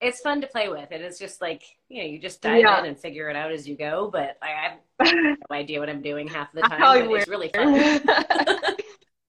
it's 0.00 0.20
fun 0.20 0.40
to 0.40 0.46
play 0.46 0.68
with. 0.68 0.92
It 0.92 1.00
is 1.00 1.18
just 1.18 1.40
like 1.40 1.62
you 1.88 2.02
know, 2.02 2.08
you 2.08 2.18
just 2.18 2.42
dive 2.42 2.60
Yeah. 2.60 2.78
in 2.78 2.84
and 2.84 2.98
figure 2.98 3.28
it 3.30 3.36
out 3.36 3.52
as 3.52 3.68
you 3.68 3.76
go. 3.76 4.10
But 4.12 4.36
I 4.42 4.48
have 4.48 4.72
no 5.50 5.56
idea 5.56 5.80
what 5.80 5.88
I'm 5.90 6.02
doing 6.02 6.28
half 6.28 6.52
the 6.52 6.62
time. 6.62 6.80
it's 7.14 7.28
really 7.28 7.48
fun. 7.50 7.72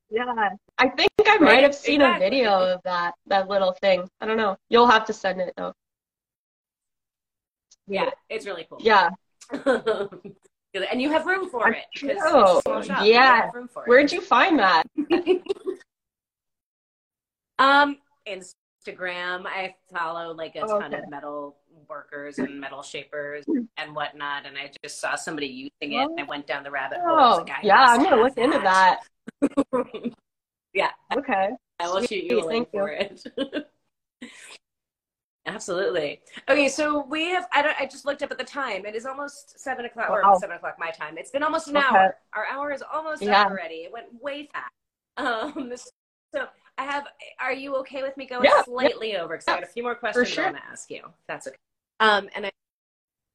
yeah. 0.09 0.49
I 0.77 0.89
think 0.89 1.09
I 1.25 1.37
might 1.39 1.63
have 1.63 1.75
seen 1.75 2.01
a 2.01 2.17
video 2.19 2.51
of 2.73 2.81
that 2.83 3.13
that 3.27 3.47
little 3.47 3.73
thing. 3.81 4.07
I 4.21 4.25
don't 4.25 4.37
know. 4.37 4.57
You'll 4.69 4.87
have 4.87 5.05
to 5.05 5.13
send 5.13 5.41
it 5.41 5.53
though. 5.57 5.73
yeah, 7.87 8.09
it's 8.29 8.45
really 8.45 8.65
cool. 8.69 8.79
Yeah. 8.81 9.09
and 9.53 11.01
you 11.01 11.09
have 11.11 11.25
room 11.25 11.49
for 11.49 11.67
I 11.67 11.71
it. 11.71 11.85
'cause 11.99 12.09
it's 12.09 12.23
a 12.23 12.87
know. 12.87 13.03
You 13.03 13.13
Yeah. 13.13 13.49
room 13.53 13.67
for 13.67 13.83
it. 13.83 13.89
Where'd 13.89 14.11
you 14.11 14.21
find 14.21 14.59
that? 14.59 14.83
Um, 17.57 17.99
Instagram. 18.27 19.45
I 19.45 19.75
follow 19.93 20.33
like 20.33 20.55
a 20.55 20.61
ton 20.61 20.83
Okay. 20.93 20.97
of 21.03 21.09
metal 21.09 21.55
workers 21.87 22.37
and 22.39 22.59
metal 22.59 22.81
shapers 22.83 23.45
and 23.77 23.95
whatnot, 23.95 24.45
and 24.45 24.57
I 24.57 24.71
just 24.83 24.99
saw 24.99 25.15
somebody 25.15 25.47
using 25.47 25.97
it, 25.97 26.03
and 26.09 26.19
I 26.19 26.23
went 26.23 26.47
down 26.47 26.63
the 26.63 26.71
rabbit 26.71 26.99
hole. 26.99 27.17
Oh, 27.17 27.37
like, 27.47 27.63
yeah. 27.63 27.79
I'm 27.87 28.03
gonna 28.03 28.21
look 28.21 28.37
into 28.37 28.59
that. 28.59 29.01
yeah, 30.73 30.91
Okay. 31.15 31.49
I 31.79 31.87
will 31.87 31.97
Sweet, 31.99 32.09
shoot 32.09 32.23
you 32.23 32.43
a 32.43 32.45
link 32.45 32.69
for 32.71 32.89
it. 32.89 33.23
Absolutely. 35.47 36.21
Okay, 36.49 36.67
so 36.67 37.05
we 37.05 37.25
have. 37.29 37.47
I 37.53 37.61
don't. 37.61 37.75
I 37.79 37.85
just 37.85 38.05
looked 38.05 38.23
up 38.23 38.31
at 38.31 38.37
the 38.39 38.43
time. 38.43 38.85
It 38.85 38.95
is 38.95 39.05
almost 39.05 39.59
seven 39.59 39.85
o'clock, 39.85 40.09
Wow. 40.09 40.33
or 40.33 40.39
seven 40.39 40.55
o'clock 40.55 40.77
my 40.79 40.89
time. 40.89 41.17
It's 41.19 41.29
been 41.29 41.43
almost 41.43 41.67
an 41.67 41.77
Okay. 41.77 41.85
hour. 41.85 42.17
Our 42.33 42.45
hour 42.47 42.71
is 42.71 42.81
almost 42.81 43.21
Yeah. 43.21 43.41
up 43.43 43.51
already. 43.51 43.75
It 43.83 43.91
went 43.91 44.07
way 44.21 44.49
fast. 44.51 44.71
Um, 45.17 45.71
so 46.33 46.47
I 46.77 46.83
have. 46.83 47.05
Are 47.39 47.53
you 47.53 47.75
okay 47.77 48.01
with 48.01 48.17
me 48.17 48.25
going 48.25 48.43
Yeah, 48.45 48.63
slightly 48.63 49.15
over? 49.15 49.35
Because 49.35 49.47
I 49.47 49.53
got 49.53 49.63
a 49.63 49.67
few 49.67 49.81
more 49.83 49.95
questions 49.95 50.27
sure. 50.27 50.45
I 50.47 50.51
want 50.51 50.63
to 50.63 50.69
ask 50.69 50.89
you. 50.89 51.03
That's 51.27 51.47
okay. 51.47 51.55
Um, 52.01 52.27
and 52.35 52.45
I 52.47 52.51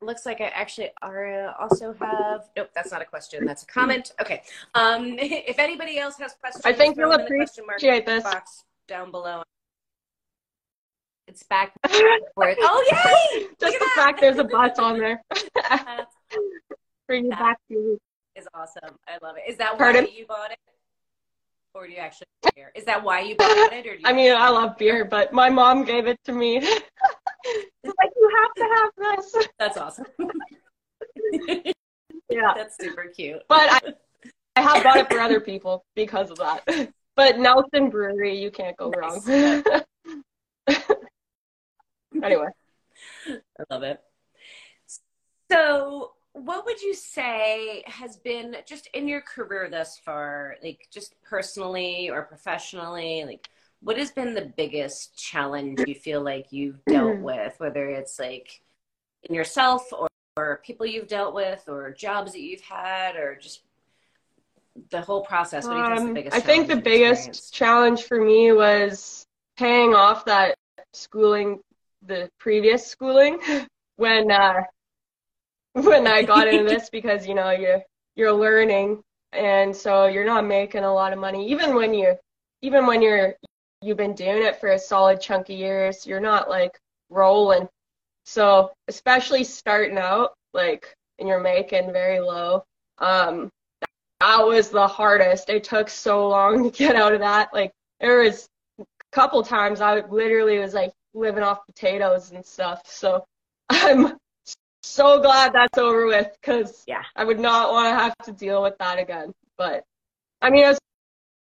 looks 0.03 0.27
like 0.27 0.41
I 0.41 0.47
actually 0.47 0.91
are 1.03 1.55
also 1.61 1.95
have. 2.01 2.49
Nope, 2.57 2.71
that's 2.75 2.91
not 2.91 3.03
a 3.03 3.05
question. 3.05 3.45
That's 3.45 3.63
a 3.63 3.67
comment. 3.67 4.13
Okay. 4.21 4.43
Um, 4.75 5.17
if 5.19 5.59
anybody 5.59 5.99
else 5.99 6.17
has 6.19 6.35
questions, 6.41 6.65
I 6.65 6.73
think 6.73 6.97
you'll 6.97 7.11
them 7.11 7.27
question 7.27 7.67
mark 7.67 7.79
Appreciate 7.79 8.07
this. 8.07 8.23
box 8.23 8.65
down 8.89 9.11
below. 9.11 9.43
It's 11.29 11.45
back 11.45 11.73
oh 11.87 12.85
yay! 12.91 13.47
Just 13.61 13.79
the 13.79 13.91
fact 13.95 14.21
there's 14.21 14.39
a 14.39 14.45
bus 14.45 14.79
on 14.81 14.99
there. 14.99 15.23
Bring 17.07 17.25
you 17.27 17.31
That- 17.31 17.39
back 17.39 17.59
to 17.71 17.99
is 18.37 18.49
awesome. 18.55 18.97
I 19.07 19.25
love 19.25 19.37
it. 19.37 19.49
Is 19.49 19.57
that 19.59 19.77
Pardon? 19.79 20.05
why 20.07 20.11
you 20.17 20.27
bought 20.27 20.51
it, 20.51 20.59
or 21.75 21.87
do 21.87 21.93
you 21.93 21.99
actually 21.99 22.27
care? 22.57 22.73
Is 22.75 22.85
that 22.85 23.03
why 23.05 23.21
you 23.21 23.37
bought 23.37 23.73
it, 23.73 23.87
or 23.87 23.95
do 23.95 24.01
you 24.01 24.05
I 24.05 24.13
mean, 24.13 24.33
I 24.33 24.49
love 24.49 24.77
beer, 24.77 25.05
but 25.05 25.33
my 25.33 25.51
mom 25.51 25.85
gave 25.85 26.07
it 26.09 26.19
to 26.25 26.33
me. 26.33 26.67
Like, 27.85 28.11
you 28.17 28.31
have 28.43 28.55
to 28.55 28.65
have 28.75 29.17
this. 29.17 29.49
That's 29.59 29.77
awesome. 29.77 30.07
Yeah. 32.31 32.53
That's 32.55 32.77
super 32.81 33.07
cute. 33.15 33.41
But 33.49 33.73
I, 33.73 33.81
I 34.57 34.63
have 34.63 34.85
bought 34.85 34.99
it 34.99 35.11
for 35.11 35.19
other 35.19 35.41
people 35.41 35.85
because 35.95 36.31
of 36.31 36.39
that. 36.39 36.93
But 37.17 37.39
Nelson 37.39 37.91
Brewery, 37.91 38.39
you 38.41 38.51
can't 38.51 38.77
go 38.77 38.91
wrong. 38.91 39.21
anyway. 42.23 42.47
I 43.29 43.65
love 43.69 43.83
it. 43.83 44.01
So, 45.51 46.13
what 46.33 46.65
would 46.65 46.81
you 46.81 46.95
say 46.95 47.83
has 47.87 48.17
been 48.17 48.57
just 48.67 48.89
in 48.95 49.09
your 49.09 49.21
career 49.21 49.69
thus 49.69 49.99
far, 49.99 50.55
like 50.63 50.87
just 50.93 51.21
personally 51.23 52.09
or 52.09 52.23
professionally, 52.23 53.25
like 53.27 53.51
what 53.83 53.97
has 53.97 54.11
been 54.11 54.35
the 54.35 54.53
biggest 54.57 55.17
challenge 55.17 55.81
you 55.87 55.95
feel 55.95 56.23
like 56.23 56.47
you've 56.51 56.85
dealt 56.87 57.19
with, 57.19 57.55
whether 57.59 57.89
it's 57.89 58.19
like 58.19 58.61
in 59.23 59.35
yourself 59.35 59.91
or, 59.93 60.09
or 60.37 60.61
people 60.65 60.87
you've 60.87 61.09
dealt 61.09 61.35
with 61.35 61.65
or 61.67 61.91
jobs 61.91 62.33
that 62.33 62.41
you've 62.41 62.61
had 62.61 63.17
or 63.17 63.37
just 63.37 63.63
the 64.91 65.01
whole 65.01 65.23
process? 65.23 65.65
What 65.65 65.73
do 65.73 65.79
you 65.79 65.85
think 65.85 65.97
is 65.97 66.03
the 66.03 66.09
Um, 66.09 66.15
biggest 66.15 66.37
I 66.37 66.41
think 66.41 66.69
the 66.69 66.77
biggest 66.77 67.55
challenge 67.55 68.05
for 68.05 68.21
me 68.21 68.53
was 68.53 69.25
paying 69.57 69.95
off 69.95 70.25
that 70.27 70.57
schooling, 70.93 71.61
the 72.03 72.31
previous 72.39 72.87
schooling, 72.87 73.39
when 73.97 74.31
uh, 74.31 74.63
when 75.73 76.07
I 76.07 76.23
got 76.23 76.49
into 76.49 76.65
this 76.65 76.91
because 76.93 77.27
you 77.27 77.35
know 77.35 77.51
you're 77.51 77.83
you're 78.15 78.33
learning 78.33 79.03
and 79.33 79.75
so 79.75 80.07
you're 80.07 80.25
not 80.25 80.45
making 80.45 80.85
a 80.85 80.93
lot 80.93 81.13
of 81.13 81.19
money. 81.19 81.49
Even 81.51 81.75
when 81.75 81.95
you 81.95 82.15
even 82.63 82.87
when 82.87 83.01
you're 83.01 83.35
you've 83.83 83.97
been 83.97 84.15
doing 84.15 84.43
it 84.43 84.61
for 84.61 84.71
a 84.71 84.79
solid 84.79 85.21
chunk 85.21 85.49
of 85.49 85.57
years 85.57 86.07
you're 86.07 86.21
not 86.21 86.49
like 86.49 86.79
rolling 87.09 87.69
so 88.25 88.71
especially 88.89 89.45
starting 89.45 89.99
out 89.99 90.31
like 90.55 90.95
and 91.19 91.29
you're 91.29 91.41
making 91.41 91.93
very 91.93 92.21
low 92.21 92.63
um 92.99 93.49
that 94.21 94.47
was 94.47 94.69
the 94.69 94.87
hardest 94.87 95.49
it 95.49 95.65
took 95.65 95.89
so 95.89 96.29
long 96.29 96.65
to 96.65 96.71
get 96.71 96.97
out 96.97 97.15
of 97.15 97.21
that 97.21 97.49
like 97.53 97.73
there 98.01 98.21
was 98.21 98.47
a 98.79 98.85
couple 99.13 99.43
times 99.43 99.81
I 99.81 100.01
literally 100.07 100.59
was 100.59 100.75
like 100.75 100.93
living 101.15 101.43
off 101.43 101.65
potatoes 101.67 102.31
and 102.33 102.45
stuff 102.45 102.83
so 102.85 103.25
I'm 103.71 104.17
so 104.83 105.21
glad 105.21 105.53
that's 105.53 105.79
over 105.79 106.07
with 106.07 106.29
because 106.41 106.85
Yeah. 106.87 107.03
I 107.17 107.25
would 107.25 107.39
not 107.41 107.73
want 107.73 107.87
to 107.87 108.03
have 108.03 108.17
to 108.25 108.33
deal 108.33 108.63
with 108.63 108.77
that 108.79 108.99
again. 108.99 109.33
But 109.57 109.85
I 110.43 110.51
mean, 110.51 110.65
it 110.65 110.69
was 110.69 110.79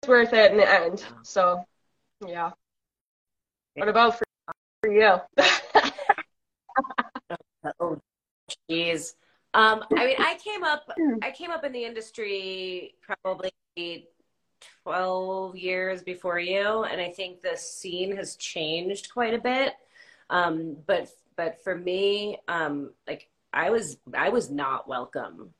worth 0.07 0.33
it 0.33 0.51
in 0.51 0.57
the 0.57 0.69
end. 0.69 1.05
So, 1.23 1.63
yeah. 2.25 2.51
What 3.75 3.89
about 3.89 4.17
for, 4.17 4.25
for 4.83 4.91
you? 4.91 5.17
Oh, 7.79 7.99
jeez. 8.69 9.13
Um, 9.53 9.83
I 9.95 10.05
mean, 10.05 10.15
I 10.19 10.37
came 10.43 10.63
up, 10.63 10.89
I 11.21 11.31
came 11.31 11.51
up 11.51 11.63
in 11.63 11.71
the 11.71 11.83
industry 11.83 12.95
probably 13.01 13.51
12 14.83 15.55
years 15.55 16.03
before 16.03 16.39
you, 16.39 16.83
and 16.83 17.01
I 17.01 17.09
think 17.09 17.41
the 17.41 17.57
scene 17.57 18.15
has 18.15 18.35
changed 18.35 19.11
quite 19.11 19.33
a 19.33 19.39
bit. 19.39 19.73
Um, 20.29 20.77
but, 20.85 21.09
but 21.35 21.63
for 21.63 21.75
me, 21.75 22.37
um, 22.47 22.91
like 23.07 23.29
I 23.51 23.69
was, 23.71 23.97
I 24.13 24.29
was 24.29 24.49
not 24.49 24.87
welcome 24.87 25.53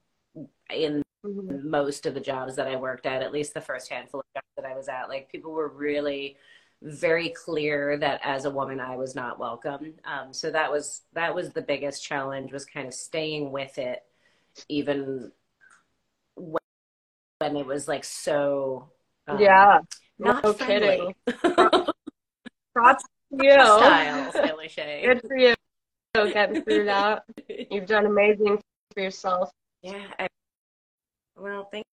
in 0.70 1.02
Mhm. 1.26 1.64
most 1.64 2.06
of 2.06 2.14
the 2.14 2.20
jobs 2.22 2.56
that 2.56 2.68
I 2.68 2.76
worked 2.78 3.06
at, 3.06 3.22
at 3.22 3.32
least 3.34 3.54
the 3.54 3.62
first 3.62 3.90
handful 3.90 4.22
of 4.22 4.26
jobs 4.34 4.48
that 4.56 4.66
I 4.66 4.76
was 4.76 4.88
at. 4.88 5.10
Like 5.10 5.30
people 5.30 5.52
were 5.52 5.68
really 5.68 6.38
very 6.82 7.30
clear 7.30 7.98
that 7.98 8.22
as 8.24 8.46
a 8.46 8.50
woman 8.50 8.80
I 8.80 8.96
was 8.96 9.16
not 9.16 9.38
welcome. 9.38 9.96
Um, 10.06 10.34
so 10.34 10.50
that 10.52 10.72
was 10.72 11.02
that 11.14 11.36
was 11.36 11.52
the 11.52 11.62
biggest 11.62 12.04
challenge 12.04 12.54
was 12.54 12.66
kind 12.66 12.88
of 12.88 12.94
staying 12.94 13.52
with 13.52 13.78
it, 13.78 14.04
even 14.70 15.32
when, 16.36 16.62
when 17.40 17.58
it 17.58 17.66
was 17.66 17.88
like 17.88 18.06
so 18.06 18.90
um, 19.28 19.42
yeah, 19.42 19.80
not 20.20 20.44
no 20.44 20.54
friendly. 20.54 21.16
props 22.74 23.04
to 23.04 23.46
you. 23.46 23.58
Hostiles, 23.60 24.36
I 24.36 24.54
would 24.54 24.72
say. 24.72 25.04
Good 25.06 25.22
for 25.28 25.36
you 25.38 25.54
So 26.16 26.32
getting 26.32 26.64
through 26.64 26.86
that. 26.86 27.24
You've 27.72 27.88
done 27.88 28.06
amazing 28.06 28.62
for 28.94 29.02
yourself. 29.02 29.52
Yeah. 29.82 30.02
I, 30.18 30.28
well, 31.40 31.68
thank, 31.72 31.86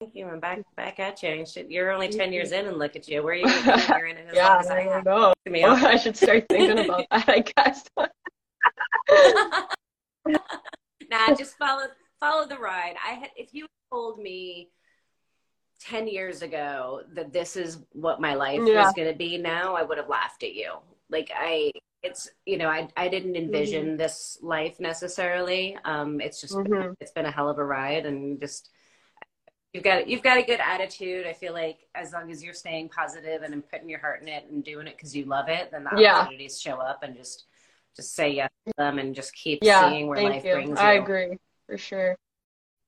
thank 0.00 0.14
you. 0.14 0.26
I'm 0.26 0.40
back 0.40 0.60
back 0.76 0.98
at 1.00 1.22
you. 1.22 1.44
You're 1.68 1.90
only 1.92 2.08
ten 2.08 2.32
years 2.32 2.52
in, 2.52 2.66
and 2.66 2.76
look 2.78 2.96
at 2.96 3.08
you. 3.08 3.22
Where 3.22 3.34
are 3.34 3.36
you? 3.36 3.46
You're 3.96 4.06
in 4.06 4.16
it 4.16 4.26
as 4.28 4.34
Yeah, 4.34 4.48
long 4.48 4.60
as 4.60 4.70
I 4.70 4.78
I 4.78 4.82
have. 4.82 5.04
know. 5.04 5.32
I'll- 5.64 5.86
I 5.86 5.96
should 5.96 6.16
start 6.16 6.46
thinking 6.48 6.78
about 6.84 7.06
that, 7.10 7.28
I 7.28 7.40
guess. 7.56 7.84
nah, 11.10 11.34
just 11.36 11.56
follow 11.56 11.86
follow 12.20 12.46
the 12.46 12.58
ride. 12.58 12.94
I 13.06 13.12
had 13.14 13.30
if 13.36 13.54
you 13.54 13.66
told 13.90 14.18
me 14.18 14.70
ten 15.80 16.06
years 16.08 16.42
ago 16.42 17.02
that 17.14 17.32
this 17.32 17.56
is 17.56 17.78
what 17.92 18.20
my 18.20 18.34
life 18.34 18.60
Yeah. 18.66 18.84
was 18.84 18.92
going 18.94 19.10
to 19.10 19.16
be 19.16 19.38
now, 19.38 19.74
I 19.74 19.82
would 19.82 19.98
have 19.98 20.08
laughed 20.08 20.42
at 20.42 20.54
you. 20.54 20.72
Like 21.10 21.30
I, 21.34 21.70
it's 22.02 22.28
you 22.44 22.58
know, 22.58 22.68
I 22.68 22.88
I 22.96 23.08
didn't 23.08 23.36
envision 23.36 23.96
this 23.96 24.38
life 24.42 24.78
necessarily. 24.80 25.76
Um, 25.84 26.20
it's 26.20 26.40
just 26.40 26.54
Mhm. 26.56 26.94
it's 27.00 27.12
been 27.12 27.26
a 27.26 27.30
hell 27.30 27.48
of 27.48 27.58
a 27.58 27.64
ride, 27.64 28.04
and 28.06 28.38
just 28.40 28.70
you've 29.78 29.84
got 29.84 30.08
you've 30.08 30.22
got 30.22 30.38
a 30.38 30.42
good 30.42 30.58
attitude. 30.60 31.24
I 31.24 31.32
feel 31.32 31.52
like 31.52 31.86
as 31.94 32.12
long 32.12 32.32
as 32.32 32.42
you're 32.42 32.52
staying 32.52 32.88
positive 32.88 33.42
and 33.42 33.68
putting 33.70 33.88
your 33.88 34.00
heart 34.00 34.22
in 34.22 34.28
it 34.28 34.46
and 34.50 34.64
doing 34.64 34.88
it 34.88 34.96
because 34.96 35.14
you 35.14 35.24
love 35.24 35.48
it, 35.48 35.70
then 35.70 35.84
the 35.84 36.00
Yeah. 36.00 36.18
opportunities 36.18 36.60
show 36.60 36.78
up, 36.78 37.04
and 37.04 37.16
just 37.16 37.44
just 37.94 38.14
say 38.14 38.30
yes 38.30 38.50
to 38.66 38.72
them 38.76 38.98
and 38.98 39.14
just 39.14 39.32
keep 39.34 39.62
Yeah, 39.62 39.88
seeing 39.88 40.08
where 40.08 40.20
life 40.20 40.44
you. 40.44 40.50
brings 40.50 40.70
you. 40.70 40.76
I 40.76 40.92
agree 40.94 41.38
for 41.68 41.78
sure. 41.78 42.16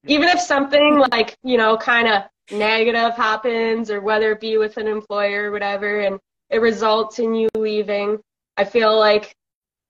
Even 0.07 0.29
if 0.29 0.41
something 0.41 0.99
like, 1.13 1.37
you 1.45 1.57
know, 1.57 1.77
kind 1.77 2.09
of 2.09 2.25
negative 2.51 3.15
happens 3.15 3.91
or 3.91 4.01
whether 4.01 4.33
it 4.33 4.41
be 4.41 4.59
with 4.59 4.77
an 4.77 4.89
employer 4.89 5.49
or 5.49 5.53
whatever 5.53 6.01
and 6.01 6.19
it 6.49 6.59
results 6.59 7.21
in 7.21 7.35
you 7.35 7.49
leaving, 7.57 8.19
I 8.57 8.65
feel 8.65 8.99
like 8.99 9.33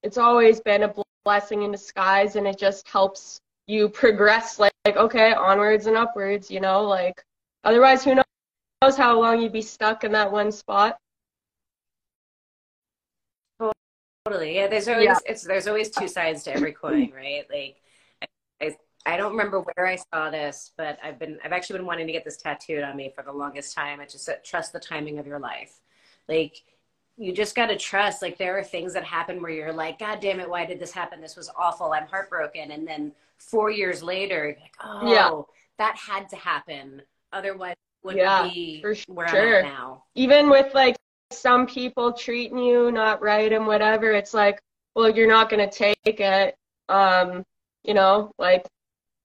it's 0.03 0.19
always 0.19 0.61
been 0.61 0.83
a 0.83 0.95
blessing 1.25 1.63
in 1.63 1.73
disguise 1.73 2.37
and 2.37 2.47
it 2.47 2.59
just 2.59 2.87
helps 2.89 3.41
you 3.67 3.89
progress 3.89 4.59
like, 4.59 4.70
like 4.85 4.97
okay, 4.97 5.33
onwards 5.33 5.87
and 5.87 5.97
upwards, 5.97 6.51
you 6.51 6.61
know, 6.61 6.83
like 6.83 7.23
otherwise 7.65 8.05
who 8.05 8.15
knows 8.15 8.97
how 8.97 9.21
long 9.21 9.41
you'd 9.41 9.53
be 9.53 9.63
stuck 9.63 10.05
in 10.05 10.13
that 10.13 10.31
one 10.33 10.51
spot. 10.53 10.97
Totally. 14.27 14.57
Yeah. 14.57 14.67
There's 14.69 14.89
always 14.89 15.05
Yeah. 15.07 15.19
it's 15.27 15.43
there's 15.43 15.67
always 15.67 15.91
two 15.91 16.09
sides 16.09 16.45
to 16.45 16.53
every 16.53 16.73
coin, 16.73 17.13
right? 17.15 17.45
Like 17.51 17.77
I, 18.23 18.27
I 18.67 18.77
I 19.07 19.17
don't 19.17 19.33
remember 19.33 19.61
where 19.61 19.87
I 19.87 19.97
saw 19.97 20.31
this, 20.31 20.73
but 20.77 20.99
I've 21.03 21.19
been 21.19 21.39
I've 21.45 21.53
actually 21.53 21.79
been 21.79 21.87
wanting 21.87 22.07
to 22.07 22.13
get 22.13 22.25
this 22.25 22.37
tattooed 22.37 22.83
on 22.83 22.97
me 22.97 23.13
for 23.15 23.23
the 23.23 23.33
longest 23.33 23.75
time. 23.75 24.01
It's 24.01 24.13
just 24.13 24.27
that 24.27 24.45
trust 24.45 24.73
the 24.73 24.81
timing 24.81 25.19
of 25.19 25.27
your 25.27 25.39
life. 25.39 25.73
Like 26.29 26.63
you 27.21 27.33
just 27.33 27.55
got 27.55 27.67
to 27.67 27.77
trust 27.77 28.23
like 28.23 28.39
there 28.39 28.59
are 28.59 28.65
things 28.65 28.95
that 28.95 29.05
happen 29.05 29.43
where 29.43 29.51
you're 29.51 29.73
like 29.73 29.99
god 29.99 30.21
damn 30.21 30.41
it 30.41 30.49
why 30.49 30.65
did 30.65 30.81
this 30.81 30.91
happen? 30.91 31.21
This 31.21 31.37
was 31.37 31.51
awful. 31.57 31.93
I'm 31.93 32.07
heartbroken. 32.07 32.71
And 32.71 32.89
then 32.89 33.13
four 33.39 33.71
years 33.71 34.03
later 34.03 34.47
you're 34.49 34.61
like 34.61 34.75
oh 34.83 35.07
Yeah. 35.09 35.41
that 35.79 35.97
had 35.97 36.29
to 36.31 36.37
happen. 36.37 37.03
Otherwise 37.33 37.73
it 37.73 38.07
wouldn't 38.07 38.23
Yeah, 38.23 38.51
be 38.51 38.81
for 38.81 38.95
where 39.13 39.27
i'm 39.27 39.37
at 39.37 39.63
now. 39.65 40.05
Even 40.15 40.49
with 40.49 40.75
like 40.75 40.97
some 41.31 41.67
people 41.67 42.13
treating 42.13 42.59
you 42.59 42.91
not 42.91 43.21
right 43.23 43.53
and 43.53 43.67
whatever, 43.67 44.13
it's 44.13 44.35
like, 44.35 44.59
well, 44.95 45.09
you're 45.11 45.29
not 45.29 45.51
gonna 45.51 45.71
take 45.71 45.99
it. 46.05 46.57
Um, 46.89 47.45
you 47.85 47.95
know, 47.95 48.33
like 48.39 48.67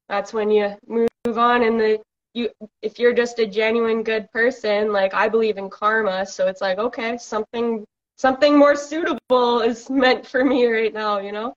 that's 0.10 0.34
when 0.34 0.52
you 0.52 0.76
move 0.88 1.08
on 1.38 1.64
and 1.64 1.80
the 1.80 2.00
you 2.36 2.50
if 2.82 3.00
you're 3.00 3.14
just 3.14 3.40
a 3.40 3.46
genuine 3.46 4.04
good 4.04 4.30
person, 4.32 4.92
like 4.92 5.14
I 5.14 5.28
believe 5.30 5.58
in 5.58 5.70
karma, 5.70 6.26
so 6.26 6.48
it's 6.48 6.62
like, 6.62 6.78
okay, 6.78 7.18
something 7.18 7.86
something 8.18 8.58
more 8.58 8.76
suitable 8.76 9.62
is 9.62 9.90
meant 9.90 10.26
for 10.26 10.44
me 10.44 10.66
right 10.68 10.94
now, 10.94 11.20
you 11.20 11.32
know? 11.32 11.54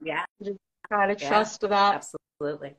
yeah 0.00 0.24
just 0.42 0.58
Gotta 0.90 1.16
Yeah. 1.18 1.28
trust 1.28 1.60
that. 1.62 2.06
Absolutely. 2.40 2.76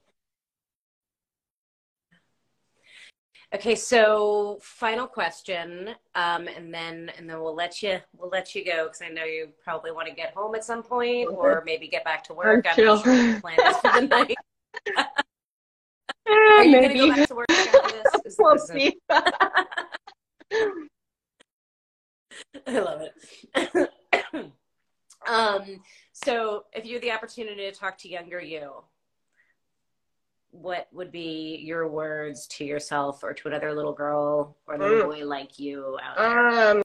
Okay, 3.53 3.75
so 3.75 4.59
final 4.61 5.07
question, 5.07 5.95
um, 6.13 6.47
and 6.47 6.73
then 6.73 7.11
and 7.17 7.29
then 7.29 7.39
we'll 7.39 7.55
let 7.55 7.81
you 7.81 7.99
we'll 8.17 8.29
let 8.29 8.53
you 8.53 8.65
go 8.65 8.85
because 8.85 9.01
I 9.01 9.09
know 9.09 9.23
you 9.23 9.49
probably 9.63 9.91
want 9.91 10.07
to 10.07 10.13
get 10.13 10.33
home 10.33 10.55
at 10.55 10.63
some 10.63 10.83
point 10.83 11.29
or 11.31 11.63
maybe 11.65 11.87
get 11.87 12.03
back 12.03 12.23
to 12.25 12.33
work. 12.33 12.65
I'm 12.67 12.75
chill. 12.75 12.95
not 12.95 13.03
sure 13.03 13.31
what 13.31 13.41
plan 13.41 13.59
is 13.69 13.77
for 13.77 13.89
the 13.89 14.01
night. 14.01 14.37
Are 16.27 16.63
you 16.63 16.71
maybe. 16.71 16.99
gonna 16.99 17.09
go 17.09 17.15
back 17.15 17.27
to 17.27 17.35
work 17.35 17.45
after 17.51 17.79
this? 17.91 18.21
Is- 18.25 18.35
we'll 18.39 18.57
see. 18.57 18.97
I 22.67 22.79
love 22.79 23.01
it. 23.55 23.91
um, 25.27 25.63
so 26.13 26.65
if 26.73 26.85
you 26.85 26.93
had 26.93 27.03
the 27.03 27.11
opportunity 27.11 27.69
to 27.69 27.71
talk 27.71 27.97
to 27.99 28.09
younger 28.09 28.39
you, 28.41 28.71
what 30.51 30.87
would 30.93 31.11
be 31.11 31.57
your 31.63 31.87
words 31.87 32.47
to 32.47 32.63
yourself 32.65 33.23
or 33.23 33.33
to 33.33 33.47
another 33.47 33.73
little 33.73 33.93
girl 33.93 34.55
or 34.67 34.77
little 34.77 35.03
Mm. 35.03 35.19
boy 35.19 35.25
like 35.25 35.59
you 35.59 35.97
out 36.01 36.17
there? 36.17 36.69
Um, 36.69 36.81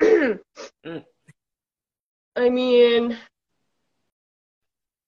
Mm. 0.84 1.04
I 2.36 2.48
mean, 2.48 3.16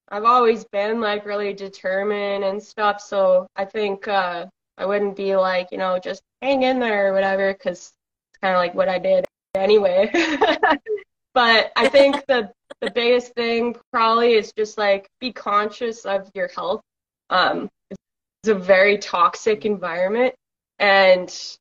I've 0.09 0.25
always 0.25 0.65
been 0.65 1.01
like 1.01 1.25
really 1.25 1.53
determined 1.53 2.45
and 2.45 2.63
stuff, 2.63 3.01
so 3.01 3.47
I 3.57 3.65
think 3.65 4.07
uh, 4.09 4.47
I 4.79 4.87
wouldn't 4.87 5.17
be 5.17 5.37
like, 5.37 5.69
you 5.73 5.79
know, 5.79 5.99
just 5.99 6.23
hang 6.43 6.63
in 6.63 6.79
there 6.79 7.09
or 7.09 7.15
whatever, 7.15 7.53
because 7.53 7.79
it's 7.79 8.41
kind 8.41 8.55
of 8.55 8.59
like 8.59 8.75
what 8.75 8.89
I 8.89 8.99
did 8.99 9.25
anyway. 9.55 10.11
But 11.35 11.73
I 11.77 11.89
think 11.89 12.25
the 12.29 12.51
the 12.81 12.91
biggest 12.91 13.35
thing 13.35 13.77
probably 13.93 14.35
is 14.35 14.53
just 14.57 14.79
like 14.79 15.09
be 15.21 15.33
conscious 15.33 16.07
of 16.07 16.31
your 16.35 16.49
health. 16.49 16.81
Um, 17.29 17.69
it's 17.91 18.49
a 18.49 18.55
very 18.55 18.99
toxic 18.99 19.67
environment, 19.67 20.35
and 20.79 21.57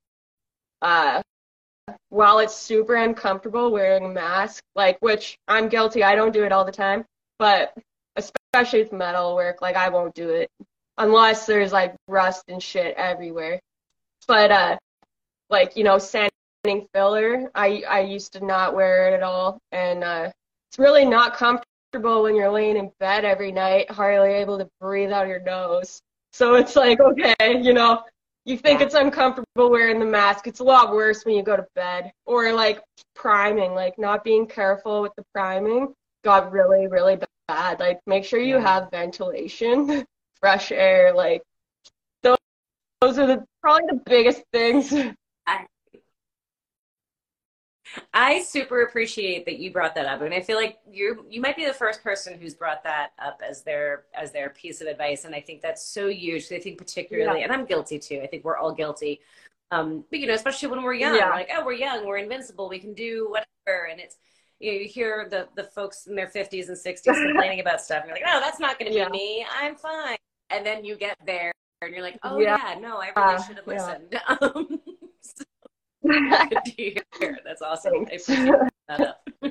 uh, 0.81 1.21
while 2.09 2.39
it's 2.39 2.55
super 2.55 2.95
uncomfortable 2.95 3.71
wearing 3.71 4.05
a 4.05 4.09
mask, 4.09 4.63
like 4.75 4.97
which 4.99 5.37
I'm 5.47 5.69
guilty, 5.69 6.03
I 6.03 6.15
don't 6.15 6.33
do 6.33 6.43
it 6.43 6.51
all 6.51 6.65
the 6.65 6.71
time, 6.71 7.05
but 7.39 7.73
especially 8.53 8.83
with 8.83 8.93
metal 8.93 9.35
work, 9.35 9.61
like 9.61 9.75
I 9.75 9.89
won't 9.89 10.13
do 10.13 10.29
it 10.29 10.49
unless 10.97 11.45
there's 11.45 11.71
like 11.71 11.95
rust 12.07 12.43
and 12.47 12.61
shit 12.61 12.95
everywhere. 12.97 13.59
But 14.27 14.51
uh, 14.51 14.77
like 15.49 15.75
you 15.75 15.83
know, 15.83 15.97
sanding 15.97 16.87
filler, 16.93 17.49
I 17.55 17.83
I 17.89 18.01
used 18.01 18.33
to 18.33 18.45
not 18.45 18.75
wear 18.75 19.09
it 19.09 19.13
at 19.13 19.23
all, 19.23 19.59
and 19.71 20.03
uh, 20.03 20.31
it's 20.69 20.79
really 20.79 21.05
not 21.05 21.35
comfortable 21.35 22.23
when 22.23 22.35
you're 22.35 22.51
laying 22.51 22.77
in 22.77 22.91
bed 22.99 23.25
every 23.25 23.51
night, 23.51 23.89
hardly 23.89 24.29
able 24.29 24.57
to 24.59 24.67
breathe 24.79 25.11
out 25.11 25.27
your 25.27 25.41
nose. 25.41 25.99
So 26.31 26.55
it's 26.55 26.75
like, 26.75 26.99
okay, 26.99 27.61
you 27.61 27.73
know, 27.73 28.03
you 28.45 28.57
think 28.57 28.81
it's 28.81 28.95
uncomfortable 28.95 29.69
wearing 29.69 29.99
the 29.99 30.05
mask. 30.05 30.47
It's 30.47 30.59
a 30.59 30.63
lot 30.63 30.91
worse 30.91 31.25
when 31.25 31.35
you 31.35 31.43
go 31.43 31.55
to 31.55 31.65
bed. 31.75 32.11
Or 32.25 32.51
like 32.53 32.81
priming, 33.15 33.73
like 33.75 33.99
not 33.99 34.23
being 34.23 34.47
careful 34.47 35.01
with 35.01 35.11
the 35.15 35.23
priming 35.33 35.93
got 36.23 36.51
really, 36.51 36.87
really 36.87 37.17
bad. 37.17 37.27
Like 37.49 37.99
make 38.05 38.23
sure 38.23 38.39
you 38.39 38.57
have 38.57 38.89
ventilation, 38.91 40.05
fresh 40.39 40.71
air, 40.71 41.13
like 41.13 41.41
those 42.21 42.37
those 43.01 43.17
are 43.17 43.27
the 43.27 43.45
probably 43.61 43.87
the 43.89 44.01
biggest 44.05 44.43
things. 44.51 44.93
I, 45.45 45.65
I 48.13 48.41
super 48.41 48.83
appreciate 48.83 49.45
that 49.45 49.59
you 49.59 49.71
brought 49.71 49.93
that 49.95 50.05
up, 50.05 50.21
and 50.21 50.33
I 50.33 50.41
feel 50.41 50.57
like 50.57 50.79
you 50.89 51.25
you 51.29 51.41
might 51.41 51.55
be 51.55 51.65
the 51.65 51.73
first 51.73 52.01
person 52.01 52.39
who's 52.39 52.53
brought 52.53 52.83
that 52.83 53.11
up 53.19 53.41
as 53.47 53.63
their 53.63 54.05
as 54.13 54.31
their 54.31 54.49
piece 54.49 54.81
of 54.81 54.87
advice, 54.87 55.25
and 55.25 55.35
I 55.35 55.41
think 55.41 55.61
that's 55.61 55.85
so 55.85 56.07
huge. 56.07 56.51
I 56.51 56.59
think 56.59 56.77
particularly, 56.77 57.39
yeah. 57.39 57.45
and 57.45 57.53
I'm 57.53 57.65
guilty 57.65 57.99
too. 57.99 58.21
I 58.23 58.27
think 58.27 58.45
we're 58.45 58.57
all 58.57 58.73
guilty, 58.73 59.19
um, 59.71 60.05
but 60.09 60.19
you 60.19 60.27
know, 60.27 60.33
especially 60.33 60.69
when 60.69 60.83
we're 60.83 60.93
young, 60.93 61.15
yeah. 61.15 61.29
we're 61.29 61.35
like, 61.35 61.49
oh, 61.55 61.65
we're 61.65 61.73
young, 61.73 62.05
we're 62.05 62.17
invincible, 62.17 62.69
we 62.69 62.79
can 62.79 62.93
do 62.93 63.27
whatever, 63.29 63.85
and 63.85 63.99
it's 63.99 64.17
you, 64.63 64.87
hear 64.87 65.27
the 65.29 65.47
the 65.55 65.63
folks 65.63 66.07
in 66.07 66.15
their 66.15 66.27
50s 66.27 66.69
and 66.69 66.77
60s 66.77 67.03
complaining 67.27 67.59
about 67.59 67.81
stuff, 67.81 68.03
and 68.03 68.09
you're 68.09 68.25
like, 68.25 68.35
oh, 68.35 68.39
that's 68.39 68.59
not 68.59 68.79
going 68.79 68.91
to 68.91 68.95
be 68.95 68.99
yeah. 68.99 69.09
me, 69.09 69.45
I'm 69.59 69.75
fine, 69.75 70.17
and 70.49 70.65
then 70.65 70.85
you 70.85 70.95
get 70.95 71.17
there, 71.25 71.51
and 71.81 71.93
you're 71.93 72.03
like, 72.03 72.19
oh 72.23 72.39
yeah, 72.39 72.75
no, 72.79 72.97
I 72.97 73.11
really 73.15 73.43
should 73.43 73.57
have 73.57 73.67
listened. 73.67 74.19
Um, 76.05 76.19
hear. 76.65 77.39
That's 77.45 77.61
awesome. 77.61 77.93
I 77.93 78.15
appreciate 78.15 78.53
that 78.89 79.19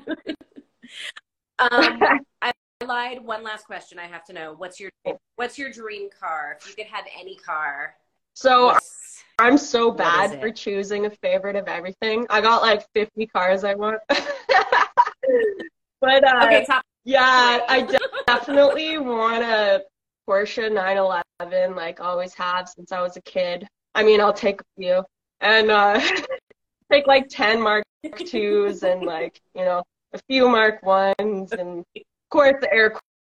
um, 1.59 2.23
I 2.43 2.53
lied. 2.85 3.25
One 3.25 3.43
last 3.43 3.65
question. 3.65 3.99
I 3.99 4.07
have 4.07 4.25
to 4.27 4.35
know. 4.35 4.55
What's 4.57 4.79
your 4.79 4.91
What's 5.37 5.59
your 5.59 5.71
dream 5.71 6.11
car? 6.11 6.59
If 6.61 6.69
you 6.69 6.75
could 6.75 6.93
have 6.93 7.07
any 7.19 7.37
car. 7.37 7.95
So 8.35 8.77
I'm 9.39 9.59
so 9.59 9.91
bad 9.91 10.41
for 10.41 10.51
choosing 10.51 11.07
a 11.07 11.11
favorite 11.11 11.57
of 11.57 11.69
everything. 11.69 12.27
I 12.31 12.41
got 12.41 12.63
like 12.63 12.87
50 12.95 13.27
cars 13.27 13.65
I 13.65 13.75
want. 13.75 14.01
But 16.01 16.25
uh, 16.25 16.47
okay, 16.47 16.65
top 16.65 16.83
yeah, 17.05 17.61
I 17.69 17.83
definitely 18.27 18.99
want 18.99 19.43
a 19.43 19.83
Porsche 20.29 20.73
911. 20.73 21.75
Like 21.75 22.01
always 22.01 22.33
have 22.35 22.69
since 22.69 22.93
I 22.93 23.01
was 23.03 23.17
a 23.17 23.23
kid. 23.23 23.67
I 23.95 24.03
mean, 24.05 24.21
I'll 24.21 24.33
take 24.33 24.61
a 24.61 24.65
few 24.77 25.05
and 25.41 25.71
uh, 25.71 26.01
take 26.93 27.07
like 27.07 27.29
10 27.29 27.61
Mark 27.61 27.85
twos 28.25 28.85
and 28.85 29.03
like, 29.03 29.41
you 29.55 29.65
know, 29.65 29.83
a 30.13 30.19
few 30.29 30.49
Mark 30.49 30.83
ones 30.85 31.53
and 31.53 31.81
of 31.81 32.03
course 32.31 32.55
the 32.61 32.73
air 32.73 32.95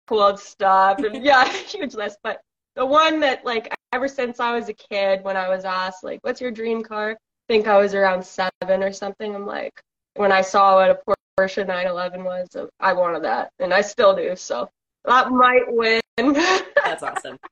cooled 0.08 0.40
stuff. 0.40 1.00
And 1.00 1.24
yeah, 1.24 1.48
huge 1.68 1.96
list. 1.96 2.18
But 2.22 2.42
the 2.76 2.86
one 2.86 3.22
that 3.22 3.46
like 3.46 3.74
ever 3.94 4.10
since 4.10 4.42
I 4.42 4.54
was 4.54 4.68
a 4.68 4.74
kid, 4.74 5.24
when 5.24 5.38
I 5.38 5.48
was 5.48 5.64
asked 5.64 6.04
like, 6.04 6.20
what's 6.24 6.42
your 6.42 6.52
dream 6.52 6.84
car? 6.84 7.12
I 7.12 7.16
think 7.48 7.68
I 7.68 7.78
was 7.78 7.94
around 7.94 8.26
seven 8.26 8.84
or 8.84 8.92
something. 8.92 9.34
I'm 9.34 9.46
like, 9.46 9.74
when 10.16 10.32
I 10.32 10.42
saw 10.42 10.76
what 10.76 10.92
a 10.92 10.96
Porsche 11.40 11.66
911 11.66 12.24
was, 12.24 12.48
I 12.80 12.94
wanted 12.94 13.24
that, 13.24 13.52
and 13.60 13.74
I 13.74 13.82
still 13.82 14.16
do. 14.16 14.36
So 14.36 14.70
that 15.06 15.32
might 15.32 15.64
win. 15.68 16.02
That's 16.18 17.04
awesome. 17.04 17.38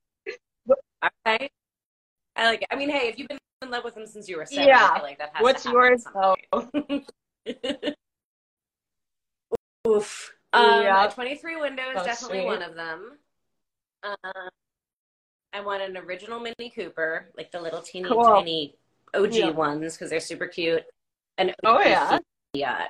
Okay. 1.25 1.49
I 2.36 2.45
like 2.45 2.61
it. 2.61 2.67
I 2.69 2.75
mean, 2.75 2.91
hey, 2.91 3.07
if 3.07 3.17
you've 3.17 3.27
been 3.27 3.39
in 3.63 3.71
love 3.71 3.84
with 3.84 3.97
him 3.97 4.05
since 4.05 4.29
you 4.29 4.38
were 4.38 4.45
seven. 4.45 4.67
Yeah. 4.67 4.99
like 5.01 5.17
that 5.17 5.32
What's 5.39 5.65
yours 5.65 6.05
though? 6.13 6.36
Oof. 9.88 10.36
Um, 10.53 10.84
yeah. 10.84 11.07
23 11.11 11.55
Windows, 11.55 11.86
oh, 11.95 12.03
definitely 12.03 12.41
sweet. 12.41 12.45
one 12.45 12.61
of 12.61 12.75
them. 12.75 13.17
Uh, 14.03 14.49
I 15.53 15.61
want 15.61 15.82
an 15.82 15.97
original 15.97 16.39
Mini 16.39 16.69
Cooper, 16.69 17.32
like 17.36 17.51
the 17.51 17.59
little 17.59 17.82
teeny 17.82 18.09
cool. 18.09 18.23
tiny 18.23 18.75
OG 19.13 19.34
yeah. 19.34 19.49
ones 19.49 19.93
because 19.93 20.09
they're 20.09 20.19
super 20.19 20.47
cute. 20.47 20.84
And 21.38 21.53
oh 21.65 21.82
yeah, 21.82 22.19
Fiat. 22.55 22.89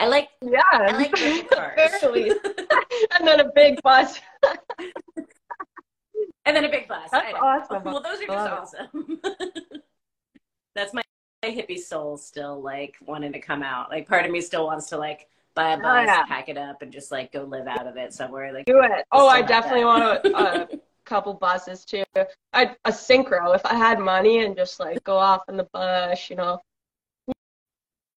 I 0.00 0.06
like 0.06 0.30
yeah, 0.40 0.62
I 0.72 0.92
like 0.92 1.12
cars. 1.50 2.02
and 3.18 3.28
then 3.28 3.40
a 3.40 3.52
big 3.54 3.82
bus. 3.82 4.18
and 6.46 6.56
then 6.56 6.64
a 6.64 6.70
big 6.70 6.88
bus. 6.88 7.10
That's 7.12 7.34
awesome. 7.34 7.84
Well, 7.84 8.02
those 8.02 8.22
are 8.22 8.26
just 8.26 8.78
awesome. 8.78 9.20
That's 10.74 10.94
my, 10.94 11.02
my 11.42 11.50
hippie 11.50 11.78
soul 11.78 12.16
still 12.16 12.62
like 12.62 12.96
wanting 13.04 13.34
to 13.34 13.40
come 13.40 13.62
out. 13.62 13.90
Like 13.90 14.08
part 14.08 14.24
of 14.24 14.30
me 14.30 14.40
still 14.40 14.64
wants 14.66 14.88
to 14.88 14.96
like 14.96 15.28
buy 15.54 15.72
a 15.72 15.76
oh, 15.76 15.82
bus, 15.82 16.08
oh, 16.08 16.12
yeah. 16.12 16.24
pack 16.24 16.48
it 16.48 16.56
up, 16.56 16.80
and 16.80 16.90
just 16.90 17.10
like 17.10 17.30
go 17.30 17.42
live 17.42 17.66
out 17.66 17.86
of 17.86 17.98
it 17.98 18.14
somewhere. 18.14 18.54
Like 18.54 18.64
do 18.64 18.80
it. 18.80 19.04
Oh, 19.12 19.28
I 19.28 19.42
definitely 19.42 19.84
want 19.84 20.02
a, 20.02 20.62
a 20.62 20.68
couple 21.04 21.34
buses 21.34 21.84
too. 21.84 22.04
I 22.54 22.74
a 22.86 22.90
synchro 22.90 23.54
if 23.54 23.66
I 23.66 23.74
had 23.74 23.98
money 23.98 24.38
and 24.46 24.56
just 24.56 24.80
like 24.80 25.04
go 25.04 25.18
off 25.18 25.42
in 25.50 25.58
the 25.58 25.68
bush, 25.74 26.30
you 26.30 26.36
know. 26.36 26.58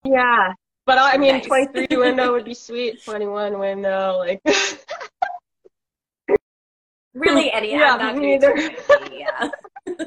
Yeah, 0.05 0.53
but 0.85 0.97
I 0.97 1.17
mean, 1.17 1.35
nice. 1.35 1.45
23 1.45 1.97
window 1.97 2.31
would 2.33 2.45
be 2.45 2.53
sweet. 2.55 3.03
21 3.03 3.59
window, 3.59 4.17
like. 4.17 4.41
really, 7.13 7.51
any? 7.51 7.71
Yeah, 7.71 8.13
me 8.13 8.37
neither. 8.37 8.57
Yeah. 9.11 9.49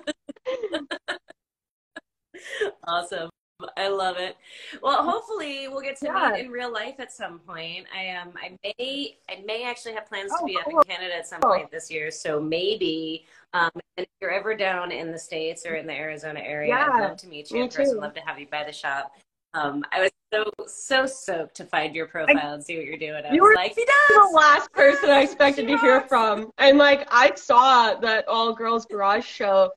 awesome. 2.86 3.30
I 3.78 3.88
love 3.88 4.16
it. 4.18 4.36
Well, 4.82 5.02
hopefully 5.02 5.66
we'll 5.68 5.80
get 5.80 5.98
to 6.00 6.06
yeah. 6.06 6.32
meet 6.34 6.44
in 6.44 6.50
real 6.50 6.70
life 6.70 6.96
at 6.98 7.10
some 7.10 7.38
point. 7.38 7.86
I 7.94 8.02
am. 8.02 8.28
Um, 8.28 8.34
I 8.36 8.58
may. 8.62 9.16
I 9.30 9.42
may 9.46 9.64
actually 9.64 9.94
have 9.94 10.06
plans 10.06 10.30
oh, 10.34 10.40
to 10.40 10.44
be 10.44 10.58
cool. 10.64 10.80
up 10.80 10.84
in 10.84 10.94
Canada 10.94 11.16
at 11.16 11.26
some 11.26 11.40
point 11.40 11.70
this 11.70 11.90
year. 11.90 12.10
So 12.10 12.38
maybe, 12.38 13.24
um, 13.54 13.70
if 13.96 14.06
you're 14.20 14.30
ever 14.30 14.54
down 14.54 14.92
in 14.92 15.10
the 15.10 15.18
states 15.18 15.64
or 15.64 15.76
in 15.76 15.86
the 15.86 15.94
Arizona 15.94 16.40
area, 16.40 16.68
yeah, 16.68 16.88
I'd 16.92 17.00
love 17.00 17.16
to 17.18 17.28
meet 17.28 17.50
you 17.50 17.62
in 17.62 17.68
person. 17.68 17.96
I'd 17.96 18.02
love 18.02 18.14
to 18.14 18.20
have 18.20 18.38
you 18.38 18.46
by 18.46 18.62
the 18.62 18.72
shop. 18.72 19.16
Um, 19.56 19.84
I 19.90 20.02
was 20.02 20.10
so 20.32 20.44
so 20.66 21.06
soaked 21.06 21.56
to 21.56 21.64
find 21.64 21.94
your 21.94 22.06
profile 22.06 22.36
I, 22.36 22.54
and 22.54 22.62
see 22.62 22.76
what 22.76 22.84
you're 22.84 22.98
doing. 22.98 23.24
I 23.24 23.32
you 23.32 23.42
was 23.42 23.48
were 23.48 23.54
like, 23.54 23.74
he 23.74 23.84
does. 23.84 24.30
The 24.30 24.36
last 24.36 24.70
person 24.72 25.08
I 25.08 25.22
expected 25.22 25.66
to 25.66 25.78
hear 25.78 26.02
from, 26.02 26.50
and 26.58 26.76
like 26.76 27.08
I 27.10 27.34
saw 27.36 27.94
that 27.94 28.28
all 28.28 28.52
girls 28.52 28.84
garage 28.84 29.24
show 29.24 29.70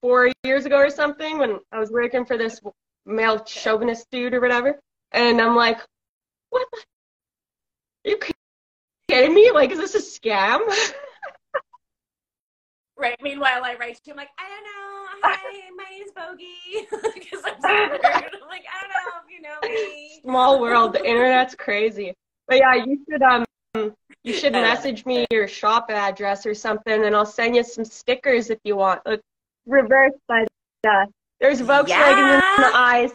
four 0.00 0.32
years 0.42 0.66
ago 0.66 0.78
or 0.78 0.90
something 0.90 1.38
when 1.38 1.60
I 1.70 1.78
was 1.78 1.92
working 1.92 2.24
for 2.24 2.36
this 2.36 2.60
male 3.06 3.44
chauvinist 3.44 4.08
dude 4.10 4.34
or 4.34 4.40
whatever. 4.40 4.80
And 5.12 5.40
I'm 5.40 5.54
like, 5.54 5.78
what? 6.50 6.66
Are 6.72 8.10
you 8.10 8.18
kidding 9.08 9.34
me? 9.34 9.52
Like, 9.52 9.70
is 9.70 9.78
this 9.78 9.94
a 9.94 10.00
scam? 10.00 10.58
right. 12.96 13.16
Meanwhile, 13.22 13.62
I 13.64 13.76
write 13.76 14.02
to 14.02 14.10
him 14.10 14.16
like, 14.16 14.30
I 14.38 14.48
don't 14.48 14.64
know. 14.64 14.81
Hi, 15.22 15.70
my 15.76 15.84
name's 15.90 16.12
Bogey. 16.12 16.86
Because 17.14 17.42
I'm 17.44 17.60
so 17.60 17.68
weird. 17.68 18.04
I'm 18.04 18.48
like, 18.48 18.64
I 18.68 18.80
don't 18.80 18.90
know 18.90 19.20
if 19.24 19.30
you 19.30 19.40
know 19.40 19.58
me. 19.62 20.20
Small 20.22 20.60
world. 20.60 20.92
The 20.92 21.04
internet's 21.04 21.54
crazy. 21.54 22.14
But 22.48 22.58
yeah, 22.58 22.74
you 22.74 22.98
should 23.08 23.22
um 23.22 23.44
you 24.24 24.32
should 24.32 24.52
message 24.52 25.06
me 25.06 25.26
your 25.30 25.48
shop 25.48 25.90
address 25.90 26.44
or 26.46 26.54
something, 26.54 27.04
and 27.04 27.16
I'll 27.16 27.26
send 27.26 27.56
you 27.56 27.64
some 27.64 27.84
stickers 27.84 28.50
if 28.50 28.58
you 28.64 28.76
want. 28.76 29.04
Look, 29.06 29.20
reverse, 29.66 30.12
but 30.28 30.46
uh, 30.86 31.06
there's 31.40 31.60
Volkswagen 31.60 31.88
yeah. 31.88 32.54
in 32.56 32.60
the 32.60 32.76
eyes. 32.76 33.12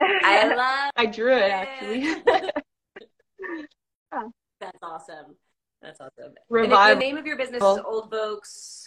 I 0.00 0.54
love. 0.54 0.90
I 0.96 1.06
drew 1.06 1.32
it, 1.32 1.42
it. 1.42 1.50
actually. 1.50 2.14
That's 4.60 4.78
awesome. 4.82 5.36
That's 5.80 6.00
awesome. 6.00 6.34
Revival. 6.50 6.94
the 6.94 7.00
name 7.00 7.16
of 7.16 7.26
your 7.26 7.36
business 7.36 7.62
is 7.62 7.80
Old 7.84 8.10
Volks. 8.10 8.79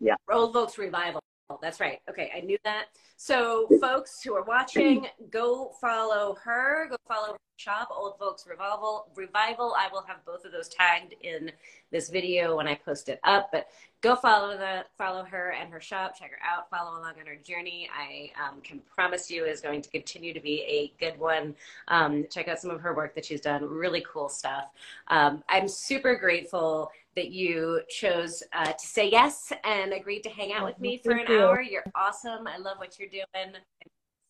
Yeah. 0.00 0.14
Old 0.30 0.52
Volks 0.52 0.78
Revival. 0.78 1.20
That's 1.62 1.80
right. 1.80 2.00
Okay, 2.10 2.30
I 2.36 2.40
knew 2.40 2.58
that. 2.64 2.86
So, 3.16 3.66
folks 3.80 4.22
who 4.22 4.34
are 4.34 4.44
watching, 4.44 5.06
go 5.30 5.72
follow 5.80 6.36
her. 6.44 6.88
Go 6.90 6.96
follow 7.08 7.32
her 7.32 7.38
shop, 7.56 7.88
Old 7.90 8.18
Volks 8.18 8.46
Revival. 8.46 9.08
Revival. 9.16 9.74
I 9.76 9.88
will 9.90 10.02
have 10.02 10.24
both 10.26 10.44
of 10.44 10.52
those 10.52 10.68
tagged 10.68 11.14
in 11.22 11.50
this 11.90 12.10
video 12.10 12.56
when 12.56 12.68
I 12.68 12.74
post 12.74 13.08
it 13.08 13.18
up. 13.24 13.48
But 13.50 13.68
go 14.02 14.14
follow 14.14 14.56
the 14.56 14.84
follow 14.98 15.24
her 15.24 15.52
and 15.52 15.72
her 15.72 15.80
shop. 15.80 16.18
Check 16.18 16.30
her 16.30 16.38
out. 16.46 16.68
Follow 16.70 16.98
along 16.98 17.14
on 17.18 17.26
her 17.26 17.36
journey. 17.36 17.88
I 17.96 18.30
um, 18.40 18.60
can 18.60 18.80
promise 18.94 19.30
you 19.30 19.44
is 19.44 19.62
going 19.62 19.80
to 19.80 19.90
continue 19.90 20.34
to 20.34 20.40
be 20.40 20.60
a 20.62 20.92
good 21.02 21.18
one. 21.18 21.56
Um, 21.88 22.26
check 22.30 22.46
out 22.48 22.60
some 22.60 22.70
of 22.70 22.80
her 22.82 22.94
work 22.94 23.14
that 23.14 23.24
she's 23.24 23.40
done. 23.40 23.64
Really 23.64 24.04
cool 24.06 24.28
stuff. 24.28 24.70
Um, 25.08 25.42
I'm 25.48 25.66
super 25.66 26.14
grateful 26.14 26.90
that 27.18 27.32
you 27.32 27.80
chose 27.88 28.44
uh, 28.52 28.70
to 28.70 28.86
say 28.86 29.10
yes 29.10 29.52
and 29.64 29.92
agreed 29.92 30.20
to 30.20 30.30
hang 30.30 30.52
out 30.52 30.64
with 30.64 30.78
me 30.78 30.98
for 30.98 31.12
an 31.12 31.26
hour. 31.26 31.60
You're 31.60 31.82
awesome. 31.96 32.46
I 32.46 32.58
love 32.58 32.78
what 32.78 32.96
you're 32.96 33.08
doing. 33.08 33.24
I'm 33.34 33.54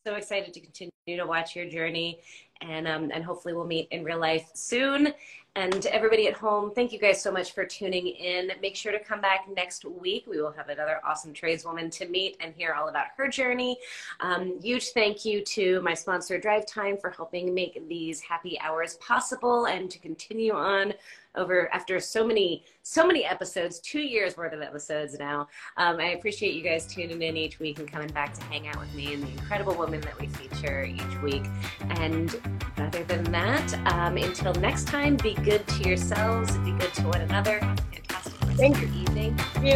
so 0.06 0.14
excited 0.14 0.54
to 0.54 0.60
continue 0.60 0.90
to 1.06 1.26
watch 1.26 1.54
your 1.54 1.68
journey, 1.68 2.20
and 2.62 2.88
um, 2.88 3.10
and 3.12 3.22
hopefully 3.22 3.52
we'll 3.52 3.66
meet 3.66 3.88
in 3.90 4.04
real 4.04 4.18
life 4.18 4.48
soon. 4.54 5.12
And 5.54 5.82
to 5.82 5.92
everybody 5.92 6.28
at 6.28 6.34
home, 6.34 6.70
thank 6.72 6.92
you 6.92 6.98
guys 6.98 7.20
so 7.20 7.32
much 7.32 7.52
for 7.52 7.66
tuning 7.66 8.06
in. 8.06 8.52
Make 8.62 8.76
sure 8.76 8.92
to 8.92 9.00
come 9.00 9.20
back 9.20 9.46
next 9.54 9.84
week. 9.84 10.24
We 10.28 10.40
will 10.40 10.52
have 10.52 10.68
another 10.68 11.00
awesome 11.04 11.32
tradeswoman 11.32 11.90
to 11.90 12.06
meet 12.06 12.36
and 12.40 12.54
hear 12.54 12.74
all 12.74 12.88
about 12.88 13.06
her 13.16 13.28
journey. 13.28 13.76
Um, 14.20 14.60
huge 14.62 14.90
thank 14.90 15.24
you 15.24 15.42
to 15.44 15.82
my 15.82 15.94
sponsor, 15.94 16.38
Drive 16.38 16.64
Time, 16.64 16.96
for 16.96 17.10
helping 17.10 17.52
make 17.52 17.86
these 17.88 18.20
happy 18.20 18.58
hours 18.60 18.94
possible 18.94 19.66
and 19.66 19.90
to 19.90 19.98
continue 19.98 20.54
on 20.54 20.94
over 21.38 21.72
after 21.72 21.98
so 22.00 22.26
many 22.26 22.64
so 22.82 23.06
many 23.06 23.24
episodes 23.24 23.80
two 23.80 24.00
years 24.00 24.36
worth 24.36 24.52
of 24.52 24.60
episodes 24.60 25.18
now. 25.18 25.46
Um, 25.76 25.98
i 25.98 26.10
appreciate 26.10 26.54
you 26.54 26.62
guys 26.62 26.86
tuning 26.86 27.22
in 27.22 27.36
each 27.36 27.58
week 27.58 27.78
and 27.78 27.90
coming 27.90 28.08
back 28.08 28.34
to 28.34 28.42
hang 28.44 28.68
out 28.68 28.78
with 28.78 28.92
me 28.94 29.14
and 29.14 29.22
the 29.22 29.28
incredible 29.28 29.74
women 29.74 30.00
that 30.02 30.18
we 30.20 30.26
feature 30.26 30.84
each 30.84 31.22
week. 31.22 31.44
And 31.90 32.40
other 32.76 33.04
than 33.04 33.24
that 33.32 33.74
um, 33.92 34.16
until 34.16 34.52
next 34.54 34.88
time 34.88 35.16
be 35.16 35.34
good 35.34 35.66
to 35.66 35.88
yourselves 35.88 36.56
be 36.58 36.72
good 36.72 36.92
to 36.94 37.02
one 37.02 37.20
another. 37.20 37.60
Fantastic 37.60 38.34
Thank 38.58 38.76
of 38.76 38.82
your 38.82 39.02
evening. 39.02 39.38
you. 39.62 39.74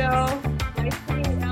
Nice 0.83 1.09
meeting 1.09 1.45